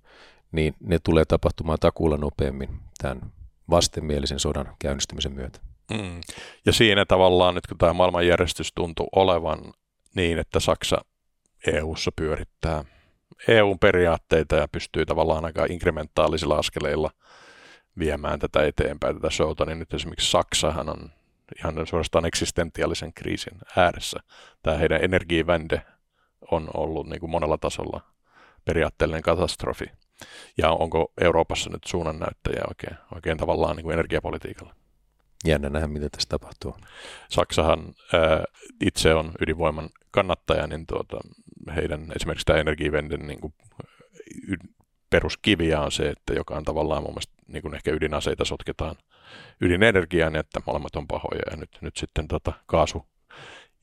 niin 0.52 0.74
ne 0.80 0.98
tulee 0.98 1.24
tapahtumaan 1.24 1.78
takuulla 1.80 2.16
nopeammin 2.16 2.68
tämän 3.02 3.32
vastenmielisen 3.70 4.38
sodan 4.38 4.76
käynnistymisen 4.78 5.32
myötä. 5.32 5.60
Mm. 5.90 6.20
Ja 6.66 6.72
siinä 6.72 7.04
tavallaan 7.04 7.54
nyt 7.54 7.66
kun 7.66 7.78
tämä 7.78 7.92
maailmanjärjestys 7.92 8.72
tuntuu 8.74 9.08
olevan 9.16 9.58
niin, 10.14 10.38
että 10.38 10.60
Saksa 10.60 11.04
EU-ssa 11.66 12.10
pyörittää 12.16 12.84
EUn 13.48 13.78
periaatteita 13.78 14.56
ja 14.56 14.68
pystyy 14.68 15.06
tavallaan 15.06 15.44
aika 15.44 15.66
inkrementaalisilla 15.70 16.56
askeleilla 16.56 17.10
viemään 17.98 18.38
tätä 18.38 18.62
eteenpäin, 18.62 19.16
tätä 19.16 19.30
showta, 19.30 19.64
niin 19.64 19.78
nyt 19.78 19.94
esimerkiksi 19.94 20.30
Saksahan 20.30 20.88
on 20.88 21.10
ihan 21.58 21.86
suorastaan 21.86 22.26
eksistentiaalisen 22.26 23.14
kriisin 23.14 23.58
ääressä. 23.76 24.20
Tämä 24.62 24.76
heidän 24.76 25.04
energiivände 25.04 25.82
on 26.50 26.70
ollut 26.74 27.06
niin 27.06 27.20
kuin 27.20 27.30
monella 27.30 27.58
tasolla 27.58 28.00
periaatteellinen 28.64 29.22
katastrofi. 29.22 29.84
Ja 30.58 30.70
onko 30.70 31.12
Euroopassa 31.20 31.70
nyt 31.70 31.84
suunnannäyttäjä 31.86 32.62
oikein, 32.68 32.96
oikein 33.14 33.38
tavallaan 33.38 33.76
niin 33.76 33.84
kuin 33.84 33.92
energiapolitiikalla? 33.92 34.74
Jännä 35.44 35.70
nähdä, 35.70 35.86
mitä 35.86 36.08
tässä 36.10 36.28
tapahtuu. 36.28 36.76
Saksahan 37.30 37.94
ää, 38.12 38.44
itse 38.80 39.14
on 39.14 39.32
ydinvoiman 39.40 39.90
kannattaja, 40.10 40.66
niin 40.66 40.86
tuota, 40.86 41.16
heidän 41.76 42.12
esimerkiksi 42.16 42.44
tämä 42.44 42.58
Energiewenden 42.58 43.26
niin 43.26 43.54
peruskiviä 45.10 45.80
on 45.80 45.92
se, 45.92 46.08
että 46.08 46.34
joka 46.34 46.54
on 46.56 46.64
tavallaan 46.64 47.02
mun 47.02 47.10
mielestä 47.10 47.34
niin 47.46 47.62
kuin 47.62 47.74
ehkä 47.74 47.90
ydinaseita 47.90 48.44
sotketaan 48.44 48.96
ydinenergiaan, 49.60 50.36
että 50.36 50.60
molemmat 50.66 50.96
on 50.96 51.06
pahoja 51.06 51.42
ja 51.50 51.56
nyt, 51.56 51.70
nyt 51.80 51.96
sitten 51.96 52.28
tota, 52.28 52.52
kaasu 52.66 53.06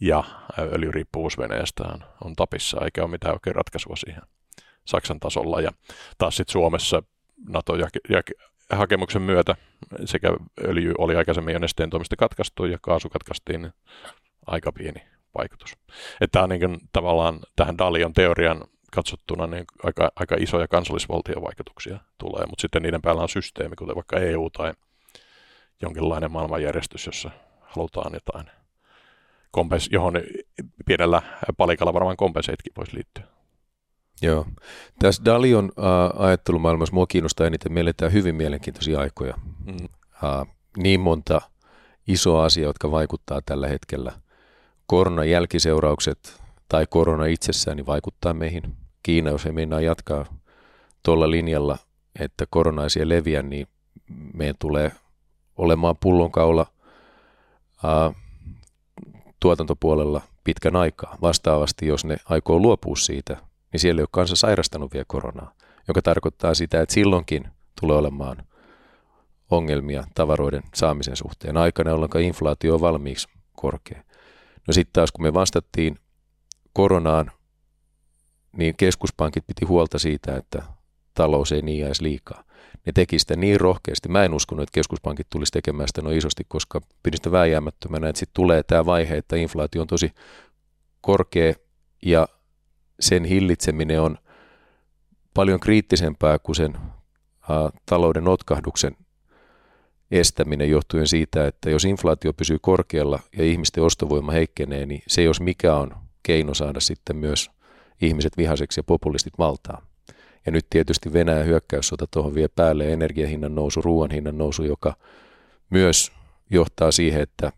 ja 0.02 0.24
öljyriippuvuus 0.60 1.38
Venäjästä 1.38 1.84
on, 1.84 2.04
on 2.24 2.36
tapissa, 2.36 2.86
eikä 2.86 3.02
ole 3.02 3.12
mitään 3.12 3.34
oikein 3.34 3.56
ratkaisua 3.56 3.96
siihen 3.96 4.22
Saksan 4.86 5.20
tasolla. 5.20 5.62
Ja 5.62 5.72
taas 6.18 6.38
sitten 6.38 6.52
Suomessa 6.52 7.04
NATO 7.50 7.76
ja, 7.76 7.88
ja 8.10 8.22
hakemuksen 8.72 9.22
myötä 9.22 9.56
sekä 10.06 10.34
öljy 10.68 10.94
oli 10.98 11.16
aikaisemmin 11.16 11.54
jo 11.54 11.60
nesteen 11.60 11.90
toimesta 11.90 12.16
katkaistu 12.16 12.66
ja 12.66 12.78
kaasu 12.82 13.10
katkaistiin, 13.10 13.62
niin 13.62 13.74
aika 14.48 14.72
pieni 14.72 15.04
vaikutus. 15.38 15.78
Että 16.22 16.32
tämä 16.32 16.44
on 16.44 16.50
niin 16.50 16.60
kuin, 16.60 16.78
tavallaan 16.94 17.40
tähän 17.56 17.78
Dalion 17.78 18.14
teorian 18.14 18.64
katsottuna 18.92 19.48
niin 19.48 19.66
aika, 19.84 20.12
aika 20.16 20.36
isoja 20.40 20.68
kansallisvaltiovaikutuksia 20.68 22.00
tulee, 22.18 22.46
mutta 22.46 22.62
sitten 22.62 22.82
niiden 22.82 23.02
päällä 23.02 23.22
on 23.22 23.30
systeemi, 23.30 23.76
kuten 23.76 23.96
vaikka 23.96 24.20
EU 24.20 24.50
tai 24.50 24.74
jonkinlainen 25.82 26.32
maailmanjärjestys, 26.32 27.06
jossa 27.06 27.32
halutaan 27.62 28.14
jotain, 28.14 28.46
kompens- 29.58 29.90
johon 29.92 30.14
pienellä 30.86 31.22
palikalla 31.58 31.94
varmaan 31.94 32.18
kompenseitkin 32.18 32.74
voisi 32.78 32.96
liittyä. 32.96 33.41
Joo. 34.22 34.46
Tässä 35.00 35.26
Dalion 35.26 35.72
äh, 35.80 36.22
ajattelumaailmassa 36.22 36.94
mua 36.94 37.08
kiinnostaa 37.08 37.48
eniten. 37.48 37.74
Me 37.74 37.80
eletään 37.80 38.14
hyvin 38.14 38.36
mielenkiintoisia 38.36 39.00
aikoja. 39.00 39.34
Mm. 39.66 39.88
Äh, 40.24 40.48
niin 40.78 41.00
monta 41.00 41.42
isoa 42.08 42.46
asiaa, 42.46 42.70
jotka 42.70 42.92
vaikuttaa 42.92 43.42
tällä 43.46 43.68
hetkellä– 43.68 44.12
koronan 44.92 45.30
jälkiseuraukset 45.30 46.42
tai 46.70 46.86
korona 46.90 47.26
itsessään 47.26 47.78
niin 47.78 47.86
vaikuttaa 47.86 48.34
meihin. 48.34 48.64
Kiina, 49.04 49.30
jos 49.30 49.46
ei 49.46 49.52
meinaa 49.52 49.82
jatkaa 49.82 50.26
tuolla 51.04 51.32
linjalla, 51.32 51.78
että 52.20 52.46
korona 52.50 52.82
ei 53.00 53.10
leviä, 53.10 53.42
niin 53.42 53.68
meidän 54.34 54.56
tulee 54.60 54.92
olemaan 55.58 55.96
pullonkaula 55.98 56.66
ää, 57.84 58.14
tuotantopuolella 59.40 60.22
pitkän 60.44 60.76
aikaa. 60.76 61.18
Vastaavasti, 61.22 61.88
jos 61.88 62.06
ne 62.06 62.18
aikoo 62.26 62.60
luopua 62.60 62.96
siitä, 62.96 63.38
niin 63.72 63.80
siellä 63.80 64.00
ei 64.00 64.04
ole 64.04 64.10
kanssa 64.12 64.36
sairastanut 64.36 64.94
vielä 64.94 65.06
koronaa, 65.08 65.54
joka 65.88 66.02
tarkoittaa 66.02 66.54
sitä, 66.54 66.82
että 66.82 66.94
silloinkin 66.94 67.48
tulee 67.82 67.98
olemaan 67.98 68.38
ongelmia 69.52 70.04
tavaroiden 70.16 70.64
saamisen 70.76 71.16
suhteen 71.16 71.58
aikana, 71.58 71.90
jolloin 71.90 72.22
inflaatio 72.22 72.74
on 72.74 72.82
valmiiksi 72.82 73.28
korkea. 73.56 74.04
No 74.68 74.74
sitten 74.74 74.94
taas 74.94 75.12
kun 75.12 75.24
me 75.24 75.34
vastattiin 75.34 76.00
koronaan, 76.74 77.32
niin 78.58 78.76
keskuspankit 78.78 79.48
piti 79.48 79.66
huolta 79.66 80.00
siitä, 80.00 80.36
että 80.36 80.64
talous 81.14 81.52
ei 81.52 81.62
niin 81.62 81.80
jäisi 81.80 82.04
liikaa. 82.04 82.44
Ne 82.86 82.92
teki 82.92 83.20
sitä 83.20 83.36
niin 83.36 83.60
rohkeasti. 83.60 84.10
Mä 84.10 84.24
en 84.24 84.34
uskonut, 84.34 84.64
että 84.64 84.74
keskuspankit 84.74 85.28
tulisi 85.30 85.52
tekemään 85.52 85.88
sitä 85.88 86.02
noin 86.02 86.18
isosti, 86.18 86.44
koska 86.48 86.82
pidin 87.04 87.18
sitä 87.18 87.32
vääjäämättömänä, 87.32 88.10
että 88.10 88.20
sitten 88.20 88.34
tulee 88.34 88.64
tämä 88.64 88.86
vaihe, 88.86 89.18
että 89.18 89.36
inflaatio 89.36 89.82
on 89.82 89.88
tosi 89.88 90.12
korkea 91.02 91.54
ja 92.06 92.28
sen 93.02 93.26
hillitseminen 93.26 94.02
on 94.02 94.18
paljon 95.34 95.60
kriittisempää 95.60 96.40
kuin 96.40 96.56
sen 96.56 96.78
talouden 97.86 98.24
notkahduksen 98.24 98.96
estäminen 100.12 100.70
johtuen 100.70 101.08
siitä, 101.08 101.48
että 101.48 101.70
jos 101.70 101.86
inflaatio 101.86 102.34
pysyy 102.34 102.58
korkealla 102.62 103.20
ja 103.38 103.44
ihmisten 103.44 103.84
ostovoima 103.84 104.32
heikkenee, 104.32 104.86
niin 104.86 105.02
se 105.08 105.24
jos 105.24 105.42
mikä 105.42 105.76
on 105.76 105.96
keino 106.24 106.54
saada 106.54 106.80
sitten 106.80 107.16
myös 107.16 107.52
ihmiset 108.02 108.38
vihaseksi 108.38 108.80
ja 108.80 108.84
populistit 108.84 109.34
valtaan. 109.38 109.84
Ja 110.46 110.52
nyt 110.52 110.66
tietysti 110.70 111.14
Venäjän 111.14 111.46
hyökkäyssota 111.46 112.08
tuohon 112.12 112.36
vie 112.36 112.48
päälle 112.48 112.94
energiahinnan 112.94 113.56
nousu, 113.56 113.82
ruoan 113.82 114.12
hinnan 114.12 114.38
nousu, 114.38 114.64
joka 114.64 114.94
myös 115.70 116.12
johtaa 116.50 116.92
siihen, 116.92 117.22
että, 117.22 117.52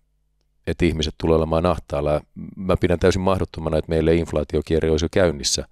että 0.68 0.86
ihmiset 0.86 1.16
tulee 1.18 1.38
olemaan 1.38 1.66
ahtaalla. 1.66 2.22
Mä 2.56 2.78
pidän 2.78 3.00
täysin 3.00 3.22
mahdottomana, 3.22 3.78
että 3.78 3.90
meille 3.90 4.16
inflaatiokierre 4.16 4.92
olisi 4.92 5.06
jo 5.06 5.10
käynnissä. 5.12 5.68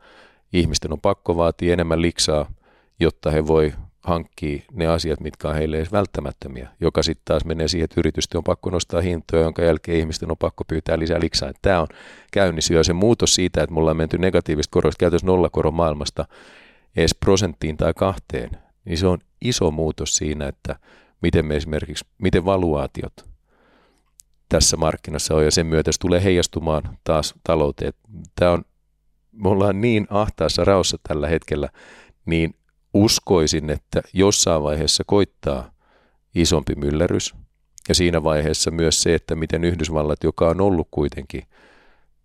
Ihmisten 0.54 0.94
on 0.94 1.02
pakko 1.02 1.36
vaatia 1.36 1.74
enemmän 1.74 2.02
liksaa, 2.02 2.52
jotta 3.00 3.32
he 3.32 3.48
voi 3.48 3.74
hankkia 4.02 4.64
ne 4.72 4.88
asiat, 4.88 5.20
mitkä 5.20 5.50
on 5.50 5.56
heille 5.56 5.78
edes 5.78 5.92
välttämättömiä, 5.92 6.70
joka 6.80 7.04
sitten 7.04 7.26
taas 7.26 7.46
menee 7.46 7.68
siihen, 7.68 7.84
että 7.84 8.00
yritysten 8.00 8.38
on 8.38 8.44
pakko 8.44 8.70
nostaa 8.70 9.02
hintoja, 9.02 9.44
jonka 9.44 9.62
jälkeen 9.62 9.98
ihmisten 9.98 10.32
on 10.32 10.38
pakko 10.38 10.64
pyytää 10.64 11.00
lisää 11.00 11.20
liksaa. 11.20 11.52
Tämä 11.62 11.82
on 11.82 11.88
käynnissä 12.32 12.74
jo 12.74 12.84
se 12.84 12.94
muutos 12.94 13.36
siitä, 13.36 13.64
että 13.64 13.74
mulla 13.74 13.92
on 13.92 13.98
menty 13.98 14.18
negatiivista 14.18 14.72
koroista 14.72 15.00
käytössä 15.00 15.28
nollakoron 15.28 15.74
maailmasta 15.74 16.26
edes 16.96 17.16
prosenttiin 17.16 17.78
tai 17.78 17.94
kahteen, 17.94 18.50
niin 18.86 18.98
se 18.98 19.08
on 19.08 19.20
iso 19.42 19.72
muutos 19.72 20.16
siinä, 20.16 20.48
että 20.48 20.76
miten 21.22 21.46
me 21.46 21.56
esimerkiksi, 21.56 22.06
miten 22.18 22.46
valuaatiot 22.46 23.31
tässä 24.52 24.78
markkinassa 24.78 25.36
on 25.36 25.46
ja 25.46 25.52
sen 25.52 25.66
myötä 25.66 25.92
se 25.92 26.00
tulee 26.00 26.24
heijastumaan 26.24 26.98
taas 27.04 27.34
talouteen. 27.44 27.94
Tämä 28.36 28.52
on, 28.52 28.64
me 29.32 29.50
ollaan 29.50 29.82
niin 29.82 30.08
ahtaassa 30.10 30.66
raossa 30.66 30.98
tällä 31.08 31.28
hetkellä, 31.28 31.70
niin 32.26 32.56
uskoisin, 32.94 33.70
että 33.70 34.02
jossain 34.14 34.64
vaiheessa 34.64 35.04
koittaa 35.08 35.72
isompi 36.36 36.76
myllerys. 36.76 37.36
Ja 37.90 37.96
siinä 37.96 38.24
vaiheessa 38.24 38.72
myös 38.72 39.02
se, 39.04 39.16
että 39.16 39.36
miten 39.36 39.64
Yhdysvallat, 39.64 40.24
joka 40.24 40.50
on 40.50 40.62
ollut 40.62 40.88
kuitenkin 40.92 41.44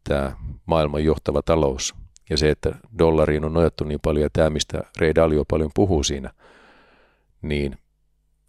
tämä 0.08 0.32
maailman 0.66 1.04
johtava 1.04 1.42
talous, 1.42 1.94
ja 2.30 2.36
se, 2.36 2.50
että 2.50 2.74
dollariin 2.98 3.44
on 3.44 3.52
nojattu 3.52 3.84
niin 3.84 4.00
paljon, 4.02 4.22
ja 4.22 4.30
tämä, 4.32 4.50
mistä 4.50 4.80
Ray 4.98 5.14
Dalio 5.14 5.44
paljon 5.44 5.70
puhuu 5.74 6.02
siinä, 6.02 6.30
niin 7.42 7.78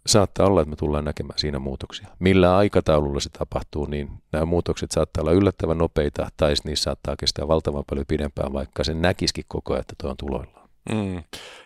saattaa 0.08 0.46
olla, 0.46 0.60
että 0.60 0.70
me 0.70 0.76
tullaan 0.76 1.04
näkemään 1.04 1.38
siinä 1.38 1.58
muutoksia. 1.58 2.08
Millä 2.18 2.56
aikataululla 2.56 3.20
se 3.20 3.30
tapahtuu, 3.30 3.86
niin 3.86 4.10
nämä 4.32 4.44
muutokset 4.44 4.90
saattaa 4.90 5.22
olla 5.22 5.32
yllättävän 5.32 5.78
nopeita, 5.78 6.28
tai 6.36 6.54
niissä 6.64 6.82
saattaa 6.82 7.16
kestää 7.16 7.48
valtavan 7.48 7.84
paljon 7.90 8.06
pidempään, 8.08 8.52
vaikka 8.52 8.84
se 8.84 8.94
näkisikin 8.94 9.44
koko 9.48 9.72
ajan, 9.72 9.80
että 9.80 9.94
tuo 9.98 10.10
on 10.10 10.16
tuloillaan. 10.16 10.68
Mm. 10.92 11.22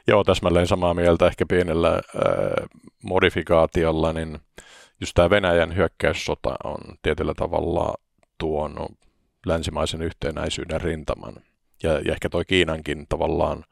Joo, 0.06 0.24
täsmälleen 0.24 0.66
samaa 0.66 0.94
mieltä 0.94 1.26
ehkä 1.26 1.46
pienellä 1.46 1.92
äh, 1.92 2.02
modifikaatiolla, 3.02 4.12
niin 4.12 4.38
just 5.00 5.14
tämä 5.14 5.30
Venäjän 5.30 5.76
hyökkäyssota 5.76 6.54
on 6.64 6.80
tietyllä 7.02 7.34
tavalla 7.34 7.94
tuonut 8.38 8.92
länsimaisen 9.46 10.02
yhtenäisyyden 10.02 10.80
rintaman. 10.80 11.34
Ja, 11.82 11.92
ja 11.92 12.12
ehkä 12.12 12.28
toi 12.28 12.44
Kiinankin 12.44 13.06
tavallaan 13.08 13.64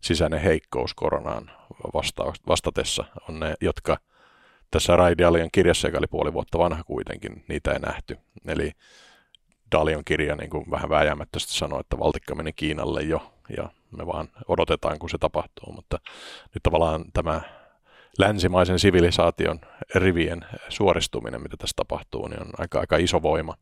sisäinen 0.00 0.40
heikkous 0.40 0.94
koronaan 0.94 1.50
vasta- 1.94 2.32
vastatessa 2.48 3.04
on 3.28 3.40
ne, 3.40 3.54
jotka 3.60 3.96
tässä 4.72 4.96
Rai 4.96 5.18
Dalian 5.18 5.48
kirjassa, 5.52 5.88
joka 5.88 5.98
oli 5.98 6.06
puoli 6.06 6.32
vuotta 6.32 6.58
vanha 6.58 6.84
kuitenkin, 6.84 7.44
niitä 7.48 7.72
ei 7.72 7.78
nähty. 7.78 8.18
Eli 8.46 8.72
Dalion 9.72 10.04
kirja 10.04 10.36
niin 10.36 10.50
kuin 10.50 10.70
vähän 10.70 10.90
vääjäämättöisesti 10.90 11.54
sanoi, 11.54 11.80
että 11.80 11.98
valtikka 11.98 12.34
meni 12.34 12.52
Kiinalle 12.52 13.02
jo 13.02 13.32
ja 13.56 13.68
me 13.96 14.06
vaan 14.06 14.28
odotetaan, 14.48 14.98
kun 14.98 15.10
se 15.10 15.18
tapahtuu. 15.18 15.72
Mutta 15.72 15.98
nyt 16.54 16.62
tavallaan 16.62 17.04
tämä 17.12 17.40
länsimaisen 18.18 18.78
sivilisaation 18.78 19.60
rivien 19.94 20.46
suoristuminen, 20.68 21.42
mitä 21.42 21.56
tässä 21.56 21.74
tapahtuu, 21.76 22.28
niin 22.28 22.40
on 22.40 22.50
aika, 22.58 22.80
aika 22.80 22.96
iso 22.96 23.22
voima. 23.22 23.56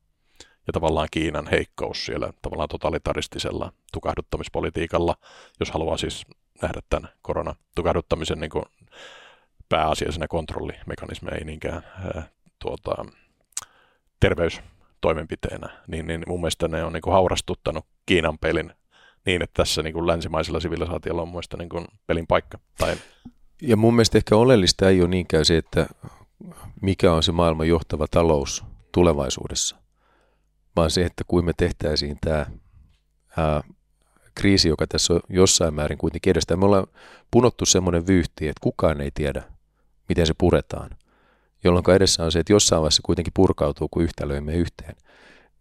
Ja 0.66 0.72
tavallaan 0.72 1.08
Kiinan 1.10 1.46
heikkous 1.46 2.06
siellä 2.06 2.32
tavallaan 2.42 2.68
totalitaristisella 2.68 3.72
tukahduttamispolitiikalla, 3.92 5.14
jos 5.60 5.70
haluaa 5.70 5.96
siis 5.96 6.26
nähdä 6.62 6.80
tämän 6.90 7.10
koronatukahduttamisen 7.22 8.40
niin 8.40 8.50
kuin 8.50 8.64
pääasiallisena 9.70 10.28
kontrollimekanismeja, 10.28 11.36
ei 11.36 11.44
niinkään 11.44 11.82
ää, 12.14 12.28
tuota, 12.58 13.04
terveystoimenpiteenä, 14.20 15.68
niin, 15.86 16.06
niin 16.06 16.22
mun 16.26 16.40
mielestä 16.40 16.68
ne 16.68 16.84
on 16.84 16.92
niin 16.92 17.02
kuin 17.02 17.14
haurastuttanut 17.14 17.86
Kiinan 18.06 18.38
pelin 18.38 18.72
niin, 19.26 19.42
että 19.42 19.62
tässä 19.62 19.82
niin 19.82 19.94
kuin 19.94 20.06
länsimaisella 20.06 20.60
sivilisaatiolla 20.60 21.22
on 21.22 21.28
mun 21.28 21.34
mielestä 21.34 21.56
niin 21.56 21.68
kuin 21.68 21.86
pelin 22.06 22.26
paikka. 22.26 22.58
Tai... 22.78 22.96
Ja 23.62 23.76
mun 23.76 23.94
mielestä 23.94 24.18
ehkä 24.18 24.36
oleellista 24.36 24.88
ei 24.88 25.00
ole 25.00 25.08
niinkään 25.08 25.44
se, 25.44 25.56
että 25.56 25.86
mikä 26.82 27.12
on 27.12 27.22
se 27.22 27.32
maailman 27.32 27.68
johtava 27.68 28.06
talous 28.10 28.64
tulevaisuudessa, 28.92 29.76
vaan 30.76 30.90
se, 30.90 31.04
että 31.04 31.24
kuin 31.26 31.44
me 31.44 31.52
tehtäisiin 31.56 32.18
tämä 32.20 32.46
ää, 33.36 33.62
kriisi, 34.34 34.68
joka 34.68 34.86
tässä 34.86 35.14
on 35.14 35.20
jossain 35.28 35.74
määrin 35.74 35.98
kuitenkin 35.98 36.30
edestä. 36.30 36.56
Me 36.56 36.64
ollaan 36.64 36.86
punottu 37.30 37.66
semmoinen 37.66 38.06
vyyhti, 38.06 38.48
että 38.48 38.60
kukaan 38.60 39.00
ei 39.00 39.10
tiedä, 39.14 39.42
miten 40.10 40.26
se 40.26 40.34
puretaan, 40.38 40.90
jolloin 41.64 41.90
edessä 41.90 42.24
on 42.24 42.32
se, 42.32 42.38
että 42.38 42.52
jossain 42.52 42.82
vaiheessa 42.82 43.02
kuitenkin 43.04 43.32
purkautuu, 43.36 43.88
kun 43.90 44.02
yhtälöimme 44.02 44.54
yhteen. 44.54 44.96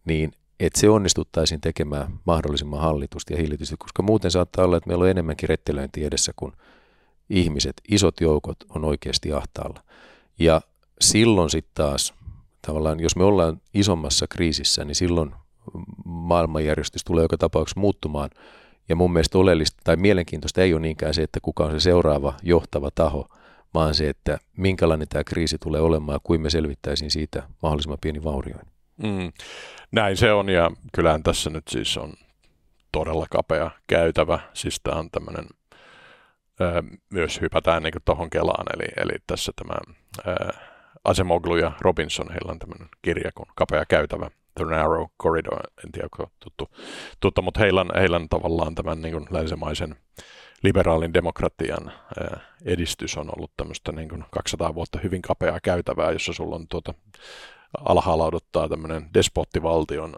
Niin 0.06 0.32
että 0.60 0.80
se 0.80 0.90
onnistuttaisiin 0.90 1.62
tekemään 1.62 2.20
mahdollisimman 2.26 2.80
hallitusti 2.80 3.34
ja 3.34 3.40
hillitysti, 3.40 3.76
koska 3.78 4.04
muuten 4.04 4.32
saattaa 4.32 4.66
olla, 4.66 4.78
että 4.78 4.88
meillä 4.88 5.04
on 5.04 5.10
enemmänkin 5.10 5.50
rettelöinti 5.50 6.06
edessä, 6.06 6.32
kun 6.36 6.54
ihmiset, 7.30 7.74
isot 7.90 8.22
joukot 8.22 8.58
on 8.70 8.86
oikeasti 8.86 9.34
ahtaalla. 9.34 9.84
Ja 10.40 10.62
silloin 11.02 11.50
sitten 11.50 11.72
taas, 11.76 12.14
tavallaan 12.68 13.00
jos 13.00 13.16
me 13.16 13.24
ollaan 13.24 13.62
isommassa 13.74 14.26
kriisissä, 14.28 14.86
niin 14.86 14.96
silloin 14.96 15.32
maailmanjärjestys 16.06 17.04
tulee 17.04 17.24
joka 17.24 17.38
tapauksessa 17.38 17.80
muuttumaan. 17.80 18.30
Ja 18.90 18.96
mun 18.96 19.14
mielestä 19.14 19.38
oleellista 19.38 19.78
tai 19.84 19.96
mielenkiintoista 19.96 20.62
ei 20.62 20.74
ole 20.74 20.82
niinkään 20.82 21.14
se, 21.14 21.24
että 21.24 21.40
kuka 21.42 21.66
on 21.66 21.72
se 21.72 21.80
seuraava 21.80 22.34
johtava 22.44 22.90
taho, 22.96 23.28
vaan 23.74 23.96
se, 23.96 24.10
että 24.10 24.38
minkälainen 24.58 25.08
tämä 25.08 25.24
kriisi 25.24 25.58
tulee 25.58 25.82
olemaan 25.82 26.16
ja 26.16 26.20
kuin 26.24 26.42
me 26.42 26.50
selvittäisiin 26.50 27.12
siitä 27.12 27.44
mahdollisimman 27.62 27.98
pieni 28.02 28.24
vaurioin. 28.24 28.68
Mm. 29.04 29.32
Näin 29.92 30.18
se 30.18 30.32
on 30.32 30.50
ja 30.50 30.72
kyllähän 30.94 31.24
tässä 31.24 31.50
nyt 31.50 31.68
siis 31.70 31.98
on 31.98 32.14
todella 32.92 33.26
kapea 33.30 33.72
käytävä. 33.88 34.40
Siis 34.54 34.80
tämä 34.84 35.00
on 35.00 35.12
tämmöinen, 35.12 35.46
myös 37.10 37.42
hypätään 37.42 37.84
niin 37.84 37.94
tuohon 38.06 38.30
Kelaan, 38.30 38.66
eli, 38.76 38.88
eli 38.98 39.14
tässä 39.28 39.52
tämä 39.56 39.74
ää, 40.26 40.70
Asemoglu 41.04 41.58
ja 41.58 41.72
Robinson, 41.82 42.32
heillä 42.32 42.52
on 42.52 42.60
tämmöinen 42.60 42.88
kirja 43.02 43.32
kuin 43.36 43.48
Kapea 43.56 43.86
käytävä, 43.86 44.30
The 44.56 44.66
Narrow 44.66 45.06
Corridor, 45.22 45.60
en 45.86 45.92
tiedä 45.92 46.08
onko 46.14 46.32
tuttu, 46.40 46.70
tuttu 47.20 47.42
mutta 47.42 47.60
heillä 47.60 47.82
on, 47.82 47.90
heillä 47.96 48.16
on 48.16 48.30
tavallaan 48.30 48.76
tämän 48.76 49.02
niin 49.02 49.28
länsimaisen 49.30 49.96
liberaalin 50.64 51.14
demokratian 51.14 51.92
edistys 52.66 53.18
on 53.18 53.30
ollut 53.38 53.52
tämmöistä 53.58 53.92
niin 53.92 54.10
kuin 54.10 54.26
200 54.32 54.76
vuotta 54.76 55.00
hyvin 55.04 55.22
kapeaa 55.22 55.60
käytävää, 55.60 56.12
jossa 56.12 56.34
sulla 56.34 56.56
on 56.56 56.68
tuota, 56.68 56.94
alhaalla 57.86 58.26
odottaa 58.26 58.70
tämmöinen 58.70 59.10
despottivaltion 59.14 60.16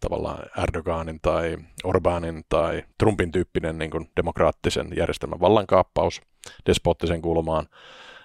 tavallaan 0.00 0.38
Erdoganin 0.62 1.18
tai 1.22 1.56
Orbanin 1.84 2.44
tai 2.48 2.82
Trumpin 2.98 3.32
tyyppinen 3.32 3.78
niin 3.78 3.90
kuin 3.90 4.10
demokraattisen 4.16 4.88
järjestelmän 4.96 5.40
vallankaappaus 5.40 6.20
despottisen 6.66 7.22
kulmaan. 7.22 7.68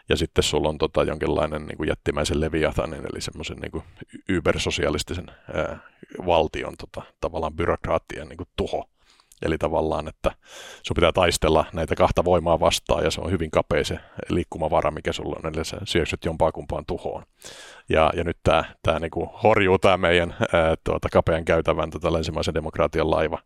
ja 0.10 0.18
sitten 0.18 0.44
sulla 0.44 0.70
on 0.70 0.78
tota 0.78 1.04
jonkinlainen 1.04 1.66
niin 1.66 1.78
kuin 1.78 1.88
jättimäisen 1.88 2.42
leviathanin, 2.42 3.06
eli 3.14 3.22
semmoisen 3.22 3.58
niin 3.58 3.84
ybersosialistisen 4.30 5.32
ää, 5.54 5.80
valtion 6.26 6.74
tota, 6.78 7.02
tavallaan 7.22 7.54
byrokraattien 7.54 8.28
niin 8.28 8.38
kuin 8.38 8.50
tuho. 8.56 8.90
Eli 9.42 9.58
tavallaan, 9.58 10.08
että 10.08 10.32
sun 10.84 10.96
pitää 10.96 11.12
taistella 11.12 11.66
näitä 11.74 11.96
kahta 11.96 12.26
voimaa 12.26 12.60
vastaan 12.60 13.04
ja 13.04 13.12
se 13.12 13.22
on 13.22 13.32
hyvin 13.32 13.52
kapea 13.52 13.84
se 13.84 14.00
liikkumavara, 14.30 14.92
mikä 14.92 15.14
sulla 15.14 15.40
on, 15.44 15.54
eli 15.54 15.66
sä 15.66 15.78
syöksyt 15.84 16.26
jompaa 16.26 16.52
kumpaan 16.52 16.86
tuhoon. 16.86 17.24
Ja, 17.90 18.12
ja 18.16 18.24
nyt 18.24 18.38
tämä 18.44 18.64
tää 18.84 19.00
niinku 19.00 19.26
horjuu 19.44 19.80
tämä 19.80 19.98
meidän 19.98 20.36
ää, 20.54 20.76
tuota, 20.84 21.10
kapean 21.10 21.46
käytävän 21.46 21.90
tota 21.90 22.14
länsimaisen 22.14 22.54
demokratian 22.54 23.12
laiva 23.12 23.40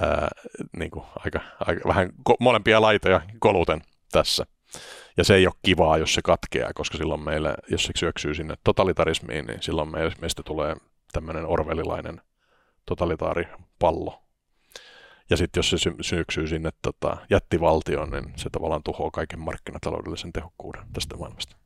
ää, 0.00 0.28
niinku 0.76 1.06
aika, 1.24 1.40
aika, 1.60 1.88
vähän 1.88 2.10
ko- 2.30 2.36
molempia 2.40 2.80
laitoja 2.80 3.20
koluten 3.38 3.82
tässä. 4.12 4.46
Ja 5.16 5.24
se 5.24 5.34
ei 5.34 5.46
ole 5.46 5.54
kivaa, 5.62 5.98
jos 5.98 6.14
se 6.14 6.22
katkeaa, 6.24 6.72
koska 6.74 6.98
silloin 6.98 7.20
meille, 7.20 7.54
jos 7.70 7.84
se 7.84 7.92
syöksyy 7.96 8.34
sinne 8.34 8.54
totalitarismiin, 8.64 9.46
niin 9.46 9.62
silloin 9.62 9.90
meistä 10.20 10.42
tulee 10.42 10.76
tämmöinen 11.12 11.46
orvelilainen 11.46 12.20
totalitaaripallo, 12.86 14.23
ja 15.30 15.36
sitten 15.36 15.58
jos 15.58 15.70
se 15.70 15.76
sy- 16.30 16.46
sinne 16.48 16.70
tota, 16.82 17.16
jättivaltioon, 17.30 18.10
niin 18.10 18.32
se 18.36 18.50
tavallaan 18.50 18.82
tuhoaa 18.82 19.10
kaiken 19.10 19.40
markkinataloudellisen 19.40 20.32
tehokkuuden 20.32 20.82
tästä 20.92 21.16
maailmasta. 21.16 21.56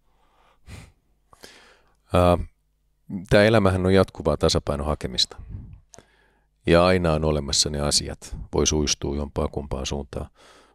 Tämä 3.30 3.44
elämähän 3.44 3.86
on 3.86 3.94
jatkuvaa 3.94 4.36
tasapainon 4.36 4.86
hakemista. 4.86 5.36
Ja 6.66 6.84
aina 6.84 7.12
on 7.12 7.24
olemassa 7.24 7.70
ne 7.70 7.80
asiat. 7.80 8.36
Voi 8.54 8.66
suistua 8.66 9.16
jompaa 9.16 9.48
kumpaan 9.48 9.86
suuntaan. 9.86 10.30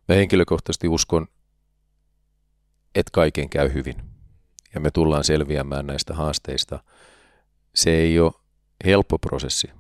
Mä 0.08 0.16
henkilökohtaisesti 0.16 0.88
uskon, 0.88 1.28
että 2.96 3.10
kaiken 3.14 3.50
käy 3.50 3.74
hyvin. 3.74 3.96
Ja 4.74 4.80
me 4.80 4.92
tullaan 4.92 5.24
selviämään 5.24 5.88
näistä 5.88 6.14
haasteista. 6.14 6.84
Se 7.76 7.92
ei 7.92 8.20
ole 8.20 8.34
helppo 8.86 9.20
prosessi. 9.20 9.72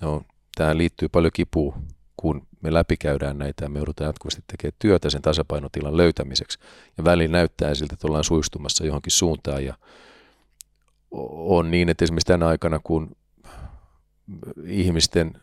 No, 0.00 0.22
tähän 0.54 0.78
liittyy 0.78 1.08
paljon 1.08 1.32
kipua, 1.34 1.78
kun 2.22 2.46
me 2.60 2.74
läpikäydään 2.74 3.38
näitä 3.38 3.64
ja 3.64 3.68
me 3.68 3.78
joudutaan 3.78 4.08
jatkuvasti 4.08 4.42
tekemään 4.46 4.76
työtä 4.78 5.10
sen 5.10 5.22
tasapainotilan 5.22 5.96
löytämiseksi. 5.96 6.58
Ja 6.98 7.04
välillä 7.04 7.32
näyttää 7.32 7.74
siltä, 7.74 7.94
että 7.94 8.06
ollaan 8.06 8.24
suistumassa 8.24 8.86
johonkin 8.86 9.12
suuntaan 9.12 9.64
ja 9.64 9.74
on 11.30 11.70
niin, 11.70 11.88
että 11.88 12.04
esimerkiksi 12.04 12.26
tänä 12.26 12.46
aikana, 12.46 12.80
kun 12.84 13.16
ihmisten 14.66 15.40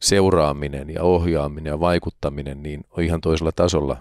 seuraaminen 0.00 0.90
ja 0.90 1.02
ohjaaminen 1.02 1.70
ja 1.70 1.80
vaikuttaminen 1.80 2.62
niin 2.62 2.84
on 2.90 3.04
ihan 3.04 3.20
toisella 3.20 3.52
tasolla 3.52 3.96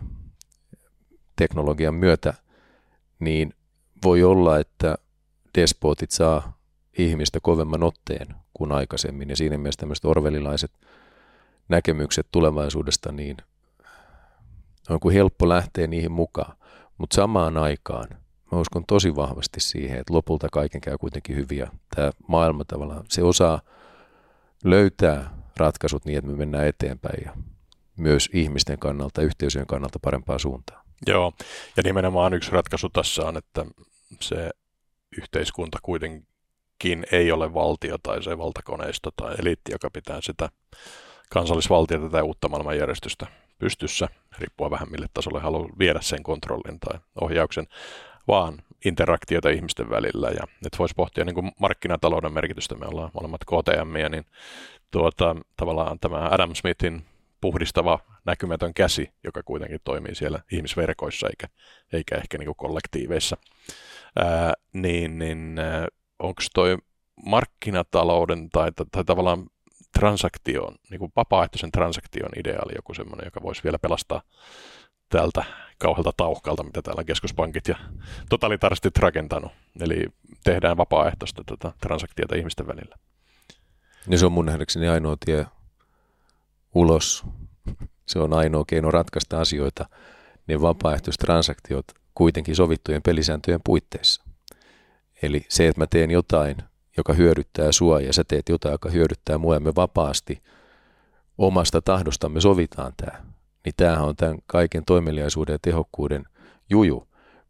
teknologian 1.35 1.95
myötä, 1.95 2.33
niin 3.19 3.53
voi 4.03 4.23
olla, 4.23 4.59
että 4.59 4.95
despotit 5.57 6.11
saa 6.11 6.57
ihmistä 6.97 7.39
kovemman 7.41 7.83
otteen 7.83 8.27
kuin 8.53 8.71
aikaisemmin. 8.71 9.29
Ja 9.29 9.35
siinä 9.35 9.57
mielessä 9.57 9.79
tämmöiset 9.79 10.05
orvelilaiset 10.05 10.71
näkemykset 11.69 12.27
tulevaisuudesta, 12.31 13.11
niin 13.11 13.37
on 14.89 14.99
kuin 14.99 15.13
helppo 15.13 15.49
lähteä 15.49 15.87
niihin 15.87 16.11
mukaan. 16.11 16.57
Mutta 16.97 17.15
samaan 17.15 17.57
aikaan 17.57 18.07
mä 18.51 18.59
uskon 18.59 18.85
tosi 18.85 19.15
vahvasti 19.15 19.59
siihen, 19.59 19.99
että 19.99 20.13
lopulta 20.13 20.47
kaiken 20.51 20.81
käy 20.81 20.97
kuitenkin 20.97 21.35
hyviä. 21.35 21.71
Tämä 21.95 22.11
maailma 22.27 22.65
tavallaan, 22.65 23.05
se 23.09 23.23
osaa 23.23 23.61
löytää 24.63 25.33
ratkaisut 25.57 26.05
niin, 26.05 26.17
että 26.17 26.31
me 26.31 26.37
mennään 26.37 26.67
eteenpäin 26.67 27.23
ja 27.25 27.33
myös 27.97 28.29
ihmisten 28.33 28.79
kannalta, 28.79 29.21
yhteisöjen 29.21 29.67
kannalta 29.67 29.99
parempaa 30.01 30.39
suuntaan. 30.39 30.85
Joo, 31.07 31.33
ja 31.77 31.83
nimenomaan 31.83 32.33
yksi 32.33 32.51
ratkaisu 32.51 32.89
tässä 32.89 33.25
on, 33.25 33.37
että 33.37 33.65
se 34.21 34.49
yhteiskunta 35.17 35.77
kuitenkin 35.81 37.05
ei 37.11 37.31
ole 37.31 37.53
valtio 37.53 37.97
tai 37.97 38.23
se 38.23 38.37
valtakoneisto 38.37 39.11
tai 39.15 39.35
eliitti, 39.39 39.71
joka 39.71 39.89
pitää 39.89 40.19
sitä 40.21 40.49
kansallisvaltiota 41.29 42.09
tai 42.09 42.21
uutta 42.21 42.49
maailmanjärjestystä 42.49 43.27
pystyssä, 43.59 44.07
riippuen 44.37 44.71
vähän 44.71 44.91
mille 44.91 45.05
tasolle 45.13 45.39
haluaa 45.39 45.69
viedä 45.79 46.01
sen 46.01 46.23
kontrollin 46.23 46.79
tai 46.79 46.99
ohjauksen, 47.21 47.67
vaan 48.27 48.61
interaktiota 48.85 49.49
ihmisten 49.49 49.89
välillä. 49.89 50.29
Ja 50.29 50.43
että 50.65 50.77
voisi 50.79 50.95
pohtia 50.95 51.25
niin 51.25 51.35
kuin 51.35 51.51
markkinatalouden 51.59 52.33
merkitystä, 52.33 52.75
me 52.75 52.85
ollaan 52.85 53.11
molemmat 53.13 53.41
KTM, 53.45 54.11
niin 54.11 54.25
tuota, 54.91 55.35
tavallaan 55.57 55.99
tämä 55.99 56.29
Adam 56.31 56.55
Smithin 56.55 57.05
puhdistava 57.41 57.99
näkymätön 58.25 58.73
käsi, 58.73 59.09
joka 59.23 59.43
kuitenkin 59.43 59.79
toimii 59.83 60.15
siellä 60.15 60.39
ihmisverkoissa 60.51 61.27
eikä, 61.27 61.47
eikä 61.93 62.15
ehkä 62.15 62.37
niin 62.37 62.45
kuin 62.45 62.55
kollektiiveissa, 62.55 63.37
ää, 64.15 64.53
niin, 64.73 65.19
niin 65.19 65.55
onko 66.19 66.41
toi 66.53 66.77
markkinatalouden 67.25 68.49
tai, 68.49 68.71
tai, 68.71 68.85
tai 68.91 69.03
tavallaan 69.03 69.47
transaktion, 69.93 70.75
niin 70.89 70.99
kuin 70.99 71.11
vapaaehtoisen 71.15 71.71
transaktion 71.71 72.29
ideaali, 72.35 72.73
joku 72.75 72.93
semmoinen, 72.93 73.25
joka 73.25 73.41
voisi 73.41 73.63
vielä 73.63 73.79
pelastaa 73.79 74.21
tältä 75.09 75.43
kauhealta 75.77 76.11
tauhkalta, 76.17 76.63
mitä 76.63 76.81
täällä 76.81 77.03
keskuspankit 77.03 77.67
ja 77.67 77.75
totalitaristit 78.29 78.97
rakentanut. 78.97 79.51
Eli 79.79 80.05
tehdään 80.43 80.77
vapaaehtoista 80.77 81.43
tätä 81.45 81.71
transaktiota 81.81 82.35
ihmisten 82.35 82.67
välillä. 82.67 82.95
Ja 84.09 84.17
se 84.17 84.25
on 84.25 84.31
mun 84.31 84.45
nähdäkseni 84.45 84.87
ainoa 84.87 85.17
tie 85.25 85.45
ulos. 86.75 87.23
Se 88.05 88.19
on 88.19 88.33
ainoa 88.33 88.63
keino 88.67 88.91
ratkaista 88.91 89.41
asioita, 89.41 89.89
ne 90.47 90.61
vapaaehtoiset 90.61 91.19
transaktiot 91.19 91.85
kuitenkin 92.15 92.55
sovittujen 92.55 93.01
pelisääntöjen 93.01 93.61
puitteissa. 93.63 94.23
Eli 95.21 95.45
se, 95.49 95.67
että 95.67 95.81
mä 95.81 95.87
teen 95.87 96.11
jotain 96.11 96.57
joka 96.99 97.13
hyödyttää 97.13 97.71
sua 97.71 98.01
ja 98.01 98.13
sä 98.13 98.23
teet 98.23 98.49
jotain, 98.49 98.71
joka 98.71 98.89
hyödyttää 98.89 99.37
mua 99.37 99.53
ja 99.53 99.59
me 99.59 99.75
vapaasti 99.75 100.43
omasta 101.37 101.81
tahdostamme 101.81 102.41
sovitaan 102.41 102.93
tämä, 102.97 103.23
niin 103.65 103.73
tämähän 103.77 104.05
on 104.05 104.15
tämän 104.15 104.37
kaiken 104.45 104.85
toimeliaisuuden 104.85 105.53
ja 105.53 105.59
tehokkuuden 105.61 106.25
juju. 106.69 107.07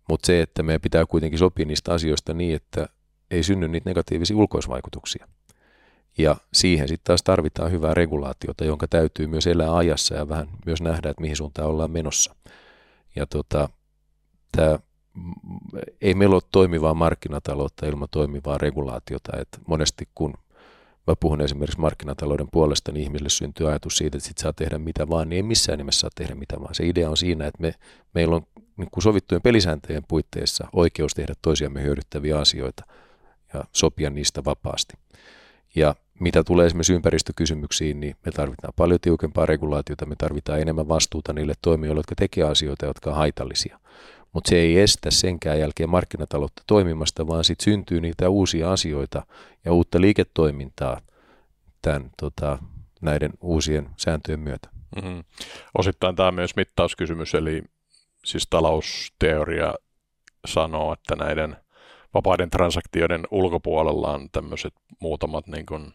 Mutta 0.09 0.25
se, 0.25 0.41
että 0.41 0.63
meidän 0.63 0.81
pitää 0.81 1.05
kuitenkin 1.05 1.39
sopia 1.39 1.65
niistä 1.65 1.93
asioista 1.93 2.33
niin, 2.33 2.55
että 2.55 2.89
ei 3.31 3.43
synny 3.43 3.67
niitä 3.67 3.89
negatiivisia 3.89 4.37
ulkoisvaikutuksia. 4.37 5.27
Ja 6.17 6.35
siihen 6.53 6.87
sitten 6.87 7.05
taas 7.05 7.23
tarvitaan 7.23 7.71
hyvää 7.71 7.93
regulaatiota, 7.93 8.65
jonka 8.65 8.87
täytyy 8.87 9.27
myös 9.27 9.47
elää 9.47 9.75
ajassa 9.75 10.15
ja 10.15 10.29
vähän 10.29 10.47
myös 10.65 10.81
nähdä, 10.81 11.09
että 11.09 11.21
mihin 11.21 11.35
suuntaan 11.35 11.67
ollaan 11.67 11.91
menossa. 11.91 12.35
Ja 13.15 13.25
tota, 13.25 13.69
tämä 14.51 14.79
ei 16.01 16.13
meillä 16.13 16.35
ole 16.35 16.41
toimivaa 16.51 16.93
markkinataloutta 16.93 17.85
ilman 17.85 18.07
toimivaa 18.11 18.57
regulaatiota. 18.57 19.37
että 19.41 19.57
monesti 19.67 20.07
kun 20.15 20.33
mä 21.07 21.15
puhun 21.19 21.41
esimerkiksi 21.41 21.79
markkinatalouden 21.79 22.47
puolesta, 22.51 22.91
niin 22.91 23.03
ihmisille 23.03 23.29
syntyy 23.29 23.69
ajatus 23.69 23.97
siitä, 23.97 24.17
että 24.17 24.27
sit 24.27 24.37
saa 24.37 24.53
tehdä 24.53 24.77
mitä 24.77 25.09
vaan, 25.09 25.29
niin 25.29 25.37
ei 25.37 25.43
missään 25.43 25.77
nimessä 25.77 25.99
saa 25.99 26.09
tehdä 26.15 26.35
mitä 26.35 26.59
vaan. 26.59 26.75
Se 26.75 26.87
idea 26.87 27.09
on 27.09 27.17
siinä, 27.17 27.47
että 27.47 27.61
me, 27.61 27.75
meillä 28.13 28.35
on 28.35 28.41
niin 28.77 28.89
kuin 28.91 29.03
sovittujen 29.03 29.41
pelisääntöjen 29.41 30.03
puitteissa 30.07 30.67
oikeus 30.73 31.13
tehdä 31.13 31.33
toisiamme 31.41 31.83
hyödyttäviä 31.83 32.39
asioita 32.39 32.85
ja 33.53 33.63
sopia 33.71 34.09
niistä 34.09 34.45
vapaasti. 34.45 34.93
Ja 35.75 35.95
mitä 36.19 36.43
tulee 36.43 36.65
esimerkiksi 36.65 36.93
ympäristökysymyksiin, 36.93 37.99
niin 37.99 38.15
me 38.25 38.31
tarvitaan 38.31 38.73
paljon 38.75 38.99
tiukempaa 38.99 39.45
regulaatiota, 39.45 40.05
me 40.05 40.15
tarvitaan 40.15 40.59
enemmän 40.61 40.87
vastuuta 40.87 41.33
niille 41.33 41.53
toimijoille, 41.61 41.99
jotka 41.99 42.15
tekevät 42.15 42.49
asioita, 42.49 42.85
jotka 42.85 43.09
ovat 43.09 43.17
haitallisia 43.17 43.79
mutta 44.33 44.49
se 44.49 44.55
ei 44.55 44.79
estä 44.79 45.11
senkään 45.11 45.59
jälkeen 45.59 45.89
markkinataloutta 45.89 46.63
toimimasta, 46.67 47.27
vaan 47.27 47.43
sitten 47.43 47.63
syntyy 47.63 48.01
niitä 48.01 48.29
uusia 48.29 48.71
asioita 48.71 49.25
ja 49.65 49.73
uutta 49.73 50.01
liiketoimintaa 50.01 51.01
tämän, 51.81 52.11
tota, 52.19 52.59
näiden 53.01 53.31
uusien 53.41 53.89
sääntöjen 53.97 54.39
myötä. 54.39 54.69
Mm-hmm. 54.95 55.23
Osittain 55.77 56.15
tämä 56.15 56.27
on 56.27 56.33
myös 56.33 56.55
mittauskysymys, 56.55 57.35
eli 57.35 57.63
siis 58.25 58.47
talousteoria 58.49 59.73
sanoo, 60.47 60.93
että 60.93 61.15
näiden 61.15 61.57
vapaiden 62.13 62.49
transaktioiden 62.49 63.27
ulkopuolella 63.31 64.11
on 64.11 64.29
tämmöiset 64.31 64.73
muutamat 64.99 65.47
niin 65.47 65.65
kuin 65.65 65.93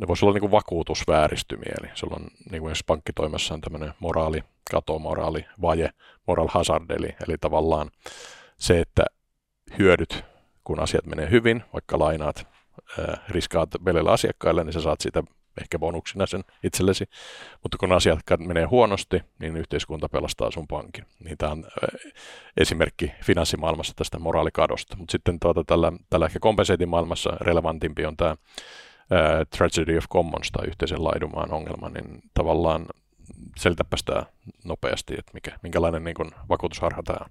ne 0.00 0.08
voisi 0.08 0.24
olla 0.24 0.32
niin 0.34 0.40
kuin 0.40 0.50
vakuutusvääristymiä, 0.50 1.74
eli 1.82 1.90
sulla 1.94 2.16
on 2.16 2.28
niin 2.50 2.62
kuin 2.62 2.74
pankkitoimessa 2.86 3.54
on 3.54 3.60
tämmöinen 3.60 3.94
moraali, 4.00 4.44
kato, 4.70 4.98
moraali, 4.98 5.46
vaje, 5.62 5.90
moral 6.26 6.48
hazard, 6.50 6.90
eli, 6.90 7.08
eli 7.28 7.38
tavallaan 7.40 7.90
se, 8.58 8.80
että 8.80 9.04
hyödyt, 9.78 10.24
kun 10.64 10.80
asiat 10.80 11.06
menee 11.06 11.30
hyvin, 11.30 11.64
vaikka 11.72 11.98
lainaat 11.98 12.46
äh, 12.98 13.20
riskaat 13.28 13.70
velillä 13.84 14.12
asiakkaille, 14.12 14.64
niin 14.64 14.72
sä 14.72 14.80
saat 14.80 15.00
siitä 15.00 15.22
ehkä 15.60 15.78
bonuksina 15.78 16.26
sen 16.26 16.44
itsellesi, 16.62 17.04
mutta 17.62 17.78
kun 17.78 17.92
asiat 17.92 18.18
menee 18.38 18.64
huonosti, 18.64 19.20
niin 19.38 19.56
yhteiskunta 19.56 20.08
pelastaa 20.08 20.50
sun 20.50 20.66
pankin. 20.66 21.04
Niin 21.24 21.38
tämä 21.38 21.52
on 21.52 21.64
esimerkki 22.56 23.12
finanssimaailmassa 23.24 23.92
tästä 23.96 24.18
moraalikadosta. 24.18 24.96
Mutta 24.96 25.12
sitten 25.12 25.40
tuota, 25.40 25.64
tällä, 25.64 25.92
tällä 26.10 26.26
ehkä 26.26 26.38
kompenseetimaailmassa 26.38 27.30
relevantimpi 27.40 28.06
on 28.06 28.16
tämä 28.16 28.36
ää, 29.10 29.44
Tragedy 29.44 29.98
of 29.98 30.04
Commons 30.08 30.50
tai 30.52 30.66
yhteisen 30.66 31.04
laidumaan 31.04 31.52
ongelma, 31.52 31.88
niin 31.88 32.22
tavallaan 32.34 32.86
selitäpä 33.58 33.96
sitä 33.96 34.26
nopeasti, 34.64 35.14
että 35.18 35.30
mikä, 35.34 35.58
minkälainen 35.62 36.04
niin 36.04 36.14
kuin, 36.14 36.30
vakuutusharha 36.48 37.02
tämä 37.02 37.18
on. 37.24 37.30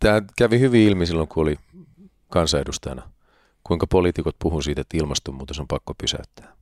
Tämä 0.00 0.22
kävi 0.38 0.60
hyvin 0.60 0.88
ilmi 0.88 1.06
silloin, 1.06 1.28
kun 1.28 1.42
oli 1.42 1.58
kansanedustajana, 2.30 3.10
kuinka 3.64 3.86
poliitikot 3.86 4.36
puhuivat 4.38 4.64
siitä, 4.64 4.80
että 4.80 4.96
ilmastonmuutos 4.96 5.60
on 5.60 5.68
pakko 5.68 5.94
pysäyttää. 5.94 6.52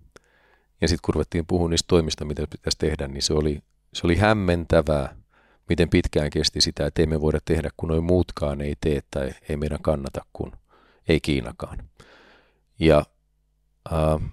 Ja 0.81 0.88
sitten 0.88 1.03
kun 1.05 1.14
ruvettiin 1.14 1.46
puhua 1.46 1.68
niistä 1.68 1.87
toimista, 1.88 2.25
mitä 2.25 2.46
pitäisi 2.51 2.79
tehdä, 2.79 3.09
niin 3.09 3.22
se 3.22 3.35
oli, 3.35 3.62
se 3.92 4.07
oli 4.07 4.16
hämmentävää, 4.16 5.16
miten 5.68 5.88
pitkään 5.88 6.31
kesti 6.31 6.61
sitä, 6.61 6.87
että 6.87 7.03
emme 7.03 7.20
voida 7.20 7.38
tehdä, 7.44 7.70
kun 7.77 7.88
noin 7.88 8.05
muutkaan 8.05 8.61
ei 8.61 8.75
tee 8.81 9.01
tai 9.11 9.31
ei 9.48 9.57
meidän 9.57 9.83
kannata, 9.83 10.25
kun 10.33 10.53
ei 11.09 11.20
Kiinakaan. 11.20 11.79
Ja 12.83 13.03
äh, 13.92 14.31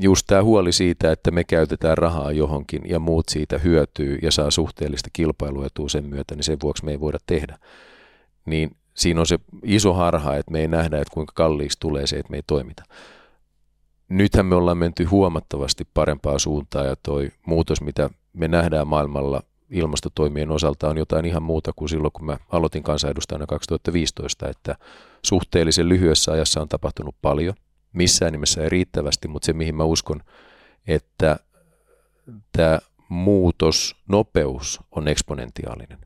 just 0.00 0.26
tämä 0.26 0.42
huoli 0.42 0.72
siitä, 0.72 1.12
että 1.12 1.30
me 1.30 1.44
käytetään 1.44 1.98
rahaa 1.98 2.32
johonkin 2.32 2.82
ja 2.84 2.98
muut 2.98 3.28
siitä 3.28 3.58
hyötyy 3.58 4.18
ja 4.22 4.30
saa 4.30 4.50
suhteellista 4.50 5.10
kilpailuetua 5.12 5.88
sen 5.88 6.04
myötä, 6.04 6.34
niin 6.34 6.44
sen 6.44 6.58
vuoksi 6.62 6.84
me 6.84 6.90
ei 6.90 7.00
voida 7.00 7.18
tehdä. 7.26 7.58
Niin 8.46 8.76
siinä 8.94 9.20
on 9.20 9.26
se 9.26 9.38
iso 9.64 9.92
harha, 9.92 10.36
että 10.36 10.52
me 10.52 10.60
ei 10.60 10.68
nähdä, 10.68 11.00
että 11.00 11.14
kuinka 11.14 11.32
kalliiksi 11.36 11.80
tulee 11.80 12.06
se, 12.06 12.16
että 12.16 12.30
me 12.30 12.36
ei 12.36 12.42
toimita. 12.46 12.84
Nythän 14.08 14.46
me 14.46 14.54
ollaan 14.54 14.78
menty 14.78 15.04
huomattavasti 15.04 15.86
parempaa 15.94 16.38
suuntaa 16.38 16.84
ja 16.84 16.96
toi 17.02 17.30
muutos, 17.46 17.80
mitä 17.80 18.10
me 18.32 18.48
nähdään 18.48 18.88
maailmalla 18.88 19.42
ilmastotoimien 19.70 20.50
osalta 20.50 20.88
on 20.88 20.98
jotain 20.98 21.24
ihan 21.24 21.42
muuta 21.42 21.72
kuin 21.76 21.88
silloin, 21.88 22.12
kun 22.12 22.26
mä 22.26 22.36
aloitin 22.48 22.82
kansanedustajana 22.82 23.46
2015, 23.46 24.48
että 24.48 24.76
suhteellisen 25.24 25.88
lyhyessä 25.88 26.32
ajassa 26.32 26.60
on 26.60 26.68
tapahtunut 26.68 27.14
paljon. 27.22 27.54
Missään 27.92 28.32
nimessä 28.32 28.62
ei 28.62 28.68
riittävästi, 28.68 29.28
mutta 29.28 29.46
se 29.46 29.52
mihin 29.52 29.74
mä 29.74 29.84
uskon, 29.84 30.20
että 30.86 31.36
tämä 32.52 32.78
muutos, 33.08 33.96
nopeus 34.08 34.80
on 34.90 35.08
eksponentiaalinen 35.08 35.98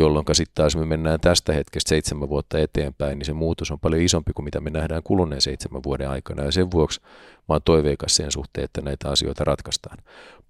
jolloin 0.00 0.24
sitten 0.32 0.54
taas 0.54 0.76
me 0.76 0.84
mennään 0.84 1.20
tästä 1.20 1.52
hetkestä 1.52 1.88
seitsemän 1.88 2.28
vuotta 2.28 2.58
eteenpäin, 2.58 3.18
niin 3.18 3.26
se 3.26 3.32
muutos 3.32 3.70
on 3.70 3.80
paljon 3.80 4.02
isompi 4.02 4.32
kuin 4.32 4.44
mitä 4.44 4.60
me 4.60 4.70
nähdään 4.70 5.02
kuluneen 5.02 5.40
seitsemän 5.40 5.82
vuoden 5.82 6.10
aikana. 6.10 6.44
Ja 6.44 6.52
sen 6.52 6.70
vuoksi 6.70 7.00
mä 7.48 7.54
oon 7.54 7.62
toiveikas 7.64 8.16
sen 8.16 8.32
suhteen, 8.32 8.64
että 8.64 8.80
näitä 8.80 9.10
asioita 9.10 9.44
ratkaistaan. 9.44 9.98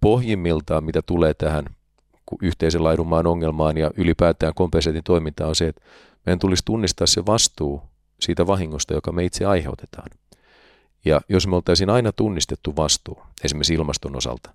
Pohjimmiltaan, 0.01 0.85
mitä 0.85 1.03
tulee 1.03 1.35
tähän 1.35 1.65
yhteisen 2.43 2.85
laidunmaan 2.85 3.27
ongelmaan 3.27 3.79
ja 3.79 3.91
ylipäätään 3.97 4.55
kompenseetin 4.55 5.05
toimintaan, 5.05 5.49
on 5.49 5.57
se, 5.57 5.69
että 5.69 5.83
meidän 6.27 6.39
tulisi 6.39 6.65
tunnistaa 6.65 7.07
se 7.07 7.27
vastuu 7.27 7.83
siitä 8.23 8.47
vahingosta, 8.47 8.95
joka 8.95 9.13
me 9.13 9.25
itse 9.25 9.45
aiheutetaan. 9.45 10.11
Ja 11.05 11.21
jos 11.29 11.47
me 11.47 11.57
oltaisiin 11.57 11.91
aina 11.91 12.13
tunnistettu 12.13 12.77
vastuu, 12.77 13.23
esimerkiksi 13.45 13.75
ilmaston 13.75 14.17
osalta, 14.17 14.55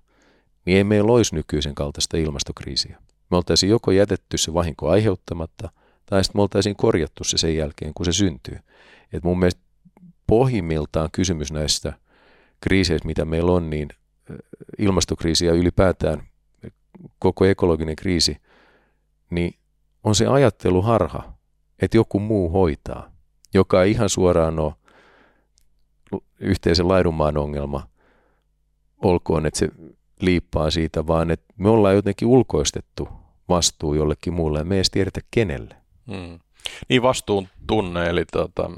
niin 0.64 0.76
ei 0.76 0.84
meillä 0.84 1.12
olisi 1.12 1.34
nykyisen 1.34 1.74
kaltaista 1.74 2.16
ilmastokriisiä. 2.16 2.98
Me 3.30 3.36
oltaisiin 3.36 3.70
joko 3.70 3.90
jätetty 3.90 4.38
se 4.38 4.54
vahinko 4.54 4.88
aiheuttamatta, 4.88 5.70
tai 6.06 6.24
sitten 6.24 6.38
me 6.38 6.42
oltaisiin 6.42 6.76
korjattu 6.76 7.24
se 7.24 7.38
sen 7.38 7.56
jälkeen, 7.56 7.94
kun 7.94 8.06
se 8.06 8.12
syntyy. 8.12 8.58
Et 9.12 9.24
mun 9.24 9.38
mielestä 9.38 9.60
pohjimmiltaan 10.26 11.08
kysymys 11.12 11.52
näistä 11.52 11.92
kriiseistä, 12.60 13.06
mitä 13.06 13.24
meillä 13.24 13.52
on, 13.52 13.70
niin 13.70 13.88
ilmastokriisi 14.78 15.46
ja 15.46 15.52
ylipäätään 15.52 16.22
koko 17.18 17.44
ekologinen 17.44 17.96
kriisi, 17.96 18.36
niin 19.30 19.54
on 20.04 20.14
se 20.14 20.26
ajatteluharha, 20.26 21.32
että 21.82 21.96
joku 21.96 22.20
muu 22.20 22.50
hoitaa, 22.50 23.15
joka 23.56 23.82
ei 23.82 23.90
ihan 23.90 24.08
suoraan 24.08 24.58
ole 24.58 24.72
yhteisen 26.40 26.88
laidunmaan 26.88 27.38
ongelma, 27.38 27.86
olkoon, 29.02 29.46
että 29.46 29.58
se 29.58 29.68
liippaa 30.20 30.70
siitä, 30.70 31.06
vaan 31.06 31.30
että 31.30 31.54
me 31.56 31.68
ollaan 31.68 31.94
jotenkin 31.94 32.28
ulkoistettu 32.28 33.08
vastuu 33.48 33.94
jollekin 33.94 34.34
muulle 34.34 34.58
ja 34.58 34.64
me 34.64 34.74
ei 34.74 34.78
edes 34.78 34.90
tiedetä 34.90 35.20
kenelle. 35.30 35.76
Hmm. 36.06 36.38
Niin 36.88 37.02
vastuun 37.02 37.48
tunne, 37.66 38.06
eli 38.06 38.24
tota, 38.24 38.70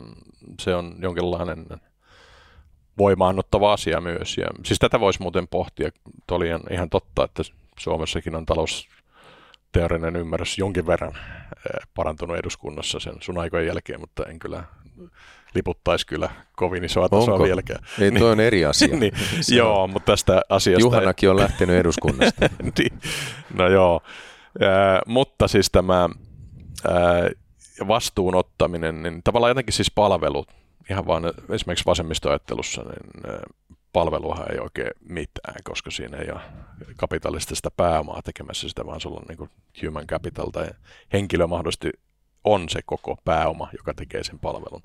se 0.61 0.75
on 0.75 0.97
jonkinlainen 1.03 1.67
voimaannuttava 2.99 3.73
asia 3.73 4.01
myös. 4.01 4.39
Ja, 4.39 4.47
siis 4.65 4.79
tätä 4.79 5.01
voisi 5.01 5.23
muuten 5.23 5.49
pohtia. 5.49 5.91
Tuo 6.27 6.37
oli 6.37 6.47
ihan 6.71 6.91
totta, 6.91 7.25
että 7.25 7.43
Suomessakin 7.79 8.35
on 8.35 8.47
talousteorinen 9.73 10.17
ymmärrys 10.21 10.59
jonkin 10.59 10.87
verran 10.87 11.13
eh, 11.17 11.89
parantunut 11.95 12.37
eduskunnassa 12.37 13.01
sen 13.01 13.15
sun 13.21 13.39
aikojen 13.39 13.67
jälkeen, 13.67 14.01
mutta 14.01 14.27
en 14.27 14.39
kyllä 14.39 14.65
liputtaisi 15.55 16.07
kyllä 16.07 16.31
kovin 16.57 16.85
isoa 16.85 17.09
tasoa 17.09 17.35
Onko? 17.35 17.45
vieläkään. 17.45 17.85
Ei, 18.01 18.11
niin, 18.11 18.21
toi 18.21 18.33
on 18.33 18.41
eri 18.41 18.65
asia. 18.65 18.97
niin, 18.97 19.13
joo, 19.49 19.83
on. 19.83 19.91
mutta 19.91 20.13
tästä 20.13 20.43
asiasta... 20.49 20.81
Juhanakin 20.81 21.31
on 21.31 21.37
lähtenyt 21.37 21.77
eduskunnasta. 21.77 22.49
niin, 22.79 23.01
no 23.55 23.69
joo, 23.69 24.01
äh, 24.63 25.01
mutta 25.07 25.49
siis 25.49 25.71
tämä 25.71 26.09
äh, 26.89 27.89
vastuun 27.89 28.35
ottaminen, 28.35 29.03
niin 29.03 29.21
tavallaan 29.25 29.51
jotenkin 29.51 29.75
siis 29.75 29.91
palvelut, 29.91 30.49
ihan 30.91 31.07
vaan 31.07 31.25
esimerkiksi 31.51 31.87
vasemmistoajattelussa, 31.87 32.83
niin 32.83 33.35
äh, 33.35 33.41
palveluhan 33.93 34.53
ei 34.53 34.59
oikein 34.59 34.91
mitään, 35.09 35.55
koska 35.65 35.91
siinä 35.91 36.17
ei 36.17 36.31
ole 36.31 36.41
kapitalistista 36.97 37.71
pääomaa 37.77 38.23
tekemässä 38.23 38.69
sitä, 38.69 38.87
vaan 38.87 39.01
sulla 39.01 39.21
on 39.21 39.37
niin 39.37 39.51
human 39.87 40.07
capital 40.07 40.51
tai 40.51 40.69
henkilö 41.13 41.47
mahdollisesti 41.47 41.91
on 42.45 42.69
se 42.69 42.81
koko 42.87 43.17
pääoma, 43.25 43.69
joka 43.73 43.95
tekee 43.95 44.25
sen 44.25 44.39
palvelun. 44.39 44.83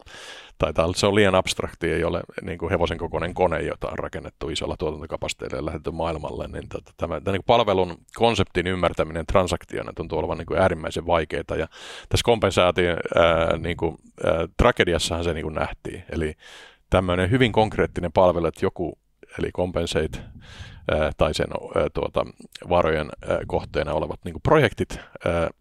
Tai 0.58 0.74
se 0.96 1.08
on 1.08 1.16
liian 1.16 1.36
abstrakti, 1.36 1.92
ei 1.92 2.04
ole 2.04 2.22
niin 2.42 2.58
kuin 2.58 2.70
hevosen 2.70 2.98
kokoinen 2.98 3.34
kone, 3.34 3.62
jota 3.62 3.88
on 3.88 4.00
rakennettu 4.00 4.50
isolla 4.50 4.78
tuotantokapasiteetilla 4.78 5.62
ja 5.62 5.66
lähetetty 5.66 5.92
maailmalle. 5.92 6.48
Niin 6.48 6.70
tota, 6.70 6.92
tämä, 6.98 7.22
tämä 7.22 7.32
niin 7.32 7.44
palvelun 7.46 7.98
konseptin 8.16 8.68
ymmärtäminen 8.68 9.26
transaktiona 9.26 9.94
tuntuu 9.94 10.20
olevan 10.20 10.38
niin 10.38 10.46
kuin 10.46 10.60
äärimmäisen 10.60 11.08
vaikeaa. 11.08 11.58
Ja 11.58 11.68
tässä 12.10 12.24
kompensaation 12.24 12.98
ää, 13.16 13.58
niin 13.58 13.78
kuin, 13.78 13.98
tragediassahan 14.58 15.24
se 15.24 15.34
niin 15.34 15.44
kuin 15.44 15.56
nähtiin. 15.56 16.04
Eli 16.10 16.34
tämmöinen 16.94 17.32
hyvin 17.32 17.52
konkreettinen 17.52 18.12
palvelu, 18.12 18.46
että 18.46 18.66
joku, 18.66 18.98
eli 19.40 19.52
compensate, 19.52 20.20
tai 21.18 21.34
sen 21.34 21.48
tuota, 21.94 22.26
varojen 22.70 23.10
kohteena 23.48 23.94
olevat 23.94 24.20
niin 24.26 24.42
projektit 24.44 25.00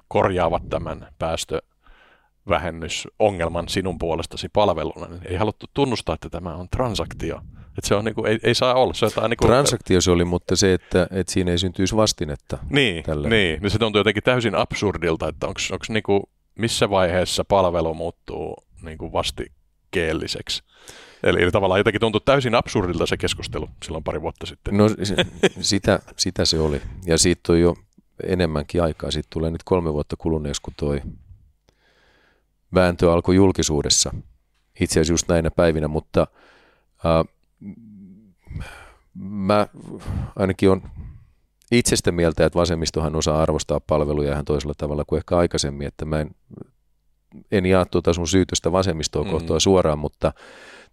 korjaavat 0.08 0.68
tämän 0.68 1.08
päästö 1.18 1.62
vähennysongelman 2.48 3.68
sinun 3.68 3.98
puolestasi 3.98 4.48
palveluna, 4.48 5.06
niin 5.06 5.20
ei 5.24 5.36
haluttu 5.36 5.66
tunnustaa, 5.74 6.14
että 6.14 6.30
tämä 6.30 6.54
on 6.54 6.68
transaktio. 6.68 7.40
Että 7.78 7.88
se 7.88 7.94
on 7.94 8.04
niin 8.04 8.14
kuin, 8.14 8.26
ei, 8.26 8.38
ei 8.42 8.54
saa 8.54 8.74
olla. 8.74 8.94
Se 8.94 9.06
on 9.06 9.30
niin 9.30 9.36
kuin, 9.36 9.48
Transaktio 9.48 10.00
se 10.00 10.10
oli, 10.10 10.24
mutta 10.24 10.56
se, 10.56 10.74
että, 10.74 11.06
että 11.10 11.32
siinä 11.32 11.50
ei 11.50 11.58
syntyisi 11.58 11.96
vastinetta. 11.96 12.58
Niin, 12.70 13.04
tälle. 13.04 13.28
niin. 13.28 13.62
niin 13.62 13.70
se 13.70 13.78
tuntuu 13.78 14.00
jotenkin 14.00 14.22
täysin 14.22 14.54
absurdilta, 14.54 15.28
että 15.28 15.46
onko 15.46 15.84
niin 15.88 16.02
kuin, 16.02 16.22
missä 16.54 16.90
vaiheessa 16.90 17.44
palvelu 17.44 17.94
muuttuu 17.94 18.64
niin 18.82 18.98
kuin 18.98 19.12
vastikeelliseksi. 19.12 20.62
Eli, 21.22 21.42
eli 21.42 21.50
tavallaan 21.50 21.80
jotenkin 21.80 22.00
tuntui 22.00 22.20
täysin 22.24 22.54
absurdilta 22.54 23.06
se 23.06 23.16
keskustelu 23.16 23.68
silloin 23.84 24.04
pari 24.04 24.22
vuotta 24.22 24.46
sitten. 24.46 24.76
No 24.76 24.88
se, 24.88 25.16
sitä, 25.60 25.98
sitä 26.16 26.44
se 26.44 26.58
oli. 26.58 26.82
Ja 27.06 27.18
siitä 27.18 27.52
on 27.52 27.60
jo 27.60 27.74
enemmänkin 28.22 28.82
aikaa. 28.82 29.10
Siitä 29.10 29.28
tulee 29.32 29.50
nyt 29.50 29.62
kolme 29.64 29.92
vuotta 29.92 30.16
kuluneeksi, 30.16 30.62
kun 30.62 30.74
toi 30.76 31.02
vääntö 32.74 33.12
alkoi 33.12 33.36
julkisuudessa 33.36 34.14
itse 34.80 35.00
asiassa 35.00 35.12
just 35.12 35.28
näinä 35.28 35.50
päivinä, 35.50 35.88
mutta 35.88 36.26
äh, 37.06 37.34
mä 39.14 39.66
ainakin 40.36 40.70
on 40.70 40.82
itsestä 41.70 42.12
mieltä, 42.12 42.46
että 42.46 42.58
vasemmistohan 42.58 43.16
osaa 43.16 43.42
arvostaa 43.42 43.80
palveluja 43.80 44.32
ihan 44.32 44.44
toisella 44.44 44.74
tavalla 44.78 45.04
kuin 45.04 45.18
ehkä 45.18 45.36
aikaisemmin, 45.36 45.86
että 45.86 46.04
mä 46.04 46.20
en, 46.20 46.30
en 47.52 47.66
jaa 47.66 47.84
tuota 47.84 48.12
sun 48.12 48.28
syytöstä 48.28 48.72
vasemmistoa 48.72 49.24
mm. 49.24 49.30
kohtaa 49.30 49.60
suoraan, 49.60 49.98
mutta 49.98 50.32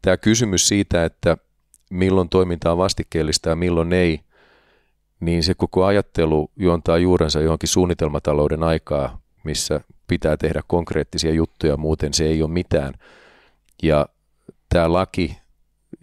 tämä 0.01 0.17
kysymys 0.17 0.67
siitä, 0.67 1.05
että 1.05 1.37
milloin 1.89 2.29
toiminta 2.29 2.71
on 2.71 2.77
vastikkeellista 2.77 3.49
ja 3.49 3.55
milloin 3.55 3.93
ei, 3.93 4.19
niin 5.19 5.43
se 5.43 5.53
koko 5.53 5.85
ajattelu 5.85 6.51
juontaa 6.55 6.97
juurensa 6.97 7.41
johonkin 7.41 7.69
suunnitelmatalouden 7.69 8.63
aikaa, 8.63 9.21
missä 9.43 9.81
pitää 10.07 10.37
tehdä 10.37 10.61
konkreettisia 10.67 11.31
juttuja, 11.33 11.77
muuten 11.77 12.13
se 12.13 12.25
ei 12.25 12.43
ole 12.43 12.51
mitään. 12.51 12.93
Ja 13.83 14.07
tämä 14.69 14.93
laki, 14.93 15.37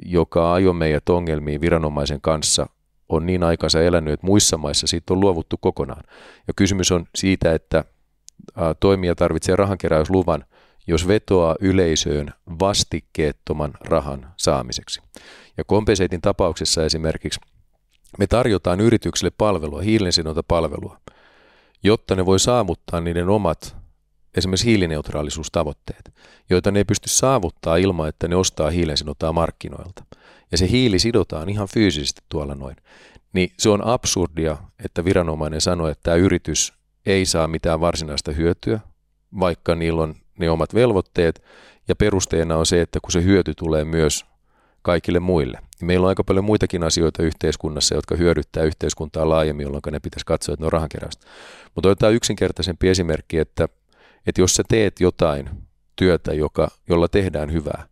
joka 0.04 0.52
ajoi 0.52 0.74
meidät 0.74 1.08
ongelmiin 1.08 1.60
viranomaisen 1.60 2.20
kanssa, 2.20 2.66
on 3.08 3.26
niin 3.26 3.42
aikansa 3.42 3.82
elänyt, 3.82 4.14
että 4.14 4.26
muissa 4.26 4.56
maissa 4.56 4.86
siitä 4.86 5.14
on 5.14 5.20
luovuttu 5.20 5.56
kokonaan. 5.60 6.02
Ja 6.48 6.54
kysymys 6.56 6.92
on 6.92 7.06
siitä, 7.14 7.54
että 7.54 7.84
toimija 8.80 9.14
tarvitsee 9.14 9.56
rahankeräysluvan, 9.56 10.44
jos 10.86 11.08
vetoaa 11.08 11.56
yleisöön 11.60 12.30
vastikkeettoman 12.58 13.74
rahan 13.80 14.32
saamiseksi. 14.36 15.02
Ja 15.56 15.64
kompenseitin 15.64 16.20
tapauksessa 16.20 16.84
esimerkiksi 16.84 17.40
me 18.18 18.26
tarjotaan 18.26 18.80
yritykselle 18.80 19.32
palvelua, 19.38 19.80
hiilensidonta-palvelua, 19.80 21.00
jotta 21.82 22.16
ne 22.16 22.26
voi 22.26 22.40
saavuttaa 22.40 23.00
niiden 23.00 23.28
omat 23.28 23.76
esimerkiksi 24.36 24.66
hiilineutraalisuustavoitteet, 24.66 26.14
joita 26.50 26.70
ne 26.70 26.80
ei 26.80 26.84
pysty 26.84 27.08
saavuttaa 27.08 27.76
ilman, 27.76 28.08
että 28.08 28.28
ne 28.28 28.36
ostaa 28.36 28.70
hiilen 28.70 28.96
sidontaa 28.96 29.32
markkinoilta. 29.32 30.04
Ja 30.52 30.58
se 30.58 30.70
hiili 30.70 30.98
sidotaan 30.98 31.48
ihan 31.48 31.68
fyysisesti 31.68 32.20
tuolla 32.28 32.54
noin. 32.54 32.76
Niin 33.32 33.52
se 33.58 33.68
on 33.68 33.86
absurdia, 33.86 34.56
että 34.84 35.04
viranomainen 35.04 35.60
sanoo, 35.60 35.88
että 35.88 36.02
tämä 36.02 36.16
yritys 36.16 36.72
ei 37.06 37.26
saa 37.26 37.48
mitään 37.48 37.80
varsinaista 37.80 38.32
hyötyä 38.32 38.80
vaikka 39.40 39.74
niillä 39.74 40.02
on 40.02 40.14
ne 40.38 40.50
omat 40.50 40.74
velvoitteet, 40.74 41.42
ja 41.88 41.96
perusteena 41.96 42.56
on 42.56 42.66
se, 42.66 42.80
että 42.80 43.00
kun 43.00 43.12
se 43.12 43.24
hyöty 43.24 43.54
tulee 43.54 43.84
myös 43.84 44.26
kaikille 44.82 45.20
muille. 45.20 45.58
Meillä 45.82 46.04
on 46.04 46.08
aika 46.08 46.24
paljon 46.24 46.44
muitakin 46.44 46.82
asioita 46.82 47.22
yhteiskunnassa, 47.22 47.94
jotka 47.94 48.16
hyödyttää 48.16 48.64
yhteiskuntaa 48.64 49.28
laajemmin, 49.28 49.64
jolloin 49.64 49.82
ne 49.90 50.00
pitäisi 50.00 50.26
katsoa, 50.26 50.52
että 50.52 50.62
ne 50.62 50.66
on 50.66 50.72
rahankeräystä. 50.72 51.26
Mutta 51.74 51.88
otetaan 51.88 52.14
yksinkertaisempi 52.14 52.88
esimerkki, 52.88 53.38
että, 53.38 53.68
että 54.26 54.40
jos 54.40 54.54
sä 54.54 54.62
teet 54.68 55.00
jotain 55.00 55.50
työtä, 55.96 56.34
joka, 56.34 56.68
jolla 56.88 57.08
tehdään 57.08 57.52
hyvää, 57.52 57.86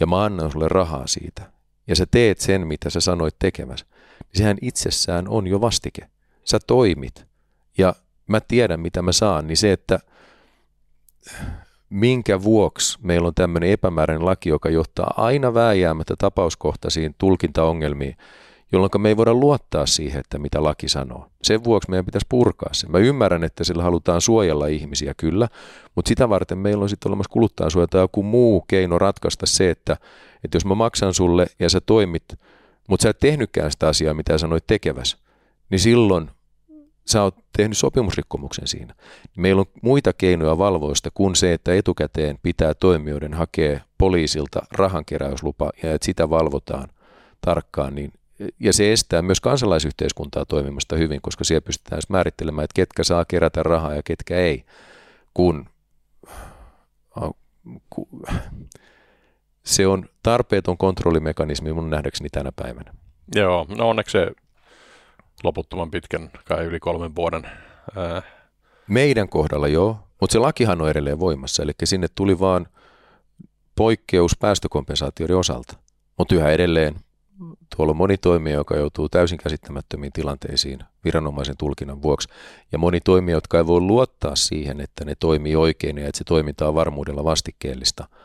ja 0.00 0.06
mä 0.06 0.24
annan 0.24 0.52
sulle 0.52 0.68
rahaa 0.68 1.06
siitä, 1.06 1.52
ja 1.86 1.96
sä 1.96 2.06
teet 2.10 2.40
sen, 2.40 2.66
mitä 2.66 2.90
sä 2.90 3.00
sanoit 3.00 3.36
tekemässä, 3.38 3.86
niin 4.20 4.38
sehän 4.38 4.58
itsessään 4.62 5.28
on 5.28 5.46
jo 5.46 5.60
vastike. 5.60 6.08
Sä 6.44 6.58
toimit, 6.66 7.26
ja 7.78 7.94
mä 8.26 8.40
tiedän, 8.40 8.80
mitä 8.80 9.02
mä 9.02 9.12
saan, 9.12 9.46
niin 9.46 9.56
se, 9.56 9.72
että 9.72 9.98
minkä 11.90 12.42
vuoksi 12.42 12.98
meillä 13.02 13.28
on 13.28 13.34
tämmöinen 13.34 13.70
epämääräinen 13.70 14.26
laki, 14.26 14.48
joka 14.48 14.68
johtaa 14.68 15.14
aina 15.16 15.54
vääjäämättä 15.54 16.14
tapauskohtaisiin 16.18 17.14
tulkintaongelmiin, 17.18 18.16
jolloin 18.72 18.90
me 18.98 19.08
ei 19.08 19.16
voida 19.16 19.34
luottaa 19.34 19.86
siihen, 19.86 20.20
että 20.20 20.38
mitä 20.38 20.62
laki 20.62 20.88
sanoo. 20.88 21.26
Sen 21.42 21.64
vuoksi 21.64 21.90
meidän 21.90 22.06
pitäisi 22.06 22.26
purkaa 22.28 22.68
se. 22.72 22.88
Mä 22.88 22.98
ymmärrän, 22.98 23.44
että 23.44 23.64
sillä 23.64 23.82
halutaan 23.82 24.20
suojella 24.20 24.66
ihmisiä 24.66 25.14
kyllä, 25.16 25.48
mutta 25.94 26.08
sitä 26.08 26.28
varten 26.28 26.58
meillä 26.58 26.82
on 26.82 26.88
sitten 26.88 27.10
olemassa 27.10 27.32
kuluttajansuoja 27.32 27.86
tai 27.86 28.00
joku 28.00 28.22
muu 28.22 28.64
keino 28.68 28.98
ratkaista 28.98 29.46
se, 29.46 29.70
että, 29.70 29.96
että 30.44 30.56
jos 30.56 30.64
mä 30.64 30.74
maksan 30.74 31.14
sulle 31.14 31.46
ja 31.58 31.70
sä 31.70 31.80
toimit, 31.80 32.24
mutta 32.88 33.02
sä 33.02 33.10
et 33.10 33.18
tehnytkään 33.18 33.72
sitä 33.72 33.88
asiaa, 33.88 34.14
mitä 34.14 34.38
sanoit 34.38 34.66
tekeväs, 34.66 35.16
niin 35.70 35.80
silloin 35.80 36.30
sä 37.06 37.22
oot 37.22 37.36
tehnyt 37.56 37.78
sopimusrikkomuksen 37.78 38.66
siinä. 38.66 38.94
Meillä 39.36 39.60
on 39.60 39.66
muita 39.82 40.12
keinoja 40.12 40.58
valvoista 40.58 41.10
kuin 41.14 41.36
se, 41.36 41.52
että 41.52 41.74
etukäteen 41.74 42.38
pitää 42.42 42.74
toimijoiden 42.74 43.34
hakea 43.34 43.80
poliisilta 43.98 44.60
rahankeräyslupa 44.72 45.70
ja 45.82 45.94
että 45.94 46.04
sitä 46.04 46.30
valvotaan 46.30 46.88
tarkkaan, 47.40 47.94
niin 47.94 48.12
ja 48.60 48.72
se 48.72 48.92
estää 48.92 49.22
myös 49.22 49.40
kansalaisyhteiskuntaa 49.40 50.44
toimimasta 50.44 50.96
hyvin, 50.96 51.20
koska 51.22 51.44
siellä 51.44 51.64
pystytään 51.64 52.02
määrittelemään, 52.08 52.64
että 52.64 52.74
ketkä 52.74 53.04
saa 53.04 53.24
kerätä 53.24 53.62
rahaa 53.62 53.94
ja 53.94 54.02
ketkä 54.02 54.36
ei, 54.36 54.64
kun 55.34 55.68
se 59.64 59.86
on 59.86 60.08
tarpeeton 60.22 60.78
kontrollimekanismi 60.78 61.72
mun 61.72 61.90
nähdäkseni 61.90 62.28
tänä 62.32 62.52
päivänä. 62.56 62.94
Joo, 63.34 63.66
no 63.78 63.88
onneksi 63.88 64.12
se 64.12 64.32
loputtoman 65.44 65.90
pitkän, 65.90 66.30
kai 66.44 66.64
yli 66.64 66.80
kolmen 66.80 67.14
vuoden. 67.14 67.42
Ää... 67.96 68.22
Meidän 68.88 69.28
kohdalla 69.28 69.68
joo, 69.68 69.98
mutta 70.20 70.32
se 70.32 70.38
lakihan 70.38 70.82
on 70.82 70.90
edelleen 70.90 71.20
voimassa, 71.20 71.62
eli 71.62 71.72
sinne 71.84 72.06
tuli 72.14 72.38
vaan 72.38 72.66
poikkeus 73.74 74.36
päästökompensaatioiden 74.36 75.36
osalta. 75.36 75.76
Mutta 76.18 76.34
yhä 76.34 76.50
edelleen 76.50 76.94
tuolla 77.76 77.90
on 77.90 77.96
moni 77.96 78.16
toimija, 78.16 78.56
joka 78.56 78.76
joutuu 78.76 79.08
täysin 79.08 79.38
käsittämättömiin 79.38 80.12
tilanteisiin 80.12 80.78
viranomaisen 81.04 81.56
tulkinnan 81.58 82.02
vuoksi, 82.02 82.28
ja 82.72 82.78
moni 82.78 83.00
toimija, 83.00 83.36
jotka 83.36 83.58
ei 83.58 83.66
voi 83.66 83.80
luottaa 83.80 84.36
siihen, 84.36 84.80
että 84.80 85.04
ne 85.04 85.14
toimii 85.20 85.56
oikein 85.56 85.98
ja 85.98 86.08
että 86.08 86.18
se 86.18 86.24
toiminta 86.24 86.68
on 86.68 86.74
varmuudella 86.74 87.24
vastikkeellista– 87.24 88.08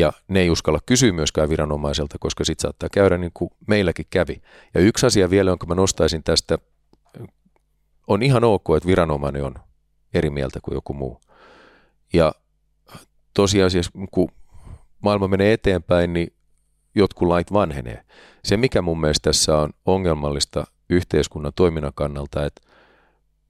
ja 0.00 0.12
ne 0.28 0.40
ei 0.40 0.50
uskalla 0.50 0.80
kysyä 0.86 1.12
myöskään 1.12 1.48
viranomaiselta, 1.48 2.16
koska 2.20 2.44
sitten 2.44 2.62
saattaa 2.62 2.88
käydä 2.92 3.18
niin 3.18 3.30
kuin 3.34 3.50
meilläkin 3.66 4.06
kävi. 4.10 4.42
Ja 4.74 4.80
yksi 4.80 5.06
asia 5.06 5.30
vielä, 5.30 5.50
jonka 5.50 5.66
mä 5.66 5.74
nostaisin 5.74 6.22
tästä, 6.22 6.58
on 8.06 8.22
ihan 8.22 8.44
ok, 8.44 8.64
että 8.76 8.86
viranomainen 8.86 9.44
on 9.44 9.54
eri 10.14 10.30
mieltä 10.30 10.60
kuin 10.62 10.74
joku 10.74 10.94
muu. 10.94 11.20
Ja 12.12 12.32
tosiasiassa, 13.34 13.90
kun 14.10 14.28
maailma 15.00 15.28
menee 15.28 15.52
eteenpäin, 15.52 16.12
niin 16.12 16.32
jotkut 16.94 17.28
lait 17.28 17.52
vanhenee. 17.52 18.04
Se, 18.44 18.56
mikä 18.56 18.82
mun 18.82 19.00
mielestä 19.00 19.30
tässä 19.30 19.58
on 19.58 19.70
ongelmallista 19.86 20.64
yhteiskunnan 20.90 21.52
toiminnan 21.56 21.92
kannalta, 21.94 22.46
että 22.46 22.62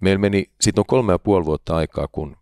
meillä 0.01 0.19
meni, 0.19 0.51
sitten 0.61 0.81
on 0.83 0.87
kolme 0.87 1.13
ja 1.13 1.19
puoli 1.19 1.45
vuotta 1.45 1.77
aikaa, 1.77 2.09
kun 2.13 2.37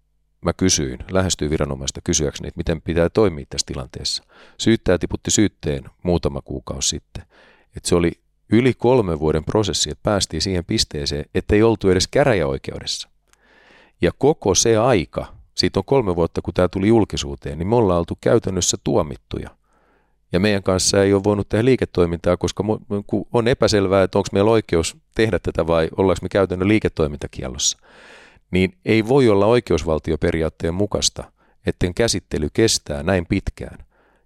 mä 0.45 0.53
kysyin, 0.53 0.99
lähestyin 1.11 1.51
viranomaista 1.51 2.01
kysyäkseni, 2.05 2.49
että 2.49 2.59
miten 2.59 2.83
pitää 2.83 3.09
toimia 3.09 3.47
tässä 3.51 3.67
tilanteessa. 3.67 4.23
Syyttäjä 4.59 4.99
tiputti 4.99 5.31
syytteen 5.31 5.85
muutama 6.03 6.41
kuukausi 6.41 6.89
sitten. 6.89 7.23
Että 7.77 7.89
se 7.89 7.95
oli 7.95 8.13
yli 8.53 8.75
kolmen 8.75 9.21
vuoden 9.21 9.45
prosessi, 9.45 9.91
että 9.91 10.03
päästiin 10.03 10.43
siihen 10.43 10.65
pisteeseen, 10.65 11.25
että 11.35 11.55
ei 11.55 11.63
oltu 11.63 11.91
edes 11.91 12.09
käräjäoikeudessa. 12.09 13.09
Ja 14.03 14.13
koko 14.19 14.55
se 14.55 14.77
aika, 14.77 15.27
siitä 15.55 15.81
on 15.81 15.85
kolme 15.85 16.17
vuotta, 16.17 16.43
kun 16.43 16.55
tämä 16.55 16.69
tuli 16.69 16.89
julkisuuteen, 16.89 17.59
niin 17.59 17.69
me 17.69 17.77
ollaan 17.77 17.99
oltu 17.99 18.19
käytännössä 18.21 18.77
tuomittuja. 18.85 19.51
Ja 20.33 20.41
meidän 20.41 20.63
kanssa 20.63 21.03
ei 21.03 21.15
ole 21.15 21.25
voinut 21.25 21.49
tehdä 21.49 21.65
liiketoimintaa, 21.65 22.37
koska 22.37 22.65
on 23.33 23.49
epäselvää, 23.49 24.03
että 24.03 24.19
onko 24.19 24.29
meillä 24.33 24.51
oikeus 24.51 24.97
tehdä 25.15 25.39
tätä 25.39 25.67
vai 25.67 25.89
ollaanko 25.97 26.19
me 26.23 26.29
käytännön 26.29 26.69
liiketoimintakiellossa 26.69 27.79
niin 28.51 28.79
ei 28.85 29.09
voi 29.09 29.29
olla 29.29 29.47
oikeusvaltioperiaatteen 29.47 30.75
mukaista, 30.75 31.25
etten 31.67 31.95
käsittely 31.95 32.49
kestää 32.53 33.03
näin 33.03 33.27
pitkään. 33.27 33.79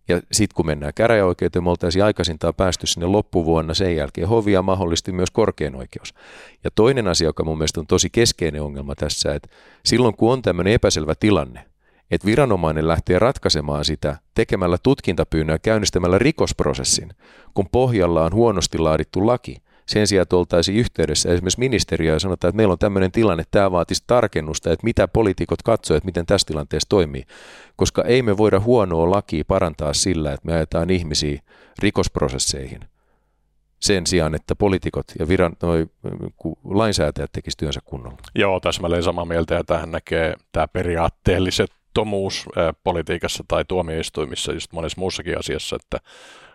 Ja 0.09 0.21
sitten 0.33 0.55
kun 0.55 0.67
mennään 0.67 0.93
käräjäoikeuteen, 0.95 1.65
me 1.65 1.71
oltaisiin 1.71 2.05
aikaisintaan 2.05 2.55
päästy 2.55 2.87
sinne 2.87 3.07
loppuvuonna 3.07 3.75
sen 3.75 3.97
jälkeen 3.97 4.29
hovia 4.29 4.63
mahdollisesti 4.63 5.13
myös 5.13 5.31
korkein 5.31 5.75
oikeus. 5.75 6.15
Ja 6.65 6.71
toinen 6.75 7.09
asia, 7.09 7.29
joka 7.29 7.45
mun 7.45 7.59
mielestä 7.59 7.81
on 7.81 7.87
tosi 7.87 8.11
keskeinen 8.11 8.63
ongelma 8.63 8.95
tässä, 8.95 9.35
että 9.35 9.49
silloin 9.85 10.17
kun 10.17 10.33
on 10.33 10.43
tämmöinen 10.43 10.73
epäselvä 10.73 11.15
tilanne, 11.15 11.65
että 12.11 12.27
viranomainen 12.27 12.89
lähtee 12.89 13.19
ratkaisemaan 13.19 13.85
sitä 13.85 14.17
tekemällä 14.35 14.79
tutkintapyynnön 14.83 15.55
ja 15.55 15.59
käynnistämällä 15.59 16.19
rikosprosessin, 16.19 17.11
kun 17.55 17.69
pohjalla 17.73 18.25
on 18.25 18.35
huonosti 18.35 18.79
laadittu 18.79 19.27
laki– 19.27 19.57
sen 19.93 20.07
sijaan, 20.07 20.23
että 20.23 20.37
oltaisiin 20.37 20.79
yhteydessä 20.79 21.33
esimerkiksi 21.33 21.59
ministeriöön 21.59 22.17
ja 22.17 22.21
sanotaan, 22.21 22.49
että 22.49 22.57
meillä 22.57 22.73
on 22.73 22.79
tämmöinen 22.79 23.13
tilanne, 23.13 23.45
tämä 23.51 23.71
vaatisi 23.71 24.05
tarkennusta, 24.07 24.73
että 24.73 24.85
mitä 24.85 25.09
poliitikot 25.09 25.63
katsoo, 25.63 25.97
että 25.97 26.07
miten 26.07 26.27
tässä 26.27 26.47
tilanteessa 26.47 26.89
toimii. 26.89 27.25
Koska 27.77 28.05
ei 28.05 28.23
me 28.23 28.37
voida 28.37 28.61
huonoa 28.61 29.11
lakia 29.11 29.45
parantaa 29.49 29.95
sillä, 29.95 30.33
että 30.33 30.47
me 30.47 30.55
ajetaan 30.55 30.91
ihmisiä 30.91 31.43
rikosprosesseihin 31.79 32.81
sen 33.81 34.07
sijaan, 34.07 34.35
että 34.35 34.57
poliitikot 34.57 35.07
ja 35.19 35.29
viran, 35.29 35.57
noi, 35.63 35.87
lainsäätäjät 36.65 37.33
tekisivät 37.33 37.59
työnsä 37.59 37.81
kunnolla. 37.85 38.19
Joo, 38.35 38.61
täsmälleen 38.61 39.03
samaa 39.03 39.25
mieltä 39.25 39.55
ja 39.55 39.65
tähän 39.65 39.91
näkee 39.91 40.35
tämä 40.53 40.69
periaatteelliset 40.69 41.71
tomuus 41.95 42.47
politiikassa 42.85 43.45
tai 43.49 43.65
tuomioistuimissa 43.69 44.53
just 44.53 44.73
monessa 44.73 45.01
muussakin 45.01 45.39
asiassa, 45.39 45.77
että 45.77 45.99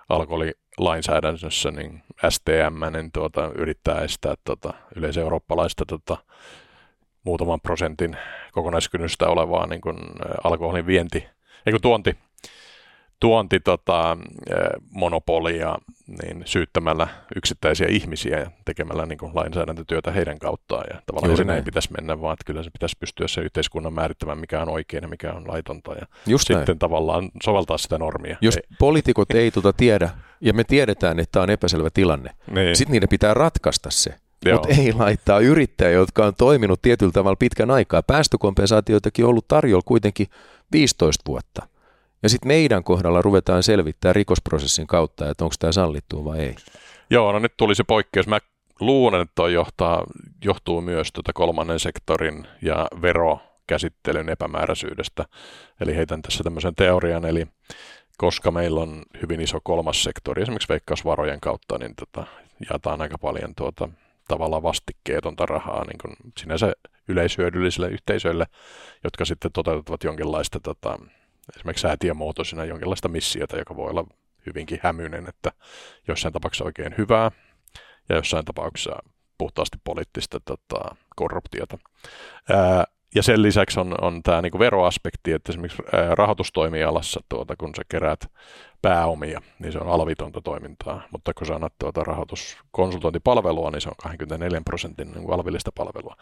alkoholilainsäädännössä 0.09 1.71
niin 1.71 2.03
STM 2.29 2.93
niin 2.93 3.11
tuota, 3.11 3.51
yrittää 3.55 4.01
estää 4.01 4.35
tuota, 4.43 4.73
yleiseurooppalaista 4.95 5.85
tuota, 5.85 6.17
muutaman 7.23 7.61
prosentin 7.61 8.17
kokonaiskynnystä 8.51 9.27
olevaa 9.27 9.67
niin 9.67 9.81
kuin, 9.81 9.97
alkoholin 10.43 10.85
vienti, 10.85 11.27
eikö 11.65 11.79
tuonti 11.81 12.17
tuonti 13.19 13.59
tota, 13.59 14.17
monopolia 14.91 15.77
niin 16.23 16.41
syyttämällä 16.45 17.07
yksittäisiä 17.35 17.87
ihmisiä 17.89 18.39
ja 18.39 18.51
tekemällä 18.65 19.05
niin 19.05 19.17
kuin 19.17 19.35
lainsäädäntötyötä 19.35 20.11
heidän 20.11 20.39
kauttaan. 20.39 20.85
Ja 20.89 21.01
tavallaan 21.05 21.29
Juuri 21.29 21.43
se 21.43 21.47
näin 21.47 21.63
pitäisi 21.63 21.91
mennä, 21.91 22.21
vaan 22.21 22.33
että 22.33 22.43
kyllä 22.45 22.63
se 22.63 22.69
pitäisi 22.69 22.97
pystyä 22.99 23.27
se 23.27 23.41
yhteiskunnan 23.41 23.93
määrittämään, 23.93 24.37
mikä 24.37 24.61
on 24.61 24.69
oikein 24.69 25.01
ja 25.01 25.07
mikä 25.07 25.33
on 25.33 25.47
laitonta. 25.47 25.93
Ja 25.93 26.07
Just 26.27 26.47
sitten 26.47 26.65
näin. 26.67 26.79
tavallaan 26.79 27.29
soveltaa 27.43 27.77
sitä 27.77 27.97
normia. 27.97 28.37
Jos 28.41 28.57
ei. 28.57 28.63
poliitikot 28.79 29.31
ei 29.31 29.51
tuota 29.51 29.73
tiedä, 29.73 30.09
ja 30.41 30.53
me 30.53 30.63
tiedetään, 30.63 31.19
että 31.19 31.31
tämä 31.31 31.43
on 31.43 31.49
epäselvä 31.49 31.89
tilanne, 31.93 32.29
niin. 32.51 32.75
sitten 32.75 32.91
niiden 32.91 33.09
pitää 33.09 33.33
ratkaista 33.33 33.89
se. 33.91 34.13
Mutta 34.51 34.67
ei 34.67 34.93
laittaa 34.93 35.39
yrittäjä, 35.39 35.91
jotka 35.91 36.25
on 36.25 36.33
toiminut 36.37 36.81
tietyllä 36.81 37.11
tavalla 37.11 37.35
pitkän 37.35 37.71
aikaa. 37.71 38.03
Päästökompensaatioitakin 38.03 39.25
on 39.25 39.29
ollut 39.29 39.47
tarjolla 39.47 39.83
kuitenkin 39.85 40.27
15 40.71 41.23
vuotta. 41.27 41.67
Ja 42.23 42.29
sitten 42.29 42.47
meidän 42.47 42.83
kohdalla 42.83 43.21
ruvetaan 43.21 43.63
selvittää 43.63 44.13
rikosprosessin 44.13 44.87
kautta, 44.87 45.29
että 45.29 45.43
onko 45.43 45.55
tämä 45.59 45.71
sallittua 45.71 46.25
vai 46.25 46.39
ei. 46.39 46.55
Joo, 47.09 47.31
no 47.31 47.39
nyt 47.39 47.53
tuli 47.57 47.75
se 47.75 47.83
poikkeus. 47.83 48.27
Mä 48.27 48.39
luulen, 48.79 49.21
että 49.21 49.35
toi 49.35 49.53
johtaa, 49.53 50.03
johtuu 50.45 50.81
myös 50.81 51.11
tuota 51.11 51.33
kolmannen 51.33 51.79
sektorin 51.79 52.47
ja 52.61 52.87
verokäsittelyn 53.01 54.29
epämääräisyydestä. 54.29 55.25
Eli 55.81 55.95
heitän 55.95 56.21
tässä 56.21 56.43
tämmöisen 56.43 56.75
teorian, 56.75 57.25
eli 57.25 57.47
koska 58.17 58.51
meillä 58.51 58.79
on 58.79 59.03
hyvin 59.21 59.41
iso 59.41 59.59
kolmas 59.63 60.03
sektori, 60.03 60.41
esimerkiksi 60.41 60.69
veikkausvarojen 60.69 61.39
kautta, 61.39 61.77
niin 61.77 61.93
tota, 61.95 62.27
jaetaan 62.69 63.01
aika 63.01 63.17
paljon 63.17 63.55
tuota, 63.55 63.89
tavallaan 64.27 64.63
vastikkeetonta 64.63 65.45
rahaa 65.45 65.85
niin 65.85 65.97
kuin 66.01 66.15
sinänsä 66.37 66.73
yleishyödyllisille 67.07 67.89
yhteisöille, 67.89 68.45
jotka 69.03 69.25
sitten 69.25 69.51
toteuttavat 69.51 70.03
jonkinlaista 70.03 70.59
tota, 70.59 70.99
esimerkiksi 71.55 71.81
säätiömuotoisena 71.81 72.65
jonkinlaista 72.65 73.07
missiota, 73.07 73.57
joka 73.57 73.75
voi 73.75 73.89
olla 73.89 74.05
hyvinkin 74.45 74.79
hämyinen, 74.83 75.29
että 75.29 75.51
jossain 76.07 76.33
tapauksessa 76.33 76.65
oikein 76.65 76.95
hyvää 76.97 77.31
ja 78.09 78.15
jossain 78.15 78.45
tapauksessa 78.45 79.03
puhtaasti 79.37 79.77
poliittista 79.83 80.39
tota, 80.39 80.95
korruptiota. 81.15 81.77
Ää, 82.49 82.85
ja 83.15 83.23
sen 83.23 83.41
lisäksi 83.41 83.79
on, 83.79 83.95
on 84.01 84.23
tämä 84.23 84.41
niinku 84.41 84.59
veroaspekti, 84.59 85.31
että 85.33 85.51
esimerkiksi 85.51 85.83
rahoitustoimialassa, 86.15 87.19
tuota, 87.29 87.55
kun 87.55 87.71
sä 87.75 87.81
keräät 87.89 88.31
pääomia, 88.81 89.41
niin 89.59 89.71
se 89.71 89.79
on 89.79 89.87
alvitonta 89.87 90.41
toimintaa, 90.41 91.01
mutta 91.11 91.33
kun 91.33 91.47
sä 91.47 91.55
annat 91.55 91.73
tuota 91.79 92.03
rahoituskonsultointipalvelua, 92.03 93.71
niin 93.71 93.81
se 93.81 93.89
on 93.89 93.95
24 94.03 94.61
prosentin 94.65 95.11
niin 95.11 95.33
alvillista 95.33 95.71
palvelua. 95.71 96.15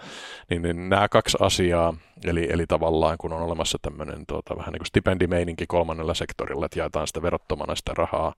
Niin, 0.50 0.62
niin 0.62 0.90
nämä 0.90 1.10
kaksi 1.10 1.38
asiaa, 1.42 1.94
eli, 2.26 2.48
eli 2.52 2.66
tavallaan 2.68 3.18
kun 3.18 3.34
on 3.34 3.42
olemassa 3.42 3.78
tämmöinen 3.82 4.26
tuota, 4.26 4.58
vähän 4.58 4.72
niin 4.72 4.80
kuin 4.80 4.88
stipendimeininki 4.88 5.66
kolmannella 5.68 6.14
sektorilla, 6.14 6.66
että 6.66 6.80
jaetaan 6.80 7.08
sitä 7.08 7.22
verottomana 7.22 7.76
sitä 7.76 7.92
rahaa 7.98 8.34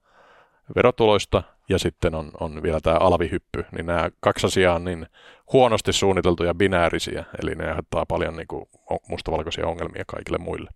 verotuloista 0.75 1.43
ja 1.69 1.79
sitten 1.79 2.15
on, 2.15 2.31
on 2.39 2.63
vielä 2.63 2.79
tämä 2.79 2.97
alvihyppy, 2.97 3.65
niin 3.71 3.85
nämä 3.85 4.09
kaksi 4.19 4.47
asiaa 4.47 4.75
on 4.75 4.83
niin 4.83 5.07
huonosti 5.53 5.93
suunniteltuja 5.93 6.55
binäärisiä, 6.55 7.25
eli 7.41 7.55
ne 7.55 7.67
aiheuttaa 7.67 8.05
paljon 8.05 8.35
niin 8.35 8.47
kuin 8.47 8.65
mustavalkoisia 9.09 9.67
ongelmia 9.67 10.03
kaikille 10.07 10.37
muille. 10.37 10.69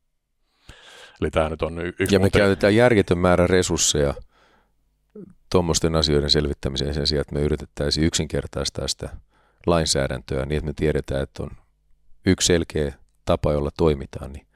Eli 1.21 1.31
tämä 1.31 1.49
nyt 1.49 1.61
on 1.61 1.85
yksi 1.85 2.15
Ja 2.15 2.19
me 2.19 2.23
muuten... 2.23 2.41
käytetään 2.41 2.75
järjetön 2.75 3.17
määrä 3.17 3.47
resursseja 3.47 4.13
tuommoisten 5.51 5.95
asioiden 5.95 6.29
selvittämiseen 6.29 6.93
sen 6.93 7.07
sijaan, 7.07 7.21
että 7.21 7.35
me 7.35 7.41
yritettäisiin 7.41 8.07
yksinkertaistaa 8.07 8.87
sitä 8.87 9.09
lainsäädäntöä 9.65 10.45
niin, 10.45 10.57
että 10.57 10.65
me 10.65 10.73
tiedetään, 10.75 11.23
että 11.23 11.43
on 11.43 11.49
yksi 12.25 12.45
selkeä 12.45 12.93
tapa, 13.25 13.53
jolla 13.53 13.69
toimitaan, 13.77 14.33
niin 14.33 14.47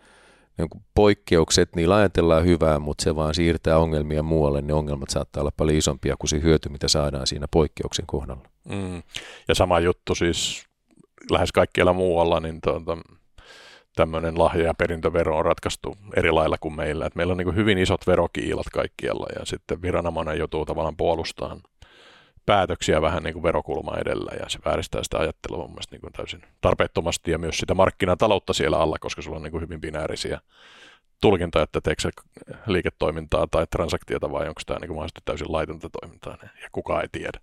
poikkeukset, 0.96 1.76
niin 1.76 1.92
ajatellaan 1.92 2.46
hyvää, 2.46 2.80
mutta 2.80 3.04
se 3.04 3.16
vaan 3.16 3.34
siirtää 3.34 3.78
ongelmia 3.78 4.24
muualle, 4.24 4.62
ne 4.62 4.74
ongelmat 4.74 5.10
saattaa 5.10 5.42
olla 5.42 5.52
paljon 5.58 5.78
isompia 5.78 6.16
kuin 6.20 6.30
se 6.30 6.42
hyöty, 6.42 6.70
mitä 6.70 6.88
saadaan 6.88 7.28
siinä 7.28 7.48
poikkeuksen 7.52 8.06
kohdalla. 8.08 8.50
Mm. 8.70 9.04
Ja 9.48 9.56
sama 9.56 9.80
juttu 9.80 10.16
siis 10.16 10.66
lähes 11.32 11.52
kaikkialla 11.52 11.94
muualla, 11.94 12.40
niin 12.40 12.62
tuota, 12.62 12.98
tämmöinen 13.96 14.40
lahja- 14.40 14.66
ja 14.66 14.74
perintövero 14.74 15.38
on 15.38 15.46
ratkaistu 15.46 15.98
eri 16.16 16.32
lailla 16.32 16.58
kuin 16.58 16.76
meillä. 16.76 17.06
Et 17.06 17.16
meillä 17.16 17.32
on 17.32 17.38
niin 17.38 17.56
hyvin 17.56 17.78
isot 17.78 18.08
verokiilat 18.08 18.70
kaikkialla 18.74 19.28
ja 19.40 19.46
sitten 19.46 19.82
viranomainen 19.82 20.38
joutuu 20.38 20.66
tavallaan 20.66 20.98
puolustamaan 20.98 21.62
päätöksiä 22.46 23.02
vähän 23.02 23.24
niin 23.24 23.34
kuin 23.34 23.44
verokulma 23.44 23.98
edellä 23.98 24.32
ja 24.40 24.50
se 24.50 24.60
vääristää 24.66 25.04
sitä 25.04 25.18
ajattelua 25.18 25.58
mun 25.58 25.70
mielestä 25.70 25.96
niin 25.96 26.02
kuin 26.02 26.14
täysin 26.14 26.42
tarpeettomasti 26.62 27.32
ja 27.32 27.38
myös 27.38 27.58
sitä 27.58 27.74
markkinataloutta 27.74 28.54
siellä 28.54 28.80
alla, 28.80 28.98
koska 29.00 29.22
sulla 29.22 29.38
on 29.38 29.44
niin 29.44 29.52
kuin 29.52 29.62
hyvin 29.62 29.82
binäärisiä 29.82 30.42
tulkintoja, 31.22 31.64
että 31.64 31.82
teekö 31.82 32.02
se 32.02 32.10
liiketoimintaa 32.68 33.48
tai 33.52 33.68
transaktiota 33.68 34.32
vai 34.32 34.48
onko 34.48 34.62
tämä 34.66 34.80
niin 34.80 34.88
kuin 34.88 34.96
mahdollisesti 34.96 35.22
täysin 35.26 35.52
laitonta 35.52 35.90
toimintaa 35.90 36.38
ja 36.42 36.70
kukaan 36.72 37.02
ei 37.02 37.10
tiedä. 37.12 37.40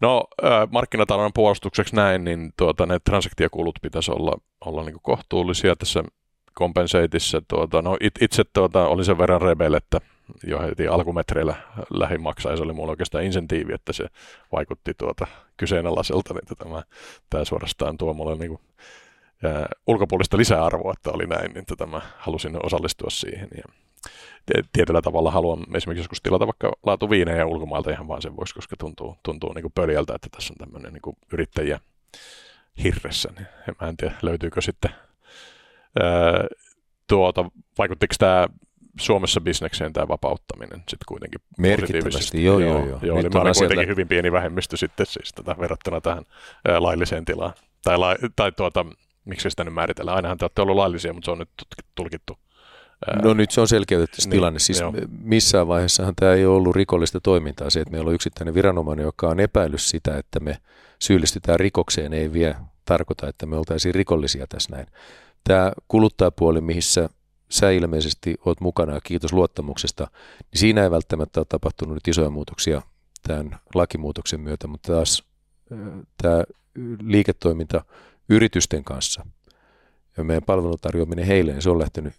No 0.00 0.24
markkinatalouden 0.70 1.32
puolustukseksi 1.34 1.96
näin, 1.96 2.24
niin 2.24 2.52
tuota, 2.56 2.86
ne 2.86 2.98
transaktiokulut 2.98 3.78
pitäisi 3.82 4.10
olla, 4.10 4.38
olla 4.64 4.84
niin 4.84 4.96
kohtuullisia 5.02 5.76
tässä 5.76 6.04
kompenseitissa. 6.58 7.42
Tuota, 7.48 7.82
no 7.82 7.96
it, 8.00 8.22
itse 8.22 8.44
tuota, 8.52 8.86
oli 8.86 9.04
sen 9.04 9.18
verran 9.18 9.42
rebel, 9.42 9.74
että 9.74 10.00
jo 10.46 10.60
heti 10.60 10.88
alkumetreillä 10.88 11.54
lähin 11.90 12.22
maksaa, 12.22 12.52
ja 12.52 12.56
se 12.56 12.62
oli 12.62 12.72
mulla 12.72 12.90
oikeastaan 12.90 13.24
insentiivi, 13.24 13.72
että 13.72 13.92
se 13.92 14.06
vaikutti 14.52 14.94
tuota 14.94 15.26
kyseenalaiselta, 15.56 16.34
niin 16.34 16.58
tämä, 16.58 16.82
tämä 17.30 17.44
suorastaan 17.44 17.98
tuo 17.98 18.14
mulle 18.14 18.36
niin 18.36 18.48
kuin, 18.48 18.60
ää, 19.44 19.68
ulkopuolista 19.86 20.36
lisäarvoa, 20.36 20.92
että 20.92 21.10
oli 21.10 21.26
näin, 21.26 21.52
niin 21.52 21.66
tota 21.66 21.86
mä 21.86 22.00
halusin 22.18 22.66
osallistua 22.66 23.10
siihen. 23.10 23.48
Ja 23.56 23.64
tietyllä 24.72 25.02
tavalla 25.02 25.30
haluan 25.30 25.58
esimerkiksi 25.74 26.00
joskus 26.00 26.22
tilata 26.22 26.46
vaikka 26.46 26.72
laatuviinejä 26.82 27.46
ulkomailta 27.46 27.90
ihan 27.90 28.08
vaan 28.08 28.22
sen 28.22 28.36
vuoksi, 28.36 28.54
koska 28.54 28.76
tuntuu, 28.76 29.16
tuntuu 29.22 29.52
niin 29.52 29.62
kuin 29.62 29.72
pöljältä, 29.74 30.14
että 30.14 30.28
tässä 30.30 30.54
on 30.54 30.66
tämmöinen 30.66 30.92
niin 30.92 31.16
yrittäjä 31.32 31.80
hirressä. 32.84 33.28
Niin 33.36 33.46
mä 33.80 33.88
en 33.88 33.96
tiedä, 33.96 34.14
löytyykö 34.22 34.60
sitten 34.60 34.90
tuota, 37.06 37.44
vaikuttiko 37.78 38.14
tämä 38.18 38.48
Suomessa 39.00 39.40
bisnekseen 39.40 39.92
tämä 39.92 40.08
vapauttaminen 40.08 40.78
sitten 40.78 41.06
kuitenkin 41.08 41.40
Merkittävästi, 41.58 42.44
joo, 42.44 42.58
joo, 42.58 42.86
joo. 42.86 42.98
joo 43.02 43.22
niin 43.22 43.32
mä 43.32 43.40
olen 43.40 43.54
kuitenkin 43.58 43.88
hyvin 43.88 44.08
pieni 44.08 44.32
vähemmistö 44.32 44.76
sitten 44.76 45.06
siis 45.06 45.32
tätä 45.32 45.56
verrattuna 45.58 46.00
tähän 46.00 46.24
ää, 46.68 46.82
lailliseen 46.82 47.24
tilaan. 47.24 47.52
Tai, 47.84 47.98
la, 47.98 48.16
tai 48.36 48.52
tuota, 48.52 48.86
miksi 49.24 49.50
sitä 49.50 49.64
nyt 49.64 49.74
määritellään? 49.74 50.16
Ainahan 50.16 50.38
te 50.38 50.44
olette 50.44 50.62
ollut 50.62 50.76
laillisia, 50.76 51.12
mutta 51.12 51.24
se 51.24 51.30
on 51.30 51.38
nyt 51.38 51.48
tulkittu. 51.94 52.38
Ää, 53.08 53.22
no 53.22 53.34
nyt 53.34 53.50
se 53.50 53.60
on 53.60 53.68
selkeytetty 53.68 54.16
niin, 54.20 54.30
tilanne. 54.30 54.58
Siis 54.58 54.80
joo. 54.80 54.92
missään 55.22 55.68
vaiheessahan 55.68 56.14
tämä 56.16 56.32
ei 56.32 56.46
ole 56.46 56.56
ollut 56.56 56.76
rikollista 56.76 57.20
toimintaa. 57.20 57.70
Se, 57.70 57.80
että 57.80 57.92
meillä 57.92 58.08
on 58.08 58.14
yksittäinen 58.14 58.54
viranomainen, 58.54 59.04
joka 59.04 59.28
on 59.28 59.40
epäillyt 59.40 59.80
sitä, 59.80 60.18
että 60.18 60.40
me 60.40 60.58
syyllistytään 60.98 61.60
rikokseen, 61.60 62.12
ei 62.12 62.32
vielä 62.32 62.56
tarkoita, 62.84 63.28
että 63.28 63.46
me 63.46 63.56
oltaisiin 63.56 63.94
rikollisia 63.94 64.46
tässä 64.48 64.76
näin. 64.76 64.86
Tämä 65.44 65.72
kuluttajapuoli, 65.88 66.60
missä 66.60 67.08
sä 67.50 67.70
ilmeisesti 67.70 68.36
oot 68.46 68.60
mukana 68.60 68.94
ja 68.94 69.00
kiitos 69.00 69.32
luottamuksesta, 69.32 70.10
niin 70.38 70.60
siinä 70.60 70.82
ei 70.82 70.90
välttämättä 70.90 71.40
ole 71.40 71.46
tapahtunut 71.48 71.94
nyt 71.94 72.08
isoja 72.08 72.30
muutoksia 72.30 72.82
tämän 73.22 73.58
lakimuutoksen 73.74 74.40
myötä, 74.40 74.66
mutta 74.66 74.92
taas 74.92 75.22
tämä 76.22 76.44
liiketoiminta 77.02 77.84
yritysten 78.28 78.84
kanssa 78.84 79.26
ja 80.16 80.24
meidän 80.24 80.42
palvelutarjoaminen 80.42 81.26
heille, 81.26 81.52
niin 81.52 81.62
se 81.62 81.70
on 81.70 81.78
lähtenyt 81.78 82.14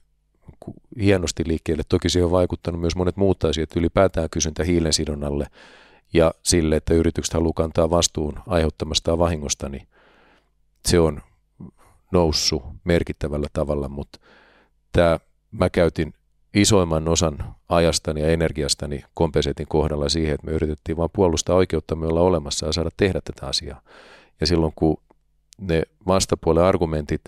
hienosti 1.01 1.43
liikkeelle. 1.47 1.83
Toki 1.89 2.09
siihen 2.09 2.25
on 2.25 2.31
vaikuttanut 2.31 2.81
myös 2.81 2.95
monet 2.95 3.17
muut 3.17 3.43
asiat, 3.43 3.75
ylipäätään 3.75 4.29
kysyntä 4.29 4.63
hiilen 4.63 4.93
sidonnalle 4.93 5.47
ja 6.13 6.33
sille, 6.43 6.75
että 6.75 6.93
yritykset 6.93 7.33
haluaa 7.33 7.53
kantaa 7.55 7.89
vastuun 7.89 8.39
aiheuttamastaan 8.47 9.19
vahingosta, 9.19 9.69
niin 9.69 9.87
se 10.85 10.99
on 10.99 11.21
noussut 12.11 12.63
merkittävällä 12.83 13.47
tavalla, 13.53 13.89
mutta 13.89 14.19
tämä 14.91 15.19
mä 15.51 15.69
käytin 15.69 16.13
isoimman 16.53 17.07
osan 17.07 17.55
ajastani 17.69 18.21
ja 18.21 18.27
energiastani 18.27 19.03
kompenseetin 19.13 19.67
kohdalla 19.67 20.09
siihen, 20.09 20.33
että 20.33 20.47
me 20.47 20.53
yritettiin 20.53 20.97
vain 20.97 21.09
puolustaa 21.13 21.55
oikeutta 21.55 21.95
me 21.95 22.05
olla 22.05 22.21
olemassa 22.21 22.65
ja 22.65 22.73
saada 22.73 22.89
tehdä 22.97 23.21
tätä 23.21 23.47
asiaa. 23.47 23.81
Ja 24.41 24.47
silloin 24.47 24.73
kun 24.75 24.97
ne 25.57 25.83
vastapuolen 26.07 26.63
argumentit 26.63 27.21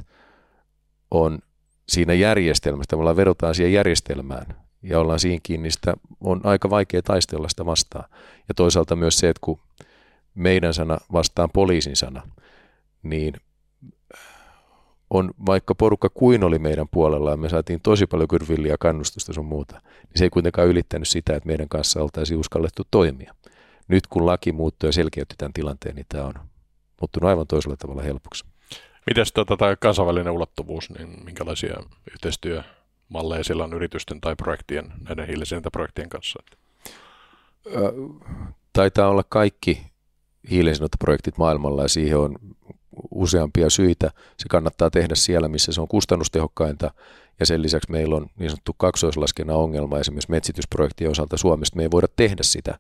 on 1.12 1.40
siinä 1.88 2.14
järjestelmässä, 2.14 2.96
me 2.96 3.00
ollaan 3.00 3.16
vedotaan 3.16 3.56
siihen 3.56 3.74
järjestelmään 3.74 4.46
ja 4.84 5.00
ollaan 5.00 5.20
siinä 5.20 5.40
kiinni, 5.44 5.72
sitä 5.72 5.94
on 6.22 6.42
aika 6.44 6.70
vaikea 6.70 7.02
taistella 7.02 7.50
sitä 7.50 7.66
vastaan. 7.66 8.06
Ja 8.48 8.54
toisaalta 8.54 8.96
myös 8.96 9.20
se, 9.20 9.30
että 9.30 9.42
kun 9.42 9.60
meidän 10.36 10.74
sana 10.74 10.98
vastaan 11.14 11.50
poliisin 11.54 11.96
sana, 11.96 12.22
niin 13.04 13.34
on, 15.12 15.32
vaikka 15.46 15.76
porukka 15.76 16.10
kuin 16.10 16.44
oli 16.44 16.60
meidän 16.60 16.88
puolella 16.92 17.32
ja 17.32 17.38
me 17.38 17.50
saatiin 17.50 17.82
tosi 17.82 18.08
paljon 18.08 18.28
kyrvilliä 18.28 18.76
kannustusta 18.80 19.34
sun 19.34 19.46
muuta, 19.46 19.82
niin 19.84 20.16
se 20.16 20.24
ei 20.24 20.30
kuitenkaan 20.30 20.68
ylittänyt 20.68 21.08
sitä, 21.08 21.36
että 21.36 21.48
meidän 21.48 21.70
kanssa 21.70 22.02
oltaisiin 22.02 22.40
uskallettu 22.40 22.84
toimia. 22.92 23.36
Nyt 23.88 24.08
kun 24.08 24.26
laki 24.26 24.52
muuttui 24.52 24.90
ja 24.90 24.94
selkeytti 24.94 25.36
tämän 25.38 25.54
tilanteen, 25.54 25.96
niin 25.96 26.06
tämä 26.10 26.26
on 26.26 26.34
muuttunut 27.02 27.30
aivan 27.30 27.48
toisella 27.48 27.78
tavalla 27.78 28.02
helpoksi. 28.02 28.46
Miten 29.06 29.26
tota, 29.34 29.58
tämä 29.58 29.76
kansainvälinen 29.76 30.34
ulottuvuus, 30.34 30.90
niin 30.90 31.26
minkälaisia 31.26 31.76
yhteistyömalleja 32.12 33.44
sillä 33.44 33.64
on 33.64 33.74
yritysten 33.74 34.22
tai 34.22 34.36
projektien, 34.36 34.94
näiden 35.08 35.28
hiilisintäprojektien 35.28 36.10
kanssa? 36.10 36.44
Taitaa 38.74 39.10
olla 39.10 39.24
kaikki 39.30 39.82
hiilisintäprojektit 40.50 41.38
maailmalla 41.38 41.82
ja 41.82 41.88
siihen 41.88 42.18
on 42.18 42.36
useampia 43.12 43.70
syitä. 43.70 44.12
Se 44.38 44.46
kannattaa 44.50 44.90
tehdä 44.90 45.16
siellä, 45.16 45.48
missä 45.48 45.72
se 45.72 45.82
on 45.82 45.88
kustannustehokkainta 45.88 46.92
ja 47.40 47.46
sen 47.46 47.62
lisäksi 47.62 47.92
meillä 47.92 48.16
on 48.16 48.28
niin 48.40 48.50
sanottu 48.50 48.76
kaksoislaskennan 48.78 49.56
ongelma 49.56 50.00
esimerkiksi 50.00 50.32
metsitysprojektien 50.32 51.12
osalta 51.12 51.38
Suomesta. 51.38 51.78
Me 51.78 51.84
ei 51.84 51.92
voida 51.92 52.08
tehdä 52.16 52.44
sitä 52.44 52.80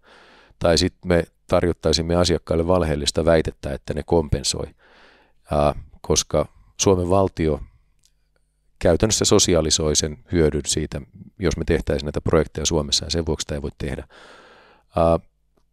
tai 0.59 0.77
sitten 0.77 1.07
me 1.07 1.23
tarjottaisimme 1.47 2.15
asiakkaille 2.15 2.67
valheellista 2.67 3.25
väitettä, 3.25 3.73
että 3.73 3.93
ne 3.93 4.03
kompensoi, 4.05 4.65
koska 6.01 6.45
Suomen 6.77 7.09
valtio 7.09 7.59
käytännössä 8.79 9.25
sosiaalisoi 9.25 9.95
sen 9.95 10.17
hyödyn 10.31 10.61
siitä, 10.67 11.01
jos 11.39 11.57
me 11.57 11.63
tehtäisiin 11.65 12.05
näitä 12.05 12.21
projekteja 12.21 12.65
Suomessa 12.65 13.05
ja 13.05 13.11
sen 13.11 13.25
vuoksi 13.25 13.43
sitä 13.43 13.55
ei 13.55 13.61
voi 13.61 13.71
tehdä. 13.77 14.07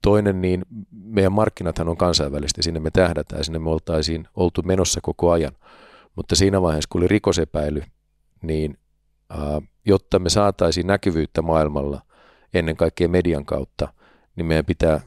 Toinen, 0.02 0.40
niin 0.40 0.64
meidän 0.90 1.32
markkinathan 1.32 1.88
on 1.88 1.96
kansainvälisesti, 1.96 2.62
sinne 2.62 2.80
me 2.80 2.90
tähdätään, 2.90 3.44
sinne 3.44 3.58
me 3.58 3.70
oltaisiin 3.70 4.28
oltu 4.34 4.62
menossa 4.62 5.00
koko 5.02 5.30
ajan. 5.30 5.52
Mutta 6.16 6.36
siinä 6.36 6.62
vaiheessa, 6.62 6.88
kun 6.92 7.00
oli 7.00 7.08
rikosepäily, 7.08 7.82
niin 8.42 8.78
ää, 9.30 9.62
jotta 9.84 10.18
me 10.18 10.30
saataisiin 10.30 10.86
näkyvyyttä 10.86 11.42
maailmalla 11.42 12.02
ennen 12.54 12.76
kaikkea 12.76 13.08
median 13.08 13.44
kautta, 13.44 13.92
niin 14.36 14.46
meidän 14.46 14.64
pitää 14.64 15.00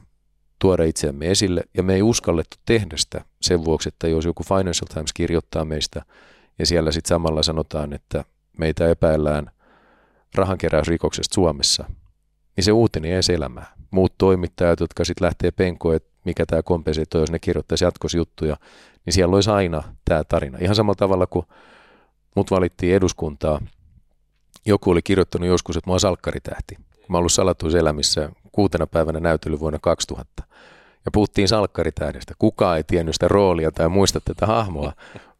tuoda 0.58 0.84
itseämme 0.84 1.30
esille, 1.30 1.62
ja 1.76 1.82
me 1.82 1.94
ei 1.94 2.02
uskallettu 2.02 2.56
tehdä 2.66 2.96
sitä 2.96 3.24
sen 3.40 3.64
vuoksi, 3.64 3.88
että 3.88 4.08
jos 4.08 4.24
joku 4.24 4.42
Financial 4.42 4.86
Times 4.94 5.12
kirjoittaa 5.12 5.64
meistä, 5.64 6.02
ja 6.58 6.66
siellä 6.66 6.92
sitten 6.92 7.08
samalla 7.08 7.42
sanotaan, 7.42 7.92
että 7.92 8.24
meitä 8.58 8.88
epäillään 8.88 9.50
rahankeräysrikoksesta 10.34 11.34
Suomessa, 11.34 11.84
niin 12.56 12.64
se 12.64 12.72
uutinen 12.72 13.10
ei 13.12 13.34
elämää. 13.34 13.81
Muut 13.92 14.14
toimittajat, 14.18 14.80
jotka 14.80 15.04
sitten 15.04 15.24
lähtee 15.24 15.50
penkoon, 15.50 15.96
että 15.96 16.08
mikä 16.24 16.46
tämä 16.46 16.62
kompensaatio, 16.62 17.20
jos 17.20 17.30
ne 17.30 17.38
kirjoittaisi 17.38 17.84
jatkosjuttuja, 17.84 18.56
niin 19.06 19.12
siellä 19.12 19.34
olisi 19.34 19.50
aina 19.50 19.82
tämä 20.04 20.24
tarina. 20.24 20.58
Ihan 20.60 20.76
samalla 20.76 20.94
tavalla 20.94 21.26
kuin 21.26 21.46
mut 22.36 22.50
valittiin 22.50 22.94
eduskuntaa, 22.94 23.60
joku 24.66 24.90
oli 24.90 25.02
kirjoittanut 25.02 25.48
joskus, 25.48 25.76
että 25.76 25.90
mä 25.90 25.92
oon 25.92 26.00
salkkaritähti. 26.00 26.76
Mä 27.08 27.16
oon 27.16 27.18
ollut 27.18 27.32
salatuiselämissä 27.32 28.30
kuutena 28.52 28.86
päivänä 28.86 29.20
näytely 29.20 29.60
vuonna 29.60 29.78
2000. 29.82 30.42
Ja 31.04 31.10
puhuttiin 31.12 31.48
salkkaritähdestä. 31.48 32.34
Kukaan 32.38 32.76
ei 32.76 32.84
tiennyt 32.84 33.14
sitä 33.14 33.28
roolia 33.28 33.70
tai 33.70 33.88
muista 33.88 34.20
tätä 34.20 34.46
hahmoa. 34.46 34.92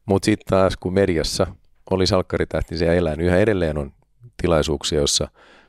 Mutta 0.07 0.27
sitten 0.27 0.47
taas 0.51 0.77
kun 0.77 0.93
mediassa 0.93 1.47
oli 1.91 2.07
salkkaritähti, 2.07 2.79
se 2.79 2.97
elää, 2.97 3.17
niin 3.17 3.27
yhä 3.27 3.39
edelleen 3.39 3.79
on 3.79 3.93
tilaisuuksia, 4.43 5.01
jossa 5.01 5.29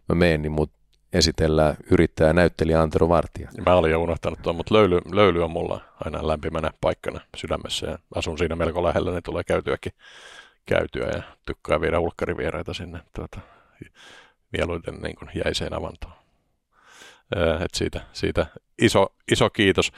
mä 0.10 0.16
menen, 0.16 0.42
niin 0.42 0.52
mut 0.52 0.72
esitellään 1.14 1.76
yrittäjä 1.92 2.34
näyttelijä 2.34 2.82
Antero 2.82 3.10
Vartija. 3.10 3.50
Mä 3.66 3.76
olin 3.76 3.92
jo 3.92 4.02
unohtanut 4.02 4.40
tuon, 4.42 4.56
mutta 4.56 4.76
löyly, 4.76 5.02
löyly 5.12 5.44
on 5.44 5.52
mulla 5.52 5.82
aina 6.06 6.28
lämpimänä 6.28 6.72
paikkana 6.82 7.20
sydämessä 7.38 7.88
ja 7.88 7.98
asun 8.16 8.38
siinä 8.38 8.56
melko 8.56 8.84
lähellä, 8.84 9.12
niin 9.12 9.24
tulee 9.24 9.44
käytyäkin 9.44 9.92
käytyä 10.66 11.08
ja 11.08 11.24
tykkää 11.46 11.82
viedä 11.82 12.00
ulkkarivieraita 12.00 12.74
sinne 12.74 13.00
tuota, 13.16 13.40
mieluiten 14.52 14.96
niin 14.96 15.16
kuin 15.16 15.30
jäiseen 15.46 15.74
avantoon. 15.74 16.14
Et 17.66 17.74
siitä, 17.74 18.02
siitä 18.14 18.46
iso, 18.82 19.08
iso 19.32 19.50
kiitos. 19.50 19.92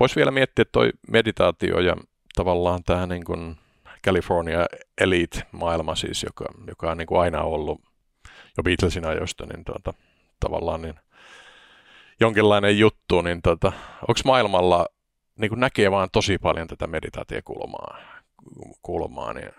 Voisi 0.00 0.16
vielä 0.16 0.30
miettiä, 0.30 0.64
toi 0.72 0.90
meditaatio 1.10 1.80
ja 1.80 1.96
tavallaan 2.34 2.84
tämä 2.84 3.06
niin 3.06 3.24
kuin 3.24 3.56
California 4.06 4.66
Elite-maailma 5.00 5.94
siis, 5.94 6.22
joka, 6.22 6.44
joka 6.66 6.90
on 6.90 6.98
niin 6.98 7.06
kuin 7.06 7.20
aina 7.20 7.42
ollut 7.42 7.80
jo 8.56 8.62
Beatlesin 8.62 9.06
ajoista, 9.06 9.46
niin 9.46 9.64
tuota, 9.64 9.94
tavallaan 10.40 10.82
niin 10.82 10.94
jonkinlainen 12.20 12.78
juttu, 12.78 13.22
niin 13.22 13.42
tuota, 13.42 13.72
onko 14.00 14.20
maailmalla 14.24 14.86
niin 15.38 15.48
kuin 15.48 15.60
näkee 15.60 15.90
vaan 15.90 16.08
tosi 16.12 16.38
paljon 16.38 16.66
tätä 16.68 16.86
meditaatiokulmaa, 16.86 17.98
kulmaa, 18.82 19.32
niin 19.32 19.50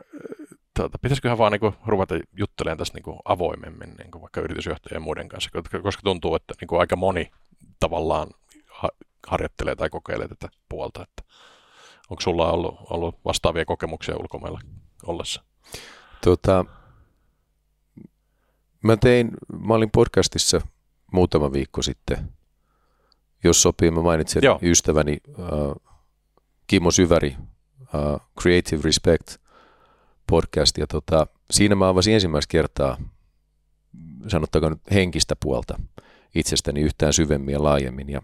tuota, 0.75 0.97
pitäisiköhän 1.01 1.37
vaan 1.37 1.51
niin 1.51 1.59
kuin, 1.59 1.73
ruveta 1.85 2.15
juttelemaan 2.37 2.77
tästä 2.77 2.97
niin 2.97 3.03
kuin, 3.03 3.19
avoimemmin 3.25 3.93
niin 3.97 4.11
kuin, 4.11 4.21
vaikka 4.21 4.41
yritysjohtajien 4.41 4.95
ja 4.95 4.99
muiden 4.99 5.29
kanssa, 5.29 5.49
koska 5.83 6.01
tuntuu, 6.03 6.35
että 6.35 6.53
niin 6.61 6.67
kuin, 6.67 6.79
aika 6.79 6.95
moni 6.95 7.31
tavallaan 7.79 8.27
ha- 8.67 8.97
harjoittelee 9.27 9.75
tai 9.75 9.89
kokeilee 9.89 10.27
tätä 10.27 10.49
puolta. 10.69 11.03
Että 11.03 11.23
onko 12.09 12.21
sulla 12.21 12.51
ollut, 12.51 12.75
ollut 12.89 13.15
vastaavia 13.25 13.65
kokemuksia 13.65 14.17
ulkomailla 14.17 14.59
ollessa? 15.05 15.43
Tota, 16.23 16.65
mä 18.81 18.97
tein, 18.97 19.31
mä 19.59 19.73
olin 19.73 19.91
podcastissa 19.91 20.61
muutama 21.11 21.53
viikko 21.53 21.81
sitten, 21.81 22.31
jos 23.43 23.61
sopii, 23.61 23.91
mä 23.91 24.01
mainitsin 24.01 24.43
Joo. 24.43 24.59
ystäväni 24.61 25.17
äh, 25.39 25.91
Kimmo 26.67 26.91
Syväri, 26.91 27.35
äh, 27.81 28.27
Creative 28.41 28.81
Respect 28.83 29.37
podcast, 30.27 30.77
ja 30.77 30.87
tota, 30.87 31.27
siinä 31.51 31.75
mä 31.75 31.87
avasin 31.89 32.13
ensimmäistä 32.13 32.51
kertaa, 32.51 32.97
sanottakaa 34.27 34.69
nyt 34.69 34.81
henkistä 34.91 35.35
puolta 35.35 35.79
itsestäni 36.35 36.81
yhtään 36.81 37.13
syvemmin 37.13 37.53
ja 37.53 37.63
laajemmin, 37.63 38.09
ja 38.09 38.21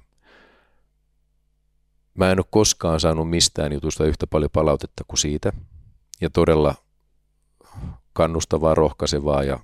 mä 2.13 2.31
en 2.31 2.39
ole 2.39 2.45
koskaan 2.49 2.99
saanut 2.99 3.29
mistään 3.29 3.73
jutusta 3.73 4.05
yhtä 4.05 4.27
paljon 4.27 4.51
palautetta 4.53 5.03
kuin 5.07 5.17
siitä, 5.17 5.53
ja 6.21 6.29
todella 6.29 6.75
kannustavaa, 8.13 8.75
rohkaisevaa 8.75 9.43
ja 9.43 9.59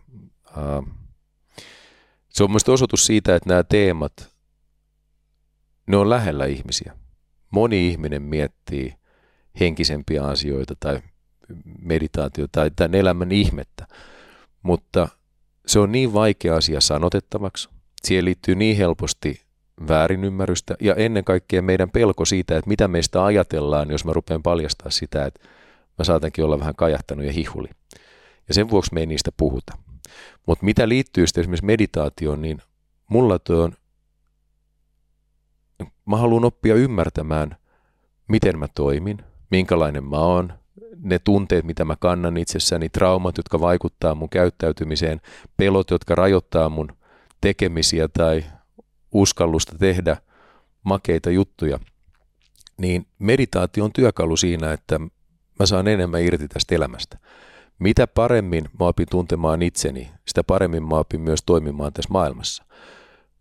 se 2.30 2.44
on 2.44 2.50
mielestäni 2.50 2.74
osoitus 2.74 3.06
siitä, 3.06 3.36
että 3.36 3.50
nämä 3.50 3.64
teemat, 3.64 4.30
ne 5.88 5.98
on 5.98 6.10
lähellä 6.10 6.46
ihmisiä. 6.46 6.94
Moni 7.50 7.88
ihminen 7.88 8.22
miettii 8.22 8.94
henkisempiä 9.60 10.24
asioita 10.24 10.74
tai 10.80 11.02
meditaatio 11.82 12.48
tai 12.52 12.72
tämän 12.76 12.96
elämän 12.96 13.32
ihmettä, 13.32 13.88
mutta 14.64 15.08
se 15.66 15.80
on 15.80 15.92
niin 15.92 16.14
vaikea 16.14 16.56
asia 16.56 16.82
sanotettavaksi. 16.82 17.70
Siihen 18.04 18.26
liittyy 18.26 18.56
niin 18.56 18.78
helposti 18.78 19.42
väärinymmärrystä 19.88 20.76
ja 20.80 20.96
ennen 20.96 21.24
kaikkea 21.24 21.62
meidän 21.62 21.90
pelko 21.90 22.26
siitä, 22.26 22.58
että 22.58 22.70
mitä 22.70 22.88
meistä 22.88 23.26
ajatellaan, 23.26 23.92
jos 23.92 24.06
mä 24.06 24.14
rupean 24.14 24.44
paljastaa 24.44 24.90
sitä, 24.92 25.26
että 25.26 25.40
mä 26.00 26.06
saatankin 26.06 26.46
olla 26.46 26.60
vähän 26.60 26.76
kajahtanut 26.76 27.26
ja 27.26 27.32
hihuli. 27.32 27.70
Ja 28.48 28.54
sen 28.54 28.70
vuoksi 28.70 28.94
me 28.94 29.00
ei 29.00 29.06
niistä 29.06 29.32
puhuta. 29.38 29.78
Mutta 30.48 30.66
mitä 30.66 30.90
liittyy 30.90 31.28
sitten 31.28 31.42
esimerkiksi 31.42 31.66
meditaatioon, 31.66 32.42
niin 32.42 32.62
mulla 33.10 33.40
tuo 33.40 33.64
on, 33.64 33.74
mä 36.06 36.18
haluan 36.18 36.46
oppia 36.46 36.76
ymmärtämään, 36.76 37.58
miten 38.28 38.60
mä 38.60 38.68
toimin, 38.76 39.18
minkälainen 39.52 40.04
mä 40.04 40.18
oon, 40.18 40.54
ne 40.98 41.20
tunteet, 41.20 41.66
mitä 41.66 41.86
mä 41.86 41.96
kannan 41.96 42.38
itsessäni, 42.38 42.90
traumat, 42.90 43.38
jotka 43.38 43.60
vaikuttaa 43.60 44.16
mun 44.16 44.30
käyttäytymiseen, 44.30 45.22
pelot, 45.58 45.92
jotka 45.92 46.16
rajoittaa 46.16 46.70
mun 46.70 46.88
tekemisiä 47.42 48.08
tai 48.08 48.46
uskallusta 49.12 49.78
tehdä 49.78 50.18
makeita 50.84 51.30
juttuja, 51.30 51.80
niin 52.78 53.08
meditaatio 53.20 53.84
on 53.84 53.94
työkalu 53.94 54.38
siinä, 54.38 54.74
että 54.74 55.00
mä 55.60 55.66
saan 55.66 55.88
enemmän 55.88 56.22
irti 56.22 56.48
tästä 56.48 56.76
elämästä 56.76 57.18
mitä 57.84 58.08
paremmin 58.08 58.70
mä 58.80 58.86
opin 58.86 59.08
tuntemaan 59.10 59.62
itseni, 59.62 60.12
sitä 60.28 60.44
paremmin 60.44 60.84
mä 60.84 60.96
opin 60.96 61.22
myös 61.22 61.40
toimimaan 61.46 61.94
tässä 61.94 62.14
maailmassa. 62.14 62.64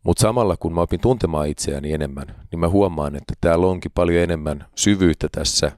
Mutta 0.03 0.21
samalla 0.21 0.57
kun 0.57 0.75
mä 0.75 0.81
opin 0.81 1.01
tuntemaan 1.01 1.49
itseäni 1.49 1.93
enemmän, 1.93 2.27
niin 2.51 2.61
mä 2.61 2.69
huomaan, 2.69 3.17
että 3.17 3.35
täällä 3.41 3.67
onkin 3.67 3.93
paljon 3.95 4.23
enemmän 4.23 4.67
syvyyttä 4.75 5.29
tässä 5.33 5.73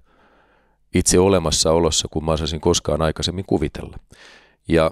itse 0.94 1.18
olemassaolossa, 1.18 2.08
kuin 2.10 2.24
mä 2.24 2.32
osasin 2.32 2.60
koskaan 2.60 3.02
aikaisemmin 3.02 3.44
kuvitella. 3.46 3.98
Ja 4.68 4.90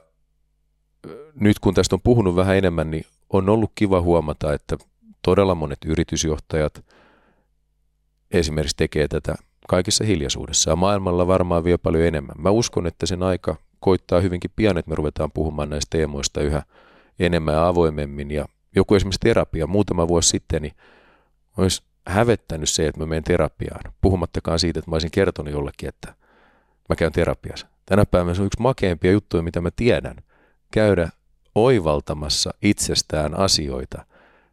nyt 1.35 1.59
kun 1.59 1.75
tästä 1.75 1.97
on 1.97 2.01
puhunut 2.01 2.37
vähän 2.37 2.57
enemmän, 2.57 2.91
niin 2.91 3.07
on 3.31 3.49
ollut 3.49 3.73
kiva 3.75 4.01
huomata, 4.01 4.53
että 4.53 4.77
todella 5.23 5.55
monet 5.55 5.79
yritysjohtajat 5.87 6.85
esimerkiksi 8.31 8.77
tekee 8.77 9.09
tätä 9.09 9.35
kaikissa 9.69 10.05
hiljaisuudessa 10.05 10.71
ja 10.71 10.77
maailmalla 10.77 11.27
varmaan 11.27 11.65
vielä 11.65 11.79
paljon 11.79 12.05
enemmän. 12.05 12.37
Mä 12.39 12.51
uskon, 12.51 12.87
että 12.87 13.07
sen 13.07 13.23
aika 13.23 13.57
koittaa 13.81 14.21
hyvinkin 14.21 14.51
pian, 14.57 14.79
että 14.79 14.89
me 14.89 14.95
ruvetaan 14.95 15.33
puhumaan 15.33 15.71
näistä 15.71 15.99
teemoista 15.99 16.41
yhä 16.41 16.63
enemmän 17.19 17.55
ja 17.55 17.69
avoimemmin. 17.69 18.31
Ja 18.31 18.47
joku 18.77 18.95
esimerkiksi 18.95 19.21
terapia 19.21 19.67
muutama 19.67 20.09
vuosi 20.09 20.29
sitten, 20.29 20.63
niin 20.63 20.73
olisi 21.57 21.83
hävettänyt 22.07 22.69
se, 22.69 22.87
että 22.87 23.01
mä 23.01 23.07
menen 23.07 23.25
terapiaan. 23.25 23.93
Puhumattakaan 24.01 24.59
siitä, 24.59 24.79
että 24.79 24.91
mä 24.91 24.95
olisin 24.95 25.11
kertonut 25.11 25.53
jollekin, 25.53 25.89
että 25.89 26.15
mä 26.89 26.97
käyn 26.97 27.13
terapiassa. 27.13 27.67
Tänä 27.87 28.07
päivänä 28.07 28.35
se 28.35 28.43
on 28.43 28.47
yksi 28.47 28.63
makeimpia 28.63 29.13
juttuja, 29.13 29.43
mitä 29.43 29.61
mä 29.61 29.71
tiedän. 29.77 30.17
Käydä 30.71 31.09
oivaltamassa 31.55 32.55
itsestään 32.63 33.39
asioita, 33.39 34.05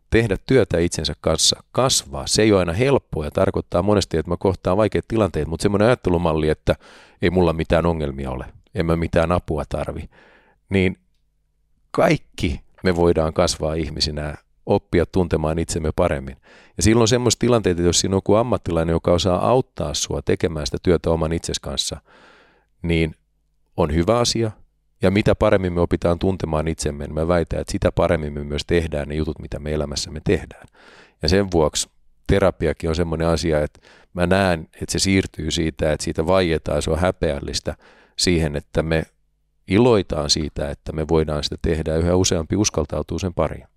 tehdä 0.09 0.37
työtä 0.45 0.77
itsensä 0.77 1.13
kanssa, 1.21 1.63
kasvaa. 1.71 2.27
Se 2.27 2.41
ei 2.41 2.51
ole 2.51 2.59
aina 2.59 2.73
helppoa 2.73 3.25
ja 3.25 3.31
tarkoittaa 3.31 3.81
monesti, 3.81 4.17
että 4.17 4.31
mä 4.31 4.37
kohtaan 4.39 4.77
vaikeat 4.77 5.07
tilanteet, 5.07 5.47
mutta 5.47 5.63
semmoinen 5.63 5.87
ajattelumalli, 5.87 6.49
että 6.49 6.75
ei 7.21 7.29
mulla 7.29 7.53
mitään 7.53 7.85
ongelmia 7.85 8.31
ole, 8.31 8.45
en 8.75 8.85
mä 8.85 8.95
mitään 8.95 9.31
apua 9.31 9.63
tarvi, 9.69 10.09
niin 10.69 10.97
kaikki 11.91 12.61
me 12.83 12.95
voidaan 12.95 13.33
kasvaa 13.33 13.73
ihmisinä, 13.73 14.35
oppia 14.65 15.05
tuntemaan 15.05 15.59
itsemme 15.59 15.91
paremmin. 15.95 16.37
Ja 16.77 16.83
silloin 16.83 17.07
semmoista 17.07 17.39
tilanteita, 17.39 17.81
jos 17.81 17.99
siinä 17.99 18.15
on 18.15 18.17
joku 18.17 18.35
ammattilainen, 18.35 18.93
joka 18.93 19.11
osaa 19.11 19.49
auttaa 19.49 19.93
sua 19.93 20.21
tekemään 20.21 20.67
sitä 20.67 20.77
työtä 20.83 21.09
oman 21.09 21.33
itses 21.33 21.59
kanssa, 21.59 22.01
niin 22.81 23.15
on 23.77 23.93
hyvä 23.93 24.19
asia, 24.19 24.51
ja 25.01 25.11
mitä 25.11 25.35
paremmin 25.35 25.73
me 25.73 25.81
opitaan 25.81 26.19
tuntemaan 26.19 26.67
itsemme, 26.67 27.05
niin 27.05 27.13
mä 27.13 27.27
väitän, 27.27 27.61
että 27.61 27.71
sitä 27.71 27.91
paremmin 27.91 28.33
me 28.33 28.43
myös 28.43 28.61
tehdään 28.67 29.07
ne 29.07 29.15
jutut, 29.15 29.39
mitä 29.39 29.59
me 29.59 29.73
elämässämme 29.73 30.21
tehdään. 30.23 30.67
Ja 31.21 31.29
sen 31.29 31.51
vuoksi 31.51 31.89
terapiakin 32.27 32.89
on 32.89 32.95
semmoinen 32.95 33.27
asia, 33.27 33.61
että 33.63 33.79
mä 34.13 34.27
näen, 34.27 34.67
että 34.73 34.91
se 34.91 34.99
siirtyy 34.99 35.51
siitä, 35.51 35.93
että 35.93 36.03
siitä 36.03 36.27
vaietaan, 36.27 36.81
se 36.81 36.91
on 36.91 36.99
häpeällistä 36.99 37.75
siihen, 38.17 38.55
että 38.55 38.83
me 38.83 39.03
iloitaan 39.67 40.29
siitä, 40.29 40.69
että 40.69 40.91
me 40.91 41.07
voidaan 41.07 41.43
sitä 41.43 41.55
tehdä 41.61 41.95
yhä 41.95 42.15
useampi 42.15 42.55
uskaltautuu 42.55 43.19
sen 43.19 43.33
pariin. 43.33 43.67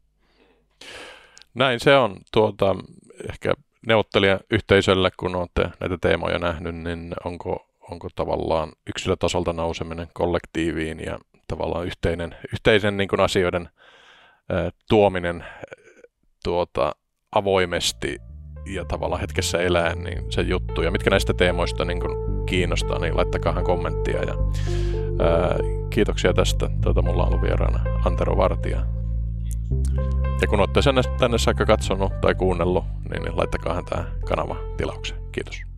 Näin 1.55 1.81
se 1.81 1.97
on. 1.97 2.17
Tuota, 2.33 2.77
ehkä 3.31 3.55
neuvottelijayhteisölle, 3.87 5.11
kun 5.17 5.37
olette 5.37 5.71
näitä 5.81 5.99
teemoja 6.01 6.39
nähnyt, 6.39 6.75
niin 6.75 7.15
onko 7.25 7.69
onko 7.91 8.09
tavallaan 8.15 8.73
yksilötasolta 8.87 9.53
nouseminen 9.53 10.09
kollektiiviin 10.13 11.01
ja 11.01 11.19
tavallaan 11.49 11.87
yhteinen, 11.87 12.35
yhteisen 12.53 12.97
niin 12.97 13.09
kuin 13.09 13.21
asioiden 13.21 13.69
tuominen 14.89 15.45
tuota, 16.45 16.93
avoimesti 17.33 18.19
ja 18.67 18.85
tavallaan 18.85 19.21
hetkessä 19.21 19.59
elää, 19.59 19.95
niin 19.95 20.33
se 20.33 20.43
juttu. 20.43 20.83
Ja 20.83 20.91
mitkä 20.91 21.11
näistä 21.11 21.35
teemoista 21.35 21.85
niin 21.85 22.01
kuin 22.01 22.47
kiinnostaa, 22.47 22.99
niin 22.99 23.17
laittakaa 23.17 23.63
kommenttia. 23.63 24.23
Ja, 24.23 24.35
ää, 25.21 25.59
kiitoksia 25.91 26.33
tästä. 26.33 26.71
Tuota, 26.83 27.03
mulla 27.03 27.23
on 27.23 27.29
ollut 27.29 27.43
vieraana 27.43 27.81
Antero 28.05 28.37
Vartija. 28.37 28.87
Ja 30.41 30.49
kun 30.49 30.61
olette 30.61 30.81
tänne, 30.83 31.03
tänne 31.19 31.39
saakka 31.39 31.67
katsonut 31.67 32.21
tai 32.21 32.35
kuunnellut, 32.35 32.85
niin 33.11 33.37
laittakaa 33.37 33.83
tämä 33.83 34.05
kanava 34.29 34.57
tilaukseen. 34.77 35.21
Kiitos. 35.33 35.72